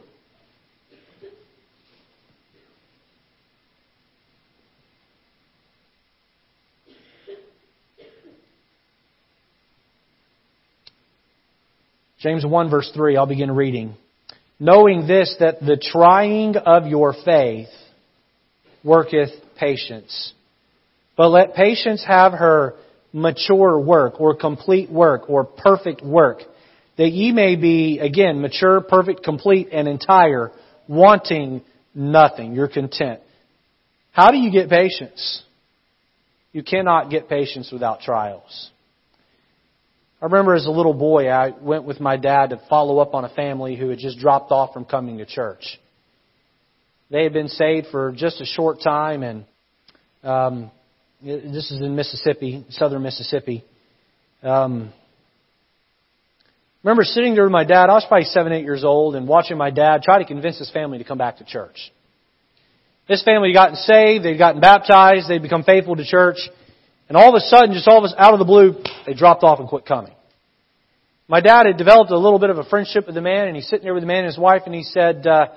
James 12.23 12.47
1 12.47 12.70
verse 12.70 12.89
3, 12.95 13.16
I'll 13.16 13.27
begin 13.27 13.51
reading. 13.51 13.97
Knowing 14.61 15.09
this, 15.09 15.35
that 15.41 15.59
the 15.59 15.77
trying 15.77 16.57
of 16.57 16.87
your 16.87 17.14
faith 17.25 17.66
worketh 18.85 19.31
patience. 19.59 20.33
But 21.16 21.31
let 21.31 21.55
patience 21.55 22.05
have 22.07 22.33
her 22.33 22.75
mature 23.12 23.79
work, 23.79 24.20
or 24.20 24.37
complete 24.37 24.89
work, 24.89 25.29
or 25.29 25.45
perfect 25.45 26.01
work, 26.03 26.39
that 26.97 27.11
ye 27.11 27.33
may 27.33 27.57
be, 27.57 27.99
again, 27.99 28.41
mature, 28.41 28.81
perfect, 28.81 29.25
complete, 29.25 29.68
and 29.73 29.89
entire, 29.89 30.53
wanting 30.87 31.62
nothing. 31.93 32.55
You're 32.55 32.68
content. 32.68 33.20
How 34.12 34.31
do 34.31 34.39
you 34.39 34.53
get 34.53 34.70
patience? 34.70 35.43
You 36.53 36.62
cannot 36.62 37.11
get 37.11 37.29
patience 37.29 37.70
without 37.73 38.01
trials. 38.01 38.70
I 40.23 40.27
remember 40.27 40.55
as 40.55 40.66
a 40.66 40.70
little 40.70 40.95
boy, 40.95 41.31
I 41.31 41.51
went 41.61 41.83
with 41.83 41.99
my 41.99 42.16
dad 42.16 42.51
to 42.51 42.62
follow 42.70 43.01
up 43.01 43.12
on 43.12 43.25
a 43.25 43.29
family 43.31 43.75
who 43.75 43.89
had 43.89 43.99
just 43.99 44.20
dropped 44.20 44.53
off 44.53 44.73
from 44.73 44.85
coming 44.85 45.18
to 45.18 45.27
church. 45.27 45.81
They 47.11 47.25
had 47.25 47.33
been 47.33 47.49
saved 47.49 47.89
for 47.91 48.12
just 48.12 48.41
a 48.41 48.45
short 48.45 48.81
time, 48.81 49.25
and 49.25 49.45
um, 50.23 50.70
this 51.20 51.73
is 51.73 51.81
in 51.81 51.97
Mississippi, 51.97 52.64
southern 52.70 53.03
Mississippi. 53.03 53.64
Um, 54.45 54.93
remember 56.85 57.03
sitting 57.03 57.35
there 57.35 57.43
with 57.43 57.53
my 57.53 57.64
dad. 57.64 57.91
I 57.91 57.95
was 57.95 58.05
probably 58.07 58.27
seven, 58.27 58.53
eight 58.53 58.62
years 58.62 58.85
old, 58.85 59.16
and 59.16 59.27
watching 59.27 59.59
my 59.59 59.70
dad 59.70 60.03
try 60.05 60.20
to 60.20 60.25
convince 60.25 60.57
his 60.57 60.70
family 60.70 60.99
to 60.99 61.05
come 61.05 61.18
back 61.18 61.39
to 61.39 61.45
church. 61.45 61.91
This 63.09 63.25
family 63.25 63.49
had 63.49 63.57
gotten 63.57 63.75
saved, 63.75 64.25
they'd 64.25 64.39
gotten 64.39 64.61
baptized, 64.61 65.29
they'd 65.29 65.43
become 65.43 65.64
faithful 65.64 65.97
to 65.97 66.05
church, 66.05 66.37
and 67.13 67.19
all 67.19 67.29
of 67.29 67.35
a 67.35 67.45
sudden, 67.45 67.75
just 67.75 67.87
all 67.87 67.99
of 67.99 68.05
us 68.05 68.15
out 68.17 68.33
of 68.33 68.39
the 68.39 68.47
blue, 68.47 68.75
they 69.05 69.13
dropped 69.13 69.45
off 69.45 69.59
and 69.59 69.69
quit 69.69 69.85
coming. 69.85 70.15
My 71.29 71.43
dad 71.43 71.67
had 71.67 71.77
developed 71.77 72.11
a 72.11 72.17
little 72.17 72.39
bit 72.39 72.49
of 72.49 72.57
a 72.57 72.65
friendship 72.65 73.05
with 73.05 73.15
the 73.15 73.21
man, 73.21 73.49
and 73.49 73.55
he's 73.55 73.69
sitting 73.69 73.85
there 73.85 73.93
with 73.93 74.03
the 74.03 74.07
man 74.07 74.21
and 74.21 74.29
his 74.29 74.39
wife, 74.39 74.63
and 74.65 74.75
he 74.75 74.83
said, 74.83 75.27
uh, 75.27 75.49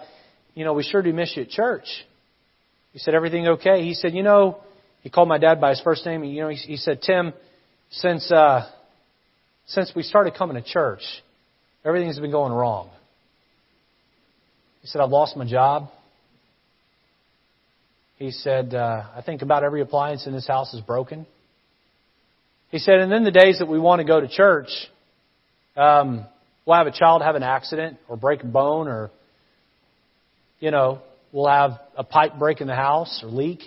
"You 0.53 0.65
know, 0.65 0.73
we 0.73 0.83
sure 0.83 1.01
do 1.01 1.13
miss 1.13 1.33
you 1.37 1.43
at 1.43 1.49
church." 1.49 1.85
He 2.91 2.99
said, 2.99 3.15
"Everything 3.15 3.47
okay?" 3.47 3.85
He 3.85 3.93
said, 3.93 4.13
"You 4.13 4.21
know," 4.21 4.57
he 5.01 5.09
called 5.09 5.29
my 5.29 5.37
dad 5.37 5.61
by 5.61 5.69
his 5.69 5.79
first 5.79 6.05
name. 6.05 6.25
You 6.25 6.41
know, 6.41 6.49
he, 6.49 6.57
he 6.57 6.75
said, 6.75 7.01
"Tim, 7.01 7.31
since 7.89 8.29
uh, 8.33 8.69
since 9.65 9.93
we 9.95 10.03
started 10.03 10.33
coming 10.33 10.61
to 10.61 10.61
church, 10.61 11.03
everything's 11.85 12.19
been 12.19 12.31
going 12.31 12.51
wrong." 12.51 12.89
He 14.81 14.87
said, 14.87 14.99
"I've 14.99 15.09
lost 15.09 15.37
my 15.37 15.45
job." 15.45 15.87
He 18.17 18.31
said, 18.31 18.73
uh, 18.73 19.03
I 19.15 19.21
think 19.21 19.41
about 19.41 19.63
every 19.63 19.81
appliance 19.81 20.25
in 20.25 20.33
this 20.33 20.47
house 20.47 20.73
is 20.73 20.79
broken. 20.79 21.25
He 22.71 22.79
said, 22.79 22.99
and 22.99 23.11
then 23.11 23.23
the 23.23 23.31
days 23.31 23.59
that 23.59 23.67
we 23.67 23.79
want 23.79 23.99
to 23.99 24.05
go 24.05 24.19
to 24.19 24.27
church, 24.27 24.69
um, 25.77 26.25
we'll 26.65 26.77
have 26.77 26.87
a 26.87 26.91
child 26.91 27.21
have 27.21 27.35
an 27.35 27.43
accident 27.43 27.97
or 28.07 28.17
break 28.17 28.43
a 28.43 28.47
bone 28.47 28.87
or, 28.87 29.11
you 30.59 30.71
know, 30.71 31.01
we'll 31.31 31.47
have 31.47 31.79
a 31.97 32.03
pipe 32.03 32.39
break 32.39 32.61
in 32.61 32.67
the 32.67 32.75
house 32.75 33.21
or 33.23 33.29
leak. 33.29 33.59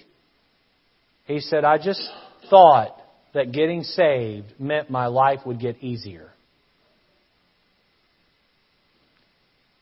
He 1.26 1.40
said, 1.40 1.64
I 1.64 1.78
just 1.78 2.02
thought 2.50 2.96
that 3.34 3.52
getting 3.52 3.82
saved 3.82 4.46
meant 4.58 4.90
my 4.90 5.06
life 5.06 5.40
would 5.46 5.60
get 5.60 5.82
easier. 5.82 6.30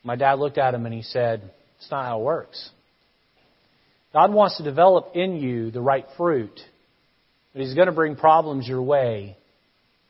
My 0.03 0.15
dad 0.15 0.39
looked 0.39 0.57
at 0.57 0.73
him 0.73 0.85
and 0.85 0.93
he 0.93 1.01
said, 1.01 1.51
It's 1.77 1.91
not 1.91 2.05
how 2.05 2.19
it 2.19 2.23
works. 2.23 2.69
God 4.13 4.31
wants 4.31 4.57
to 4.57 4.63
develop 4.63 5.11
in 5.15 5.37
you 5.37 5.69
the 5.69 5.81
right 5.81 6.05
fruit, 6.15 6.59
but 7.57 7.65
He's 7.65 7.73
going 7.73 7.87
to 7.87 7.91
bring 7.91 8.15
problems 8.15 8.67
your 8.67 8.83
way 8.83 9.35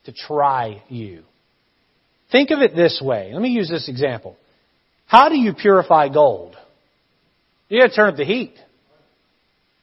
to 0.04 0.12
try 0.12 0.82
you. 0.90 1.22
Think 2.30 2.50
of 2.50 2.58
it 2.58 2.76
this 2.76 3.00
way. 3.02 3.30
Let 3.32 3.40
me 3.40 3.48
use 3.48 3.70
this 3.70 3.88
example. 3.88 4.36
How 5.06 5.30
do 5.30 5.38
you 5.38 5.54
purify 5.54 6.10
gold? 6.10 6.56
You 7.70 7.80
gotta 7.80 7.94
turn 7.94 8.10
up 8.10 8.16
the 8.16 8.26
heat. 8.26 8.52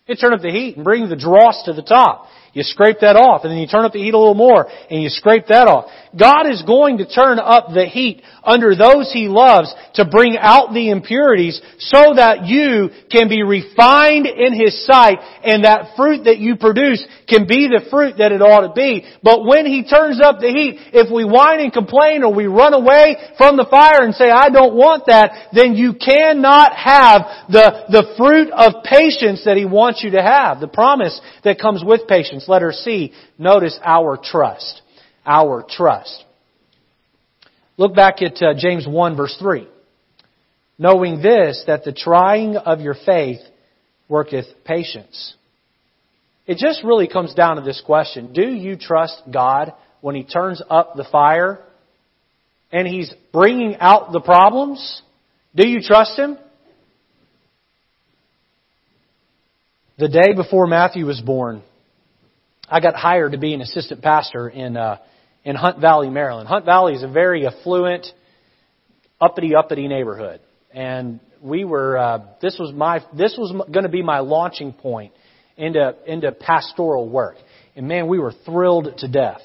You 0.06 0.16
turn 0.16 0.34
up 0.34 0.42
the 0.42 0.52
heat 0.52 0.76
and 0.76 0.84
bring 0.84 1.10
the 1.10 1.16
dross 1.16 1.64
to 1.66 1.74
the 1.74 1.82
top. 1.82 2.28
You 2.56 2.64
scrape 2.64 3.02
that 3.02 3.18
off 3.18 3.44
and 3.44 3.52
then 3.52 3.60
you 3.60 3.68
turn 3.68 3.84
up 3.84 3.92
the 3.92 4.00
heat 4.00 4.14
a 4.14 4.18
little 4.18 4.34
more 4.34 4.66
and 4.90 5.04
you 5.04 5.10
scrape 5.10 5.48
that 5.48 5.68
off. 5.68 5.92
God 6.18 6.48
is 6.48 6.64
going 6.64 7.00
to 7.00 7.06
turn 7.06 7.38
up 7.38 7.76
the 7.76 7.84
heat 7.84 8.24
under 8.46 8.72
those 8.80 9.12
He 9.12 9.28
loves 9.28 9.76
to 9.96 10.08
bring 10.08 10.38
out 10.40 10.72
the 10.72 10.90
impurities 10.90 11.60
so 11.80 12.16
that 12.16 12.48
you 12.48 12.96
can 13.12 13.28
be 13.28 13.44
refined 13.44 14.26
in 14.26 14.56
His 14.56 14.86
sight 14.88 15.20
and 15.44 15.66
that 15.66 16.00
fruit 16.00 16.24
that 16.32 16.40
you 16.40 16.56
produce 16.56 17.04
can 17.28 17.44
be 17.44 17.68
the 17.68 17.84
fruit 17.92 18.24
that 18.24 18.32
it 18.32 18.40
ought 18.40 18.64
to 18.64 18.72
be. 18.72 19.04
But 19.22 19.44
when 19.44 19.66
He 19.66 19.84
turns 19.84 20.24
up 20.24 20.40
the 20.40 20.48
heat, 20.48 20.80
if 20.96 21.12
we 21.12 21.28
whine 21.28 21.60
and 21.60 21.74
complain 21.74 22.24
or 22.24 22.34
we 22.34 22.48
run 22.48 22.74
away 22.74 23.18
from 23.38 23.58
the 23.58 23.68
fire 23.68 24.00
and 24.00 24.16
say, 24.16 24.32
I 24.32 24.48
don't 24.48 24.80
want 24.80 25.08
that, 25.08 25.52
then 25.52 25.76
you 25.76 25.92
cannot 26.00 26.72
have 26.72 27.52
the, 27.52 27.92
the 27.92 28.16
fruit 28.16 28.48
of 28.56 28.88
patience 28.88 29.44
that 29.44 29.58
He 29.58 29.66
wants 29.66 30.00
you 30.08 30.12
to 30.12 30.24
have. 30.24 30.62
The 30.62 30.72
promise 30.72 31.20
that 31.44 31.60
comes 31.60 31.84
with 31.84 32.08
patience. 32.08 32.45
Letter 32.48 32.72
C, 32.72 33.14
notice 33.38 33.80
our 33.84 34.18
trust. 34.22 34.82
Our 35.26 35.66
trust. 35.68 36.24
Look 37.78 37.96
back 37.96 38.22
at 38.22 38.42
uh, 38.42 38.54
James 38.58 38.88
1 38.88 39.18
verse 39.18 39.36
3. 39.40 39.68
Knowing 40.78 41.22
this, 41.22 41.64
that 41.68 41.84
the 41.84 41.92
trying 41.92 42.58
of 42.58 42.82
your 42.82 42.96
faith 43.06 43.40
worketh 44.08 44.46
patience. 44.66 45.36
It 46.48 46.58
just 46.58 46.84
really 46.84 47.08
comes 47.08 47.34
down 47.34 47.56
to 47.56 47.62
this 47.62 47.82
question. 47.86 48.34
Do 48.34 48.48
you 48.48 48.78
trust 48.78 49.22
God 49.32 49.74
when 50.02 50.16
He 50.16 50.24
turns 50.24 50.62
up 50.70 50.96
the 50.96 51.08
fire 51.12 51.60
and 52.72 52.88
He's 52.88 53.14
bringing 53.34 53.78
out 53.80 54.12
the 54.12 54.20
problems? 54.20 55.02
Do 55.56 55.68
you 55.68 55.82
trust 55.82 56.20
Him? 56.20 56.38
The 59.98 60.10
day 60.10 60.34
before 60.36 60.68
Matthew 60.68 61.06
was 61.06 61.22
born, 61.22 61.64
I 62.70 62.80
got 62.80 62.96
hired 62.96 63.34
to 63.34 63.38
be 63.38 63.54
an 63.54 63.62
assistant 63.62 64.02
pastor 64.02 64.50
in 64.50 64.76
uh, 64.76 64.98
in 65.44 65.56
Hunt 65.56 65.80
Valley, 65.80 66.10
Maryland. 66.10 66.48
Hunt 66.48 66.66
Valley 66.66 66.94
is 66.94 67.04
a 67.04 67.08
very 67.08 67.46
affluent, 67.46 68.08
uppity 69.22 69.56
uppity 69.56 69.88
neighborhood, 69.88 70.40
and 70.74 71.20
we 71.42 71.64
were. 71.64 71.98
Uh, 71.98 72.20
this 72.42 72.58
was 72.60 72.74
my. 72.74 73.02
This 73.16 73.36
was 73.38 73.52
going 73.72 73.84
to 73.84 73.90
be 73.90 74.02
my 74.02 74.20
launching 74.20 74.74
point 74.74 75.14
into 75.58 75.96
into 76.08 76.32
pastoral 76.32 77.08
work, 77.08 77.36
and 77.76 77.88
man, 77.88 78.08
we 78.08 78.18
were 78.18 78.34
thrilled 78.46 78.98
to 78.98 79.08
death. 79.08 79.42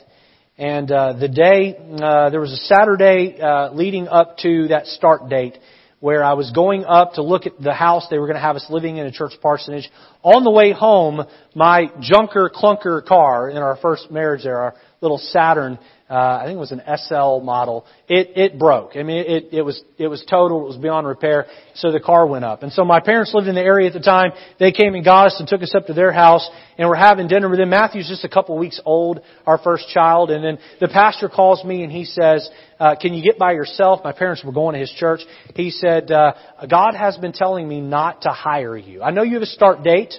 And 0.56 0.90
uh, 0.90 1.14
the 1.14 1.28
day 1.28 1.76
uh, 1.76 2.30
there 2.30 2.40
was 2.40 2.52
a 2.52 2.74
Saturday 2.74 3.38
uh, 3.40 3.72
leading 3.72 4.08
up 4.08 4.38
to 4.38 4.68
that 4.68 4.86
start 4.86 5.28
date 5.28 5.58
where 6.00 6.24
I 6.24 6.32
was 6.32 6.50
going 6.50 6.84
up 6.84 7.14
to 7.14 7.22
look 7.22 7.46
at 7.46 7.60
the 7.60 7.74
house 7.74 8.06
they 8.10 8.18
were 8.18 8.26
going 8.26 8.36
to 8.36 8.42
have 8.42 8.56
us 8.56 8.66
living 8.70 8.96
in 8.96 9.06
a 9.06 9.12
church 9.12 9.32
parsonage. 9.40 9.88
On 10.22 10.42
the 10.44 10.50
way 10.50 10.72
home, 10.72 11.24
my 11.54 11.92
junker 12.00 12.50
clunker 12.54 13.04
car 13.04 13.48
in 13.50 13.58
our 13.58 13.76
first 13.76 14.10
marriage 14.10 14.42
there, 14.42 14.58
our 14.58 14.74
little 15.02 15.18
Saturn, 15.18 15.78
uh, 16.10 16.40
I 16.42 16.46
think 16.46 16.56
it 16.56 16.58
was 16.58 16.72
an 16.72 16.82
SL 16.96 17.38
model. 17.44 17.86
It 18.08 18.36
it 18.36 18.58
broke. 18.58 18.96
I 18.96 19.04
mean, 19.04 19.24
it 19.24 19.48
it 19.52 19.62
was 19.62 19.80
it 19.96 20.08
was 20.08 20.24
total. 20.28 20.62
It 20.64 20.66
was 20.66 20.76
beyond 20.76 21.06
repair. 21.06 21.46
So 21.74 21.92
the 21.92 22.00
car 22.00 22.26
went 22.26 22.44
up. 22.44 22.64
And 22.64 22.72
so 22.72 22.84
my 22.84 22.98
parents 22.98 23.32
lived 23.32 23.46
in 23.46 23.54
the 23.54 23.62
area 23.62 23.86
at 23.86 23.92
the 23.92 24.00
time. 24.00 24.32
They 24.58 24.72
came 24.72 24.96
and 24.96 25.04
got 25.04 25.28
us 25.28 25.36
and 25.38 25.48
took 25.48 25.62
us 25.62 25.72
up 25.72 25.86
to 25.86 25.92
their 25.92 26.10
house, 26.10 26.50
and 26.76 26.88
we're 26.88 26.96
having 26.96 27.28
dinner 27.28 27.48
with 27.48 27.60
them. 27.60 27.70
Matthew's 27.70 28.08
just 28.08 28.24
a 28.24 28.28
couple 28.28 28.58
weeks 28.58 28.80
old, 28.84 29.20
our 29.46 29.58
first 29.58 29.88
child, 29.90 30.32
and 30.32 30.42
then 30.44 30.58
the 30.80 30.88
pastor 30.88 31.28
calls 31.28 31.64
me 31.64 31.84
and 31.84 31.92
he 31.92 32.04
says, 32.04 32.50
uh, 32.80 32.96
"Can 33.00 33.14
you 33.14 33.22
get 33.22 33.38
by 33.38 33.52
yourself?" 33.52 34.00
My 34.02 34.12
parents 34.12 34.42
were 34.42 34.52
going 34.52 34.74
to 34.74 34.80
his 34.80 34.90
church. 34.90 35.20
He 35.54 35.70
said, 35.70 36.10
uh, 36.10 36.32
"God 36.68 36.94
has 36.96 37.18
been 37.18 37.32
telling 37.32 37.68
me 37.68 37.80
not 37.80 38.22
to 38.22 38.30
hire 38.30 38.76
you. 38.76 39.00
I 39.00 39.12
know 39.12 39.22
you 39.22 39.34
have 39.34 39.42
a 39.42 39.46
start 39.46 39.84
date." 39.84 40.14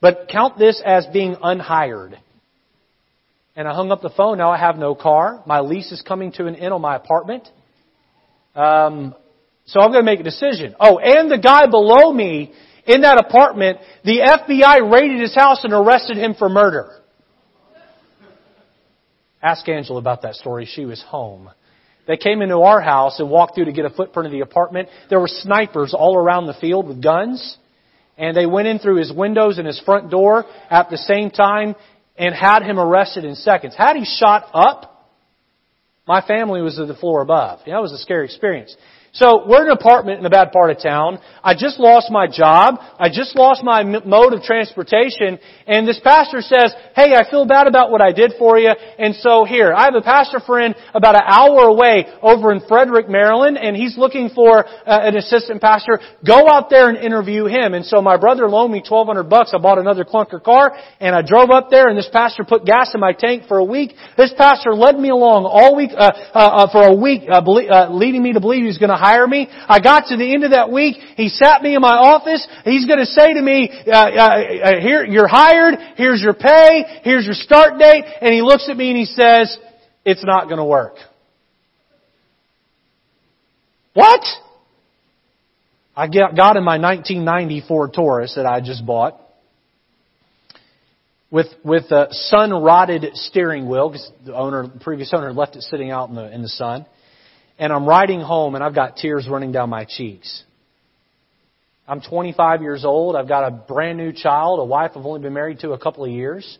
But 0.00 0.26
count 0.28 0.58
this 0.58 0.82
as 0.84 1.06
being 1.12 1.36
unhired. 1.40 2.18
And 3.54 3.68
I 3.68 3.74
hung 3.74 3.92
up 3.92 4.00
the 4.00 4.10
phone. 4.10 4.38
Now 4.38 4.50
I 4.50 4.58
have 4.58 4.76
no 4.76 4.94
car. 4.94 5.42
My 5.46 5.60
lease 5.60 5.92
is 5.92 6.00
coming 6.02 6.32
to 6.32 6.46
an 6.46 6.56
end 6.56 6.72
on 6.72 6.80
my 6.80 6.96
apartment. 6.96 7.48
Um, 8.54 9.14
so 9.66 9.80
I'm 9.80 9.90
going 9.90 10.04
to 10.04 10.10
make 10.10 10.20
a 10.20 10.24
decision. 10.24 10.74
Oh, 10.80 10.98
and 10.98 11.30
the 11.30 11.38
guy 11.38 11.66
below 11.66 12.12
me 12.12 12.52
in 12.86 13.02
that 13.02 13.18
apartment, 13.18 13.78
the 14.04 14.18
FBI 14.18 14.90
raided 14.90 15.20
his 15.20 15.34
house 15.34 15.64
and 15.64 15.72
arrested 15.72 16.16
him 16.16 16.34
for 16.34 16.48
murder. 16.48 16.90
Ask 19.42 19.68
Angela 19.68 19.98
about 19.98 20.22
that 20.22 20.34
story. 20.36 20.66
She 20.66 20.84
was 20.84 21.02
home. 21.02 21.50
They 22.06 22.16
came 22.16 22.42
into 22.42 22.58
our 22.60 22.80
house 22.80 23.20
and 23.20 23.30
walked 23.30 23.54
through 23.54 23.66
to 23.66 23.72
get 23.72 23.84
a 23.84 23.90
footprint 23.90 24.26
of 24.26 24.32
the 24.32 24.40
apartment. 24.40 24.88
There 25.10 25.20
were 25.20 25.28
snipers 25.28 25.94
all 25.96 26.16
around 26.16 26.46
the 26.46 26.54
field 26.54 26.88
with 26.88 27.02
guns. 27.02 27.58
And 28.18 28.36
they 28.36 28.46
went 28.46 28.68
in 28.68 28.78
through 28.78 28.96
his 28.96 29.12
windows 29.12 29.58
and 29.58 29.66
his 29.66 29.80
front 29.80 30.10
door 30.10 30.44
at 30.70 30.90
the 30.90 30.98
same 30.98 31.30
time 31.30 31.74
and 32.16 32.34
had 32.34 32.62
him 32.62 32.78
arrested 32.78 33.24
in 33.24 33.34
seconds. 33.34 33.74
Had 33.76 33.96
he 33.96 34.04
shot 34.04 34.48
up, 34.52 35.10
my 36.06 36.20
family 36.20 36.62
was 36.62 36.78
at 36.78 36.88
the 36.88 36.94
floor 36.94 37.22
above. 37.22 37.60
You 37.66 37.72
know, 37.72 37.82
was 37.82 37.92
a 37.92 37.98
scary 37.98 38.24
experience. 38.24 38.76
So 39.14 39.44
we're 39.46 39.60
in 39.60 39.70
an 39.70 39.76
apartment 39.76 40.20
in 40.20 40.24
a 40.24 40.30
bad 40.30 40.52
part 40.52 40.70
of 40.70 40.80
town. 40.82 41.18
I 41.44 41.52
just 41.52 41.78
lost 41.78 42.10
my 42.10 42.26
job. 42.26 42.76
I 42.98 43.10
just 43.12 43.36
lost 43.36 43.62
my 43.62 43.82
mode 43.82 44.32
of 44.32 44.40
transportation. 44.40 45.38
And 45.66 45.86
this 45.86 46.00
pastor 46.02 46.40
says, 46.40 46.72
hey, 46.96 47.12
I 47.12 47.28
feel 47.28 47.44
bad 47.44 47.66
about 47.66 47.90
what 47.90 48.00
I 48.00 48.12
did 48.12 48.32
for 48.38 48.58
you. 48.58 48.70
And 48.70 49.14
so 49.16 49.44
here, 49.44 49.74
I 49.74 49.84
have 49.84 49.94
a 49.94 50.00
pastor 50.00 50.40
friend 50.40 50.74
about 50.94 51.14
an 51.14 51.26
hour 51.26 51.68
away 51.68 52.06
over 52.22 52.52
in 52.52 52.62
Frederick, 52.66 53.10
Maryland, 53.10 53.58
and 53.58 53.76
he's 53.76 53.98
looking 53.98 54.30
for 54.34 54.64
uh, 54.64 54.70
an 54.86 55.14
assistant 55.14 55.60
pastor. 55.60 56.00
Go 56.26 56.48
out 56.48 56.70
there 56.70 56.88
and 56.88 56.96
interview 56.96 57.44
him. 57.44 57.74
And 57.74 57.84
so 57.84 58.00
my 58.00 58.16
brother 58.16 58.48
loaned 58.48 58.72
me 58.72 58.78
1200 58.80 59.28
bucks. 59.28 59.52
I 59.52 59.58
bought 59.58 59.76
another 59.76 60.06
clunker 60.06 60.42
car 60.42 60.72
and 61.00 61.14
I 61.14 61.20
drove 61.20 61.50
up 61.50 61.68
there 61.68 61.88
and 61.88 61.98
this 61.98 62.08
pastor 62.10 62.44
put 62.44 62.64
gas 62.64 62.92
in 62.94 63.00
my 63.00 63.12
tank 63.12 63.42
for 63.46 63.58
a 63.58 63.64
week. 63.64 63.92
This 64.16 64.32
pastor 64.38 64.74
led 64.74 64.98
me 64.98 65.10
along 65.10 65.44
all 65.44 65.76
week, 65.76 65.90
uh, 65.92 66.12
uh, 66.32 66.38
uh 66.38 66.72
for 66.72 66.84
a 66.88 66.94
week, 66.94 67.24
uh, 67.30 67.42
uh, 67.42 67.92
leading 67.92 68.22
me 68.22 68.32
to 68.32 68.40
believe 68.40 68.62
he 68.62 68.68
was 68.68 68.78
going 68.78 68.88
to 68.88 69.01
hire 69.02 69.26
me. 69.26 69.48
I 69.50 69.80
got 69.80 70.06
to 70.06 70.16
the 70.16 70.32
end 70.32 70.44
of 70.44 70.52
that 70.52 70.70
week. 70.70 70.96
He 71.16 71.28
sat 71.28 71.62
me 71.62 71.74
in 71.74 71.80
my 71.80 71.96
office. 71.96 72.46
He's 72.64 72.86
going 72.86 73.00
to 73.00 73.06
say 73.06 73.34
to 73.34 73.42
me, 73.42 73.70
uh, 73.86 73.90
uh, 73.90 73.98
uh, 73.98 74.80
"Here, 74.80 75.04
you're 75.04 75.26
hired. 75.26 75.74
Here's 75.96 76.22
your 76.22 76.34
pay. 76.34 77.00
Here's 77.02 77.24
your 77.24 77.34
start 77.34 77.78
date." 77.78 78.04
And 78.20 78.32
he 78.32 78.42
looks 78.42 78.68
at 78.70 78.76
me 78.76 78.90
and 78.90 78.98
he 78.98 79.06
says, 79.06 79.58
"It's 80.04 80.24
not 80.24 80.44
going 80.44 80.58
to 80.58 80.64
work." 80.64 80.94
What? 83.94 84.22
I 85.94 86.06
got 86.06 86.56
in 86.56 86.64
my 86.64 86.78
1994 86.78 87.88
Taurus 87.88 88.34
that 88.36 88.46
I 88.46 88.60
just 88.60 88.86
bought 88.86 89.20
with 91.30 91.48
with 91.64 91.90
a 91.90 92.06
sun 92.10 92.50
rotted 92.52 93.04
steering 93.14 93.68
wheel 93.68 93.88
because 93.88 94.10
the 94.24 94.34
owner, 94.34 94.62
the 94.68 94.78
previous 94.78 95.12
owner, 95.12 95.32
left 95.32 95.56
it 95.56 95.62
sitting 95.62 95.90
out 95.90 96.08
in 96.08 96.14
the 96.14 96.32
in 96.32 96.40
the 96.40 96.48
sun 96.48 96.86
and 97.58 97.72
I'm 97.72 97.86
riding 97.86 98.20
home 98.20 98.54
and 98.54 98.64
I've 98.64 98.74
got 98.74 98.96
tears 98.96 99.28
running 99.28 99.52
down 99.52 99.70
my 99.70 99.84
cheeks. 99.84 100.42
I'm 101.86 102.00
25 102.00 102.62
years 102.62 102.84
old. 102.84 103.16
I've 103.16 103.28
got 103.28 103.46
a 103.46 103.50
brand 103.50 103.98
new 103.98 104.12
child, 104.12 104.60
a 104.60 104.64
wife 104.64 104.92
I've 104.96 105.04
only 105.04 105.20
been 105.20 105.34
married 105.34 105.60
to 105.60 105.72
a 105.72 105.78
couple 105.78 106.04
of 106.04 106.10
years. 106.10 106.58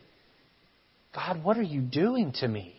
God, 1.14 1.44
what 1.44 1.56
are 1.56 1.62
you 1.62 1.80
doing 1.80 2.32
to 2.40 2.48
me? 2.48 2.74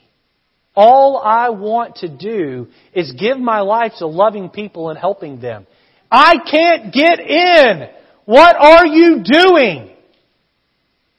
All 0.75 1.21
I 1.23 1.49
want 1.49 1.97
to 1.97 2.09
do 2.09 2.67
is 2.93 3.13
give 3.13 3.37
my 3.37 3.61
life 3.61 3.93
to 3.99 4.07
loving 4.07 4.49
people 4.49 4.89
and 4.89 4.97
helping 4.97 5.39
them. 5.39 5.67
I 6.11 6.35
can't 6.49 6.91
get 6.93 7.19
in. 7.19 7.89
What 8.25 8.55
are 8.55 8.85
you 8.87 9.23
doing? 9.23 9.91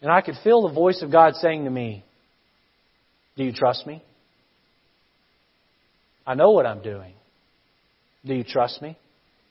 And 0.02 0.10
I 0.10 0.20
could 0.20 0.34
feel 0.42 0.66
the 0.66 0.74
voice 0.74 1.02
of 1.02 1.10
God 1.10 1.34
saying 1.36 1.64
to 1.64 1.70
me, 1.70 2.04
Do 3.36 3.44
you 3.44 3.52
trust 3.52 3.86
me? 3.86 4.02
I 6.26 6.34
know 6.34 6.50
what 6.50 6.66
I'm 6.66 6.82
doing. 6.82 7.12
Do 8.24 8.34
you 8.34 8.44
trust 8.44 8.80
me? 8.80 8.96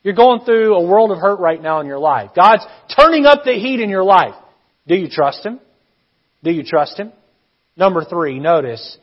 You're 0.02 0.14
going 0.14 0.40
through 0.44 0.74
a 0.74 0.86
world 0.86 1.10
of 1.12 1.18
hurt 1.18 1.40
right 1.40 1.60
now 1.60 1.80
in 1.80 1.86
your 1.86 1.98
life. 1.98 2.30
God's 2.36 2.64
turning 2.94 3.24
up 3.24 3.44
the 3.44 3.52
heat 3.52 3.80
in 3.80 3.88
your 3.88 4.04
life. 4.04 4.34
Do 4.86 4.94
you 4.94 5.08
trust 5.08 5.44
Him? 5.44 5.60
Do 6.42 6.50
you 6.50 6.62
trust 6.62 6.98
Him? 6.98 7.12
Number 7.76 8.04
three, 8.04 8.38
notice 8.38 8.98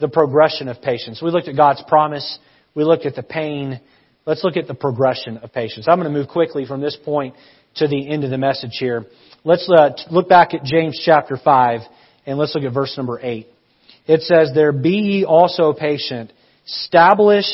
the 0.00 0.08
progression 0.08 0.68
of 0.68 0.82
patience. 0.82 1.22
We 1.22 1.30
looked 1.30 1.48
at 1.48 1.56
God's 1.56 1.82
promise. 1.86 2.38
We 2.74 2.84
looked 2.84 3.06
at 3.06 3.14
the 3.14 3.22
pain. 3.22 3.80
Let's 4.26 4.42
look 4.42 4.56
at 4.56 4.66
the 4.66 4.74
progression 4.74 5.38
of 5.38 5.52
patience. 5.52 5.86
I'm 5.86 5.98
going 6.00 6.12
to 6.12 6.18
move 6.18 6.28
quickly 6.28 6.66
from 6.66 6.80
this 6.80 6.96
point 7.04 7.34
to 7.76 7.86
the 7.86 8.10
end 8.10 8.24
of 8.24 8.30
the 8.30 8.38
message 8.38 8.76
here. 8.78 9.04
Let's 9.44 9.70
uh, 9.70 9.90
look 10.10 10.28
back 10.28 10.54
at 10.54 10.64
James 10.64 11.00
chapter 11.04 11.36
5 11.36 11.80
and 12.26 12.38
let's 12.38 12.54
look 12.54 12.64
at 12.64 12.72
verse 12.72 12.94
number 12.96 13.20
8. 13.22 13.46
It 14.06 14.22
says, 14.22 14.50
There 14.54 14.72
be 14.72 14.90
ye 14.90 15.24
also 15.24 15.72
patient 15.72 16.32
Establish 16.66 17.46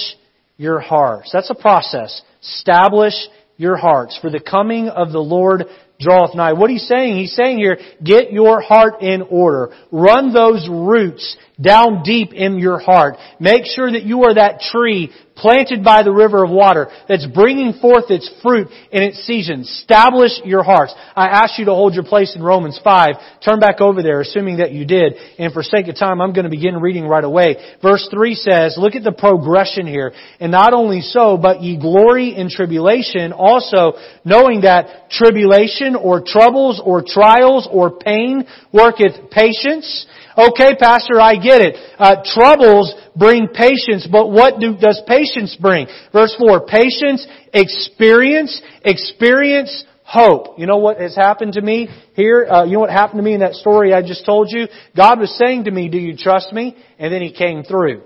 your 0.57 0.81
hearts. 0.81 1.31
That's 1.33 1.51
a 1.51 1.55
process. 1.55 2.23
Establish 2.43 3.15
your 3.57 3.77
hearts. 3.77 4.19
For 4.21 4.31
the 4.31 4.41
coming 4.41 4.89
of 4.89 5.13
the 5.13 5.21
Lord 5.21 5.65
draweth 6.01 6.35
nigh. 6.35 6.55
What 6.55 6.71
he's 6.71 6.87
saying? 6.87 7.17
He's 7.17 7.35
saying 7.35 7.59
here, 7.59 7.79
get 8.03 8.33
your 8.33 8.61
heart 8.61 9.03
in 9.03 9.23
order. 9.23 9.75
Run 9.93 10.33
those 10.33 10.67
roots 10.69 11.37
down 11.61 12.03
deep 12.03 12.33
in 12.33 12.59
your 12.59 12.79
heart. 12.79 13.17
Make 13.39 13.65
sure 13.67 13.91
that 13.91 14.05
you 14.05 14.25
are 14.25 14.35
that 14.35 14.61
tree 14.61 15.11
planted 15.41 15.83
by 15.83 16.03
the 16.03 16.13
river 16.13 16.45
of 16.45 16.51
water 16.51 16.89
that's 17.09 17.27
bringing 17.27 17.73
forth 17.81 18.11
its 18.11 18.31
fruit 18.43 18.69
in 18.93 19.03
its 19.03 19.19
season. 19.27 19.63
Establish 19.63 20.33
your 20.45 20.63
hearts. 20.63 20.95
I 21.17 21.29
ask 21.29 21.59
you 21.59 21.65
to 21.65 21.75
hold 21.75 21.95
your 21.95 22.05
place 22.05 22.37
in 22.37 22.43
Romans 22.43 22.79
5. 22.85 23.15
Turn 23.45 23.59
back 23.59 23.81
over 23.81 24.03
there, 24.03 24.21
assuming 24.21 24.59
that 24.59 24.73
you 24.73 24.85
did. 24.85 25.15
And 25.39 25.53
for 25.53 25.63
sake 25.63 25.89
of 25.89 25.97
time, 25.97 26.21
I'm 26.21 26.33
going 26.33 26.45
to 26.45 26.51
begin 26.51 26.77
reading 26.77 27.07
right 27.07 27.25
away. 27.25 27.57
Verse 27.83 28.07
3 28.11 28.35
says, 28.35 28.77
look 28.77 28.95
at 28.95 29.03
the 29.03 29.13
progression 29.13 29.87
here. 29.87 30.13
And 30.39 30.53
not 30.53 30.73
only 30.73 31.01
so, 31.01 31.37
but 31.37 31.63
ye 31.63 31.79
glory 31.79 32.37
in 32.37 32.51
tribulation, 32.51 33.33
also 33.33 33.95
knowing 34.25 34.63
that 34.63 35.11
tribulation 35.11 35.97
or 35.97 36.23
troubles 36.25 36.81
or 36.85 37.03
trials 37.07 37.69
or 37.71 37.99
pain 37.99 38.45
worketh 38.73 39.31
patience. 39.31 40.07
Okay, 40.37 40.77
Pastor, 40.79 41.21
I 41.21 41.35
get 41.37 41.61
it. 41.61 41.77
Uh, 41.99 42.17
troubles 42.25 42.95
bring 43.17 43.49
patience, 43.49 44.07
but 44.11 44.31
what 44.31 44.61
do, 44.61 44.77
does 44.77 45.03
patience 45.07 45.57
bring? 45.61 45.87
Verse 46.13 46.35
4, 46.39 46.67
patience, 46.67 47.27
experience, 47.53 48.61
experience, 48.85 49.85
hope. 50.05 50.59
You 50.59 50.67
know 50.67 50.79
what 50.79 51.01
has 51.01 51.17
happened 51.17 51.55
to 51.55 51.63
me 51.63 51.89
here? 52.15 52.47
Uh, 52.49 52.65
you 52.65 52.75
know 52.75 52.81
what 52.81 52.91
happened 52.91 53.19
to 53.19 53.23
me 53.23 53.35
in 53.35 53.41
that 53.41 53.55
story 53.55 53.93
I 53.93 54.03
just 54.03 54.25
told 54.25 54.49
you? 54.51 54.67
God 54.97 55.21
was 55.21 55.37
saying 55.37 55.65
to 55.65 55.71
me, 55.71 55.89
do 55.89 55.99
you 55.99 56.17
trust 56.17 56.53
me? 56.53 56.77
And 56.99 57.13
then 57.13 57.23
He 57.23 57.33
came 57.33 57.63
through. 57.65 58.03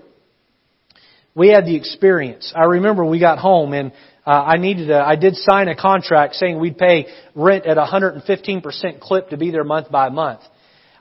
We 1.35 1.49
had 1.49 1.67
the 1.67 1.77
experience. 1.77 2.53
I 2.55 2.65
remember 2.65 3.05
we 3.05 3.19
got 3.19 3.39
home 3.39 3.73
and 3.73 3.93
uh, 4.27 4.31
I 4.31 4.57
needed 4.57 4.91
a, 4.91 5.01
I 5.01 5.17
did 5.17 5.35
sign 5.35 5.69
a 5.69 5.77
contract 5.77 6.37
saying 6.37 6.59
we'd 6.59 6.79
pay 6.79 7.07
rent 7.35 7.67
at 7.67 7.77
a 7.77 7.85
115% 7.85 9.01
clip 9.01 9.31
to 9.31 9.37
be 9.37 9.51
there 9.51 9.65
month 9.65 9.91
by 9.91 10.09
month. 10.09 10.41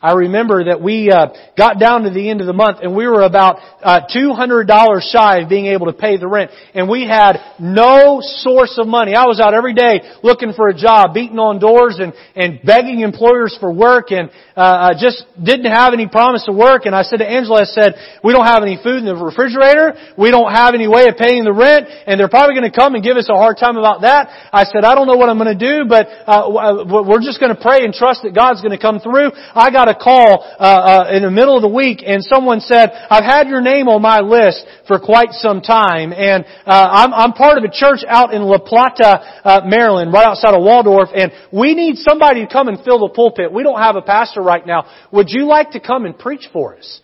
I 0.03 0.11
remember 0.11 0.65
that 0.65 0.81
we 0.81 1.09
uh, 1.09 1.27
got 1.57 1.79
down 1.79 2.03
to 2.03 2.09
the 2.09 2.29
end 2.29 2.41
of 2.41 2.47
the 2.47 2.53
month 2.53 2.79
and 2.83 2.93
we 2.93 3.07
were 3.07 3.23
about 3.23 3.55
uh, 3.81 4.01
$200 4.13 4.67
shy 5.01 5.39
of 5.39 5.47
being 5.47 5.67
able 5.67 5.85
to 5.85 5.93
pay 5.93 6.17
the 6.17 6.27
rent. 6.27 6.51
And 6.75 6.89
we 6.89 7.07
had 7.07 7.39
no 7.57 8.19
source 8.19 8.75
of 8.77 8.85
money. 8.85 9.15
I 9.15 9.23
was 9.23 9.39
out 9.39 9.53
every 9.53 9.73
day 9.73 10.01
looking 10.21 10.51
for 10.51 10.67
a 10.67 10.75
job, 10.75 11.13
beating 11.13 11.39
on 11.39 11.57
doors 11.57 11.99
and, 12.03 12.11
and 12.35 12.59
begging 12.65 12.99
employers 12.99 13.55
for 13.61 13.71
work 13.71 14.11
and 14.11 14.29
uh, 14.59 14.91
I 14.91 14.99
just 14.99 15.23
didn't 15.41 15.71
have 15.71 15.93
any 15.93 16.07
promise 16.07 16.45
of 16.49 16.55
work. 16.55 16.85
And 16.85 16.93
I 16.93 17.03
said 17.03 17.23
to 17.23 17.25
Angela, 17.25 17.61
I 17.61 17.65
said, 17.65 17.95
we 18.25 18.33
don't 18.33 18.45
have 18.45 18.61
any 18.61 18.77
food 18.83 18.99
in 19.01 19.05
the 19.05 19.15
refrigerator. 19.15 19.95
We 20.17 20.29
don't 20.31 20.51
have 20.51 20.75
any 20.75 20.89
way 20.91 21.07
of 21.07 21.15
paying 21.15 21.47
the 21.47 21.55
rent 21.55 21.87
and 21.87 22.19
they're 22.19 22.27
probably 22.27 22.59
going 22.59 22.69
to 22.69 22.75
come 22.75 22.93
and 22.93 23.03
give 23.03 23.15
us 23.15 23.29
a 23.31 23.39
hard 23.39 23.55
time 23.55 23.77
about 23.77 24.01
that. 24.01 24.51
I 24.51 24.67
said, 24.67 24.83
I 24.83 24.99
don't 24.99 25.07
know 25.07 25.15
what 25.15 25.29
I'm 25.29 25.39
going 25.39 25.57
to 25.57 25.63
do, 25.63 25.87
but 25.87 26.11
uh, 26.27 26.83
we're 27.07 27.23
just 27.23 27.39
going 27.39 27.55
to 27.55 27.61
pray 27.61 27.87
and 27.87 27.95
trust 27.95 28.27
that 28.27 28.35
God's 28.35 28.59
going 28.59 28.75
to 28.75 28.81
come 28.81 28.99
through. 28.99 29.31
I 29.55 29.71
got 29.71 29.92
a 29.93 29.95
call 29.95 30.41
uh, 30.43 31.05
uh, 31.07 31.15
in 31.15 31.23
the 31.23 31.31
middle 31.31 31.55
of 31.55 31.61
the 31.61 31.69
week, 31.69 32.03
and 32.05 32.23
someone 32.23 32.59
said, 32.59 32.89
"I've 32.89 33.23
had 33.23 33.47
your 33.47 33.61
name 33.61 33.87
on 33.87 34.01
my 34.01 34.19
list 34.19 34.65
for 34.87 34.99
quite 34.99 35.31
some 35.31 35.61
time, 35.61 36.11
and 36.11 36.45
uh, 36.65 36.89
I'm, 36.91 37.13
I'm 37.13 37.33
part 37.33 37.57
of 37.57 37.63
a 37.63 37.71
church 37.71 38.01
out 38.07 38.33
in 38.33 38.41
La 38.41 38.57
Plata, 38.57 39.41
uh, 39.43 39.61
Maryland, 39.65 40.11
right 40.11 40.25
outside 40.25 40.53
of 40.53 40.61
Waldorf, 40.61 41.09
and 41.13 41.31
we 41.51 41.75
need 41.75 41.97
somebody 41.97 42.45
to 42.45 42.51
come 42.51 42.67
and 42.67 42.83
fill 42.83 42.99
the 42.99 43.13
pulpit. 43.13 43.53
We 43.53 43.63
don't 43.63 43.79
have 43.79 43.95
a 43.95 44.01
pastor 44.01 44.41
right 44.41 44.65
now. 44.65 44.85
Would 45.11 45.29
you 45.29 45.45
like 45.45 45.71
to 45.71 45.79
come 45.79 46.05
and 46.05 46.17
preach 46.17 46.49
for 46.51 46.75
us?" 46.77 47.01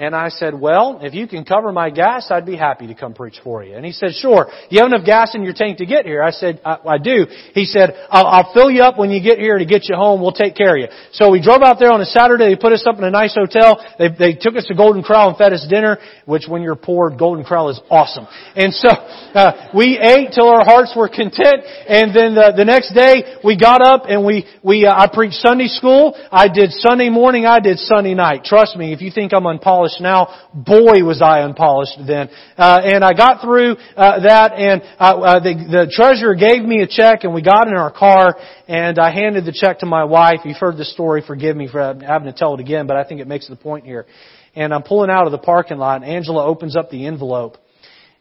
And 0.00 0.16
I 0.16 0.30
said, 0.30 0.58
well, 0.58 1.00
if 1.02 1.12
you 1.12 1.28
can 1.28 1.44
cover 1.44 1.72
my 1.72 1.90
gas, 1.90 2.30
I'd 2.30 2.46
be 2.46 2.56
happy 2.56 2.86
to 2.86 2.94
come 2.94 3.12
preach 3.12 3.36
for 3.44 3.62
you. 3.62 3.76
And 3.76 3.84
he 3.84 3.92
said, 3.92 4.12
sure. 4.14 4.48
You 4.70 4.80
have 4.80 4.86
enough 4.86 5.04
gas 5.04 5.34
in 5.34 5.42
your 5.44 5.52
tank 5.52 5.76
to 5.76 5.84
get 5.84 6.06
here? 6.06 6.22
I 6.22 6.30
said, 6.30 6.58
I, 6.64 6.78
I 6.96 6.96
do. 6.96 7.26
He 7.52 7.66
said, 7.66 7.90
I'll, 8.08 8.24
I'll, 8.24 8.52
fill 8.54 8.70
you 8.70 8.80
up 8.80 8.96
when 8.96 9.10
you 9.10 9.22
get 9.22 9.38
here 9.38 9.58
to 9.58 9.66
get 9.66 9.90
you 9.90 9.96
home. 9.96 10.22
We'll 10.22 10.32
take 10.32 10.56
care 10.56 10.74
of 10.74 10.80
you. 10.80 10.88
So 11.12 11.30
we 11.30 11.42
drove 11.42 11.60
out 11.60 11.78
there 11.78 11.92
on 11.92 12.00
a 12.00 12.06
Saturday. 12.06 12.48
They 12.48 12.56
put 12.56 12.72
us 12.72 12.86
up 12.88 12.96
in 12.96 13.04
a 13.04 13.10
nice 13.10 13.34
hotel. 13.34 13.84
They, 13.98 14.08
they 14.08 14.32
took 14.32 14.56
us 14.56 14.64
to 14.68 14.74
Golden 14.74 15.02
Corral 15.02 15.28
and 15.28 15.36
fed 15.36 15.52
us 15.52 15.66
dinner, 15.68 15.98
which 16.24 16.44
when 16.48 16.62
you're 16.62 16.76
poor, 16.76 17.10
Golden 17.10 17.44
Corral 17.44 17.68
is 17.68 17.78
awesome. 17.90 18.26
And 18.56 18.72
so, 18.72 18.88
uh, 18.88 19.68
we 19.76 19.98
ate 19.98 20.32
till 20.32 20.48
our 20.48 20.64
hearts 20.64 20.94
were 20.96 21.10
content. 21.10 21.60
And 21.86 22.16
then 22.16 22.34
the, 22.34 22.54
the 22.56 22.64
next 22.64 22.94
day, 22.94 23.36
we 23.44 23.58
got 23.58 23.82
up 23.82 24.04
and 24.08 24.24
we, 24.24 24.46
we, 24.64 24.86
uh, 24.86 24.96
I 24.96 25.12
preached 25.12 25.44
Sunday 25.44 25.68
school. 25.68 26.16
I 26.32 26.48
did 26.48 26.72
Sunday 26.72 27.10
morning. 27.10 27.44
I 27.44 27.60
did 27.60 27.78
Sunday 27.78 28.14
night. 28.14 28.44
Trust 28.44 28.76
me, 28.76 28.94
if 28.94 29.02
you 29.02 29.10
think 29.10 29.34
I'm 29.34 29.46
unpolished, 29.46 29.89
now. 30.00 30.48
Boy, 30.54 31.02
was 31.02 31.22
I 31.22 31.40
unpolished 31.40 31.98
then. 32.06 32.28
Uh, 32.56 32.80
and 32.84 33.04
I 33.04 33.12
got 33.12 33.42
through 33.42 33.76
uh, 33.96 34.20
that, 34.20 34.52
and 34.52 34.82
uh, 34.98 35.20
uh, 35.20 35.40
the, 35.40 35.54
the 35.54 35.92
treasurer 35.92 36.34
gave 36.34 36.62
me 36.62 36.82
a 36.82 36.86
check, 36.86 37.24
and 37.24 37.34
we 37.34 37.42
got 37.42 37.66
in 37.66 37.74
our 37.74 37.92
car, 37.92 38.36
and 38.68 38.98
I 38.98 39.10
handed 39.10 39.44
the 39.44 39.52
check 39.52 39.80
to 39.80 39.86
my 39.86 40.04
wife. 40.04 40.40
You've 40.44 40.58
heard 40.58 40.76
this 40.76 40.92
story. 40.92 41.22
Forgive 41.26 41.56
me 41.56 41.68
for 41.68 41.80
having 41.80 42.26
to 42.26 42.32
tell 42.32 42.54
it 42.54 42.60
again, 42.60 42.86
but 42.86 42.96
I 42.96 43.04
think 43.04 43.20
it 43.20 43.26
makes 43.26 43.48
the 43.48 43.56
point 43.56 43.84
here. 43.84 44.06
And 44.54 44.74
I'm 44.74 44.82
pulling 44.82 45.10
out 45.10 45.26
of 45.26 45.32
the 45.32 45.38
parking 45.38 45.78
lot, 45.78 46.02
and 46.02 46.10
Angela 46.10 46.44
opens 46.44 46.76
up 46.76 46.90
the 46.90 47.06
envelope. 47.06 47.56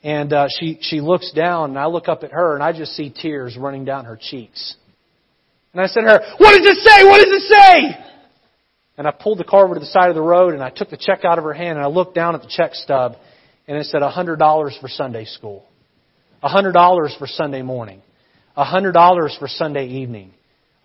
And 0.02 0.32
uh, 0.32 0.48
she 0.60 0.78
she 0.82 1.02
looks 1.02 1.34
down, 1.34 1.72
and 1.72 1.78
I 1.78 1.88
look 1.88 2.08
up 2.08 2.24
at 2.24 2.32
her, 2.32 2.56
and 2.56 2.64
I 2.64 2.72
just 2.72 2.94
see 2.94 3.10
tears 3.10 3.58
running 3.58 3.84
down 3.84 4.06
her 4.06 4.18
cheeks. 4.20 4.76
And 5.74 5.82
I 5.82 5.88
said 5.88 6.02
to 6.02 6.08
her, 6.08 6.20
"What 6.38 6.58
does 6.58 6.66
it 6.66 6.78
say? 6.78 7.04
What 7.04 7.18
does 7.18 7.36
it 7.36 7.48
say?" 7.50 8.09
And 9.00 9.08
I 9.08 9.12
pulled 9.12 9.40
the 9.40 9.46
car 9.46 9.64
over 9.64 9.76
to 9.76 9.80
the 9.80 9.86
side 9.86 10.10
of 10.10 10.16
the 10.16 10.22
road 10.22 10.54
and 10.54 10.62
I 10.62 10.70
took 10.70 10.90
the 10.90 10.98
check 10.98 11.24
out 11.24 11.38
of 11.38 11.46
her 11.46 11.54
hand 11.54 11.78
and 11.78 11.86
I 11.86 11.88
looked 11.88 12.14
down 12.14 12.36
at 12.36 12.42
the 12.42 12.50
check 12.50 12.76
stub 12.76 13.16
and 13.66 13.78
it 13.78 13.86
said 13.86 14.02
$100 14.02 14.82
for 14.82 14.88
Sunday 14.90 15.24
school. 15.24 15.66
$100 16.44 17.18
for 17.18 17.26
Sunday 17.26 17.62
morning. 17.62 18.02
$100 18.58 19.40
for 19.40 19.48
Sunday 19.48 19.88
evening. 19.88 20.34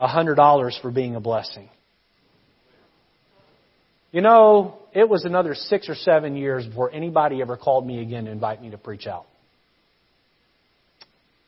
$100 0.01 0.81
for 0.81 0.93
being 0.93 1.17
a 1.17 1.21
blessing. 1.21 1.69
You 4.13 4.21
know, 4.21 4.79
it 4.95 5.09
was 5.09 5.25
another 5.25 5.57
six 5.57 5.89
or 5.89 5.97
seven 5.97 6.37
years 6.37 6.65
before 6.65 6.93
anybody 6.93 7.43
ever 7.43 7.57
called 7.57 7.85
me 7.85 8.01
again 8.01 8.27
to 8.27 8.31
invite 8.31 8.63
me 8.63 8.71
to 8.71 8.79
preach 8.79 9.09
out. 9.09 9.27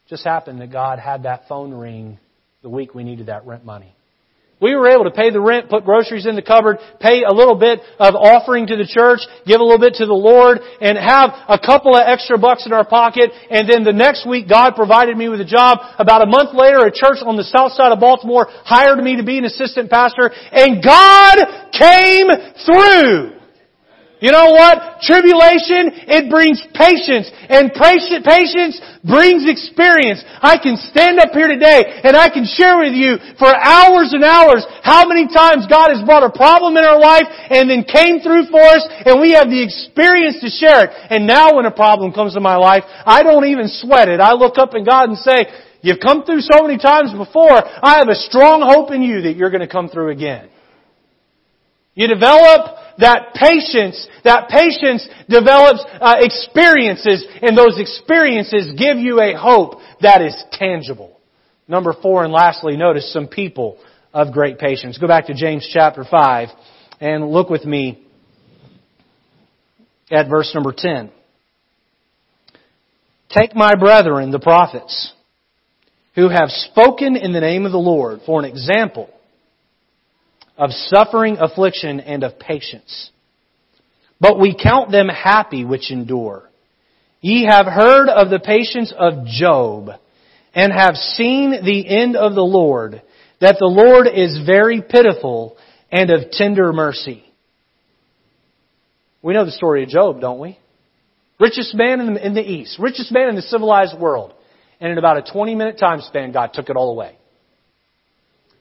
Just 0.08 0.24
happened 0.24 0.60
that 0.60 0.72
God 0.72 0.98
had 0.98 1.22
that 1.22 1.46
phone 1.48 1.72
ring 1.72 2.18
the 2.62 2.68
week 2.68 2.92
we 2.92 3.04
needed 3.04 3.26
that 3.26 3.46
rent 3.46 3.64
money. 3.64 3.95
We 4.58 4.74
were 4.74 4.88
able 4.88 5.04
to 5.04 5.10
pay 5.10 5.28
the 5.30 5.40
rent, 5.40 5.68
put 5.68 5.84
groceries 5.84 6.24
in 6.24 6.34
the 6.34 6.42
cupboard, 6.42 6.78
pay 6.98 7.24
a 7.24 7.32
little 7.32 7.56
bit 7.56 7.80
of 7.98 8.14
offering 8.16 8.66
to 8.68 8.76
the 8.76 8.88
church, 8.88 9.20
give 9.44 9.60
a 9.60 9.64
little 9.64 9.78
bit 9.78 10.00
to 10.00 10.06
the 10.06 10.16
Lord, 10.16 10.60
and 10.80 10.96
have 10.96 11.30
a 11.48 11.60
couple 11.60 11.94
of 11.94 12.00
extra 12.06 12.38
bucks 12.38 12.64
in 12.64 12.72
our 12.72 12.86
pocket. 12.86 13.30
And 13.50 13.68
then 13.68 13.84
the 13.84 13.92
next 13.92 14.26
week, 14.26 14.48
God 14.48 14.72
provided 14.74 15.16
me 15.16 15.28
with 15.28 15.42
a 15.42 15.44
job. 15.44 15.78
About 15.98 16.22
a 16.22 16.26
month 16.26 16.56
later, 16.56 16.80
a 16.88 16.90
church 16.90 17.20
on 17.20 17.36
the 17.36 17.44
south 17.44 17.72
side 17.72 17.92
of 17.92 18.00
Baltimore 18.00 18.48
hired 18.64 18.96
me 19.04 19.16
to 19.16 19.24
be 19.24 19.36
an 19.36 19.44
assistant 19.44 19.90
pastor, 19.90 20.32
and 20.32 20.82
God 20.82 21.36
came 21.76 22.28
through. 22.64 23.36
You 24.16 24.32
know 24.32 24.48
what? 24.56 25.04
Tribulation, 25.04 25.92
it 26.08 26.32
brings 26.32 26.56
patience. 26.72 27.28
And 27.52 27.68
patience 27.68 28.80
brings 29.04 29.44
experience. 29.44 30.24
I 30.40 30.56
can 30.56 30.80
stand 30.88 31.20
up 31.20 31.36
here 31.36 31.52
today 31.52 32.00
and 32.00 32.16
I 32.16 32.32
can 32.32 32.48
share 32.48 32.80
with 32.80 32.96
you 32.96 33.20
for 33.36 33.52
hours 33.52 34.16
and 34.16 34.24
hours 34.24 34.64
how 34.80 35.04
many 35.04 35.28
times 35.28 35.68
God 35.68 35.92
has 35.92 36.00
brought 36.00 36.24
a 36.24 36.32
problem 36.32 36.80
in 36.80 36.84
our 36.84 36.96
life 36.96 37.28
and 37.28 37.68
then 37.68 37.84
came 37.84 38.24
through 38.24 38.48
for 38.48 38.64
us 38.64 38.88
and 39.04 39.20
we 39.20 39.36
have 39.36 39.52
the 39.52 39.60
experience 39.60 40.40
to 40.40 40.48
share 40.48 40.88
it. 40.88 40.90
And 41.12 41.28
now 41.28 41.60
when 41.60 41.68
a 41.68 41.74
problem 41.74 42.16
comes 42.16 42.32
to 42.34 42.40
my 42.40 42.56
life, 42.56 42.88
I 43.04 43.22
don't 43.22 43.44
even 43.44 43.68
sweat 43.68 44.08
it. 44.08 44.20
I 44.20 44.32
look 44.32 44.56
up 44.56 44.72
at 44.72 44.86
God 44.88 45.12
and 45.12 45.18
say, 45.18 45.44
You've 45.82 46.00
come 46.00 46.24
through 46.24 46.40
so 46.40 46.66
many 46.66 46.78
times 46.78 47.12
before. 47.12 47.62
I 47.62 47.98
have 47.98 48.08
a 48.08 48.16
strong 48.16 48.60
hope 48.64 48.90
in 48.90 49.02
you 49.02 49.22
that 49.22 49.36
you're 49.36 49.50
going 49.50 49.60
to 49.60 49.68
come 49.68 49.88
through 49.88 50.10
again. 50.10 50.48
You 51.96 52.06
develop 52.08 52.76
that 52.98 53.32
patience, 53.34 54.06
that 54.22 54.48
patience 54.50 55.08
develops 55.28 55.82
uh, 55.98 56.16
experiences, 56.20 57.26
and 57.40 57.56
those 57.56 57.80
experiences 57.80 58.72
give 58.78 58.98
you 58.98 59.20
a 59.20 59.34
hope 59.36 59.80
that 60.02 60.20
is 60.20 60.36
tangible. 60.52 61.18
Number 61.66 61.94
four, 62.00 62.22
and 62.22 62.32
lastly, 62.32 62.76
notice 62.76 63.10
some 63.12 63.26
people 63.26 63.78
of 64.12 64.32
great 64.32 64.58
patience. 64.58 64.98
Go 64.98 65.08
back 65.08 65.26
to 65.26 65.34
James 65.34 65.68
chapter 65.72 66.04
5 66.04 66.48
and 67.00 67.30
look 67.30 67.48
with 67.48 67.64
me 67.64 68.06
at 70.10 70.28
verse 70.28 70.52
number 70.54 70.74
10. 70.76 71.10
Take 73.30 73.56
my 73.56 73.74
brethren, 73.74 74.30
the 74.30 74.38
prophets, 74.38 75.14
who 76.14 76.28
have 76.28 76.50
spoken 76.50 77.16
in 77.16 77.32
the 77.32 77.40
name 77.40 77.64
of 77.64 77.72
the 77.72 77.78
Lord 77.78 78.20
for 78.26 78.38
an 78.38 78.44
example 78.44 79.10
of 80.56 80.70
suffering, 80.70 81.36
affliction, 81.38 82.00
and 82.00 82.22
of 82.22 82.38
patience. 82.38 83.10
But 84.20 84.40
we 84.40 84.56
count 84.60 84.90
them 84.90 85.08
happy 85.08 85.64
which 85.64 85.90
endure. 85.90 86.48
Ye 87.20 87.46
have 87.46 87.66
heard 87.66 88.08
of 88.08 88.30
the 88.30 88.38
patience 88.38 88.92
of 88.96 89.26
Job, 89.26 89.90
and 90.54 90.72
have 90.72 90.94
seen 90.94 91.50
the 91.50 91.84
end 91.86 92.16
of 92.16 92.34
the 92.34 92.40
Lord, 92.40 93.02
that 93.40 93.56
the 93.58 93.66
Lord 93.66 94.06
is 94.06 94.40
very 94.46 94.80
pitiful 94.80 95.58
and 95.92 96.10
of 96.10 96.30
tender 96.30 96.72
mercy. 96.72 97.22
We 99.22 99.34
know 99.34 99.44
the 99.44 99.50
story 99.50 99.82
of 99.82 99.90
Job, 99.90 100.20
don't 100.20 100.38
we? 100.38 100.58
Richest 101.38 101.74
man 101.74 102.16
in 102.16 102.34
the, 102.34 102.40
East, 102.40 102.78
richest 102.78 103.12
man 103.12 103.28
in 103.28 103.34
the 103.34 103.42
civilized 103.42 103.98
world. 103.98 104.32
And 104.80 104.92
in 104.92 104.98
about 104.98 105.18
a 105.18 105.32
20 105.32 105.54
minute 105.54 105.78
time 105.78 106.00
span, 106.00 106.32
God 106.32 106.52
took 106.54 106.70
it 106.70 106.76
all 106.76 106.92
away. 106.92 107.16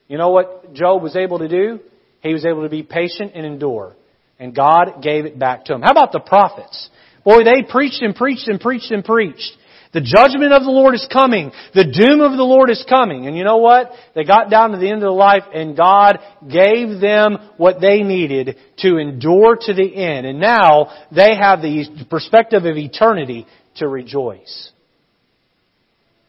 You 0.07 0.17
know 0.17 0.29
what 0.29 0.73
Job 0.73 1.01
was 1.01 1.15
able 1.15 1.39
to 1.39 1.47
do? 1.47 1.79
He 2.21 2.33
was 2.33 2.45
able 2.45 2.63
to 2.63 2.69
be 2.69 2.83
patient 2.83 3.31
and 3.35 3.45
endure. 3.45 3.95
And 4.39 4.55
God 4.55 5.01
gave 5.01 5.25
it 5.25 5.39
back 5.39 5.65
to 5.65 5.73
him. 5.73 5.81
How 5.81 5.91
about 5.91 6.11
the 6.11 6.19
prophets? 6.19 6.89
Boy, 7.23 7.43
they 7.43 7.63
preached 7.67 8.01
and 8.01 8.15
preached 8.15 8.47
and 8.47 8.59
preached 8.59 8.91
and 8.91 9.03
preached. 9.03 9.51
The 9.93 10.01
judgment 10.01 10.51
of 10.51 10.63
the 10.63 10.71
Lord 10.71 10.93
is 10.93 11.07
coming. 11.11 11.53
The 11.73 11.85
doom 11.85 12.19
of 12.19 12.35
the 12.35 12.43
Lord 12.43 12.69
is 12.69 12.83
coming. 12.87 13.27
And 13.27 13.37
you 13.37 13.45
know 13.45 13.57
what? 13.57 13.91
They 14.13 14.25
got 14.25 14.49
down 14.49 14.71
to 14.71 14.77
the 14.77 14.87
end 14.87 14.95
of 14.95 15.01
their 15.01 15.09
life 15.09 15.43
and 15.53 15.77
God 15.77 16.19
gave 16.51 16.99
them 16.99 17.37
what 17.55 17.79
they 17.79 18.01
needed 18.03 18.57
to 18.79 18.97
endure 18.97 19.55
to 19.57 19.73
the 19.73 19.95
end. 19.95 20.25
And 20.25 20.39
now 20.41 20.91
they 21.15 21.35
have 21.35 21.61
the 21.61 21.85
perspective 22.09 22.65
of 22.65 22.75
eternity 22.75 23.47
to 23.77 23.87
rejoice. 23.87 24.71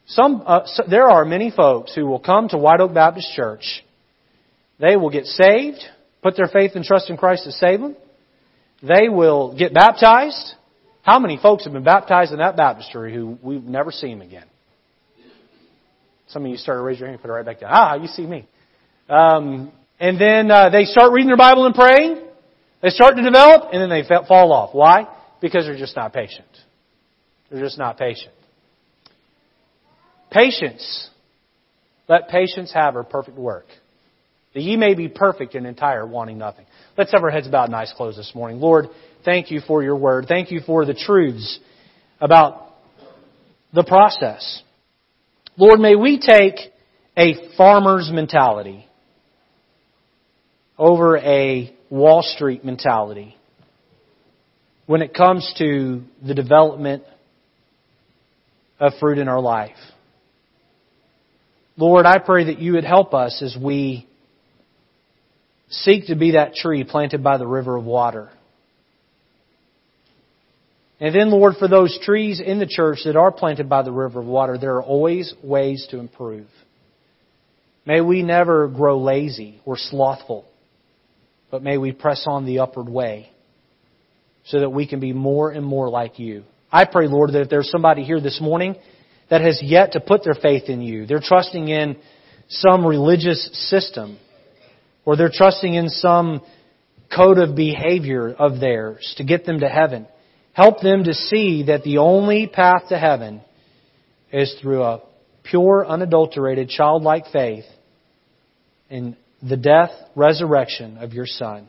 Some, 0.06 0.42
uh, 0.46 0.60
so 0.66 0.84
there 0.88 1.08
are 1.08 1.24
many 1.24 1.50
folks 1.50 1.94
who 1.94 2.06
will 2.06 2.20
come 2.20 2.48
to 2.48 2.58
White 2.58 2.80
Oak 2.80 2.94
Baptist 2.94 3.32
Church. 3.34 3.84
They 4.78 4.96
will 4.96 5.10
get 5.10 5.24
saved, 5.24 5.78
put 6.22 6.36
their 6.36 6.48
faith 6.48 6.72
and 6.74 6.84
trust 6.84 7.10
in 7.10 7.16
Christ 7.16 7.44
to 7.44 7.52
save 7.52 7.80
them. 7.80 7.96
They 8.82 9.08
will 9.08 9.56
get 9.56 9.74
baptized. 9.74 10.54
How 11.02 11.18
many 11.18 11.38
folks 11.40 11.64
have 11.64 11.72
been 11.72 11.84
baptized 11.84 12.32
in 12.32 12.38
that 12.38 12.56
baptistry 12.56 13.12
who 13.14 13.38
we've 13.42 13.62
never 13.62 13.90
seen 13.90 14.22
again? 14.22 14.46
Some 16.28 16.44
of 16.44 16.50
you 16.50 16.56
started 16.56 16.82
raise 16.82 16.98
your 16.98 17.08
hand 17.08 17.14
and 17.14 17.22
put 17.22 17.30
it 17.30 17.34
right 17.34 17.46
back 17.46 17.60
down. 17.60 17.70
Ah, 17.72 17.94
you 17.94 18.08
see 18.08 18.26
me. 18.26 18.46
Um, 19.08 19.72
and 19.98 20.20
then 20.20 20.50
uh, 20.50 20.68
they 20.70 20.84
start 20.84 21.12
reading 21.12 21.28
their 21.28 21.36
Bible 21.36 21.66
and 21.66 21.74
praying. 21.74 22.22
They 22.82 22.90
start 22.90 23.16
to 23.16 23.22
develop, 23.22 23.70
and 23.72 23.80
then 23.80 23.88
they 23.88 24.06
fall 24.06 24.52
off. 24.52 24.74
Why? 24.74 25.06
Because 25.40 25.64
they're 25.64 25.78
just 25.78 25.96
not 25.96 26.12
patient. 26.12 26.48
They're 27.50 27.62
just 27.62 27.78
not 27.78 27.96
patient. 27.96 28.34
Patience. 30.36 31.08
Let 32.08 32.28
patience 32.28 32.70
have 32.74 32.92
her 32.92 33.04
perfect 33.04 33.38
work. 33.38 33.64
That 34.52 34.60
ye 34.60 34.76
may 34.76 34.92
be 34.92 35.08
perfect 35.08 35.54
and 35.54 35.66
entire, 35.66 36.06
wanting 36.06 36.36
nothing. 36.36 36.66
Let's 36.98 37.10
have 37.12 37.22
our 37.22 37.30
heads 37.30 37.46
and 37.50 37.74
eyes 37.74 37.94
closed 37.96 38.18
this 38.18 38.32
morning. 38.34 38.60
Lord, 38.60 38.88
thank 39.24 39.50
you 39.50 39.60
for 39.66 39.82
your 39.82 39.96
word. 39.96 40.26
Thank 40.28 40.50
you 40.50 40.60
for 40.60 40.84
the 40.84 40.92
truths 40.92 41.58
about 42.20 42.74
the 43.72 43.82
process. 43.82 44.62
Lord, 45.56 45.80
may 45.80 45.96
we 45.96 46.20
take 46.20 46.56
a 47.16 47.56
farmer's 47.56 48.10
mentality 48.12 48.84
over 50.76 51.16
a 51.16 51.74
Wall 51.88 52.20
Street 52.22 52.62
mentality 52.62 53.34
when 54.84 55.00
it 55.00 55.14
comes 55.14 55.50
to 55.56 56.02
the 56.22 56.34
development 56.34 57.04
of 58.78 58.92
fruit 59.00 59.16
in 59.16 59.28
our 59.28 59.40
life. 59.40 59.76
Lord, 61.76 62.06
I 62.06 62.18
pray 62.18 62.44
that 62.44 62.58
you 62.58 62.72
would 62.72 62.84
help 62.84 63.12
us 63.12 63.42
as 63.42 63.56
we 63.60 64.06
seek 65.68 66.06
to 66.06 66.16
be 66.16 66.32
that 66.32 66.54
tree 66.54 66.84
planted 66.84 67.22
by 67.22 67.36
the 67.36 67.46
river 67.46 67.76
of 67.76 67.84
water. 67.84 68.30
And 70.98 71.14
then, 71.14 71.30
Lord, 71.30 71.54
for 71.58 71.68
those 71.68 71.98
trees 72.02 72.40
in 72.40 72.58
the 72.58 72.66
church 72.66 73.00
that 73.04 73.16
are 73.16 73.30
planted 73.30 73.68
by 73.68 73.82
the 73.82 73.92
river 73.92 74.20
of 74.20 74.26
water, 74.26 74.56
there 74.56 74.76
are 74.76 74.82
always 74.82 75.34
ways 75.42 75.86
to 75.90 75.98
improve. 75.98 76.46
May 77.84 78.00
we 78.00 78.22
never 78.22 78.66
grow 78.68 78.98
lazy 78.98 79.60
or 79.66 79.76
slothful, 79.76 80.46
but 81.50 81.62
may 81.62 81.76
we 81.76 81.92
press 81.92 82.24
on 82.26 82.46
the 82.46 82.60
upward 82.60 82.88
way 82.88 83.30
so 84.46 84.60
that 84.60 84.70
we 84.70 84.86
can 84.86 84.98
be 84.98 85.12
more 85.12 85.50
and 85.50 85.64
more 85.64 85.90
like 85.90 86.18
you. 86.18 86.44
I 86.72 86.86
pray, 86.86 87.08
Lord, 87.08 87.32
that 87.32 87.42
if 87.42 87.50
there's 87.50 87.70
somebody 87.70 88.02
here 88.02 88.20
this 88.20 88.40
morning 88.40 88.76
that 89.30 89.40
has 89.40 89.60
yet 89.62 89.92
to 89.92 90.00
put 90.00 90.24
their 90.24 90.34
faith 90.34 90.64
in 90.68 90.80
you. 90.80 91.06
They're 91.06 91.20
trusting 91.20 91.68
in 91.68 91.96
some 92.48 92.86
religious 92.86 93.48
system, 93.68 94.18
or 95.04 95.16
they're 95.16 95.32
trusting 95.32 95.74
in 95.74 95.88
some 95.88 96.42
code 97.14 97.38
of 97.38 97.56
behavior 97.56 98.32
of 98.32 98.60
theirs 98.60 99.14
to 99.18 99.24
get 99.24 99.44
them 99.44 99.60
to 99.60 99.68
heaven. 99.68 100.06
Help 100.52 100.80
them 100.80 101.04
to 101.04 101.14
see 101.14 101.64
that 101.64 101.82
the 101.82 101.98
only 101.98 102.46
path 102.46 102.88
to 102.88 102.98
heaven 102.98 103.42
is 104.32 104.54
through 104.60 104.82
a 104.82 105.02
pure, 105.42 105.86
unadulterated, 105.86 106.68
childlike 106.68 107.24
faith 107.32 107.64
in 108.88 109.16
the 109.42 109.56
death, 109.56 109.90
resurrection 110.14 110.98
of 110.98 111.12
your 111.12 111.26
Son. 111.26 111.68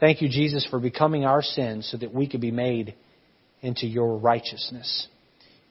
Thank 0.00 0.22
you, 0.22 0.28
Jesus, 0.28 0.66
for 0.68 0.78
becoming 0.78 1.24
our 1.24 1.42
sins 1.42 1.88
so 1.90 1.96
that 1.98 2.12
we 2.12 2.28
could 2.28 2.40
be 2.40 2.50
made 2.50 2.94
into 3.62 3.86
your 3.86 4.16
righteousness 4.18 5.08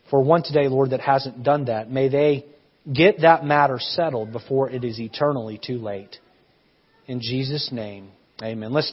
for 0.09 0.21
one 0.21 0.43
today, 0.43 0.67
Lord, 0.67 0.91
that 0.91 1.01
hasn't 1.01 1.43
done 1.43 1.65
that. 1.65 1.89
May 1.89 2.09
they 2.09 2.45
get 2.91 3.21
that 3.21 3.43
matter 3.43 3.79
settled 3.79 4.31
before 4.31 4.69
it 4.69 4.83
is 4.83 4.99
eternally 4.99 5.59
too 5.63 5.77
late. 5.77 6.17
In 7.07 7.19
Jesus' 7.19 7.69
name, 7.71 8.09
amen. 8.41 8.73
Let's 8.73 8.83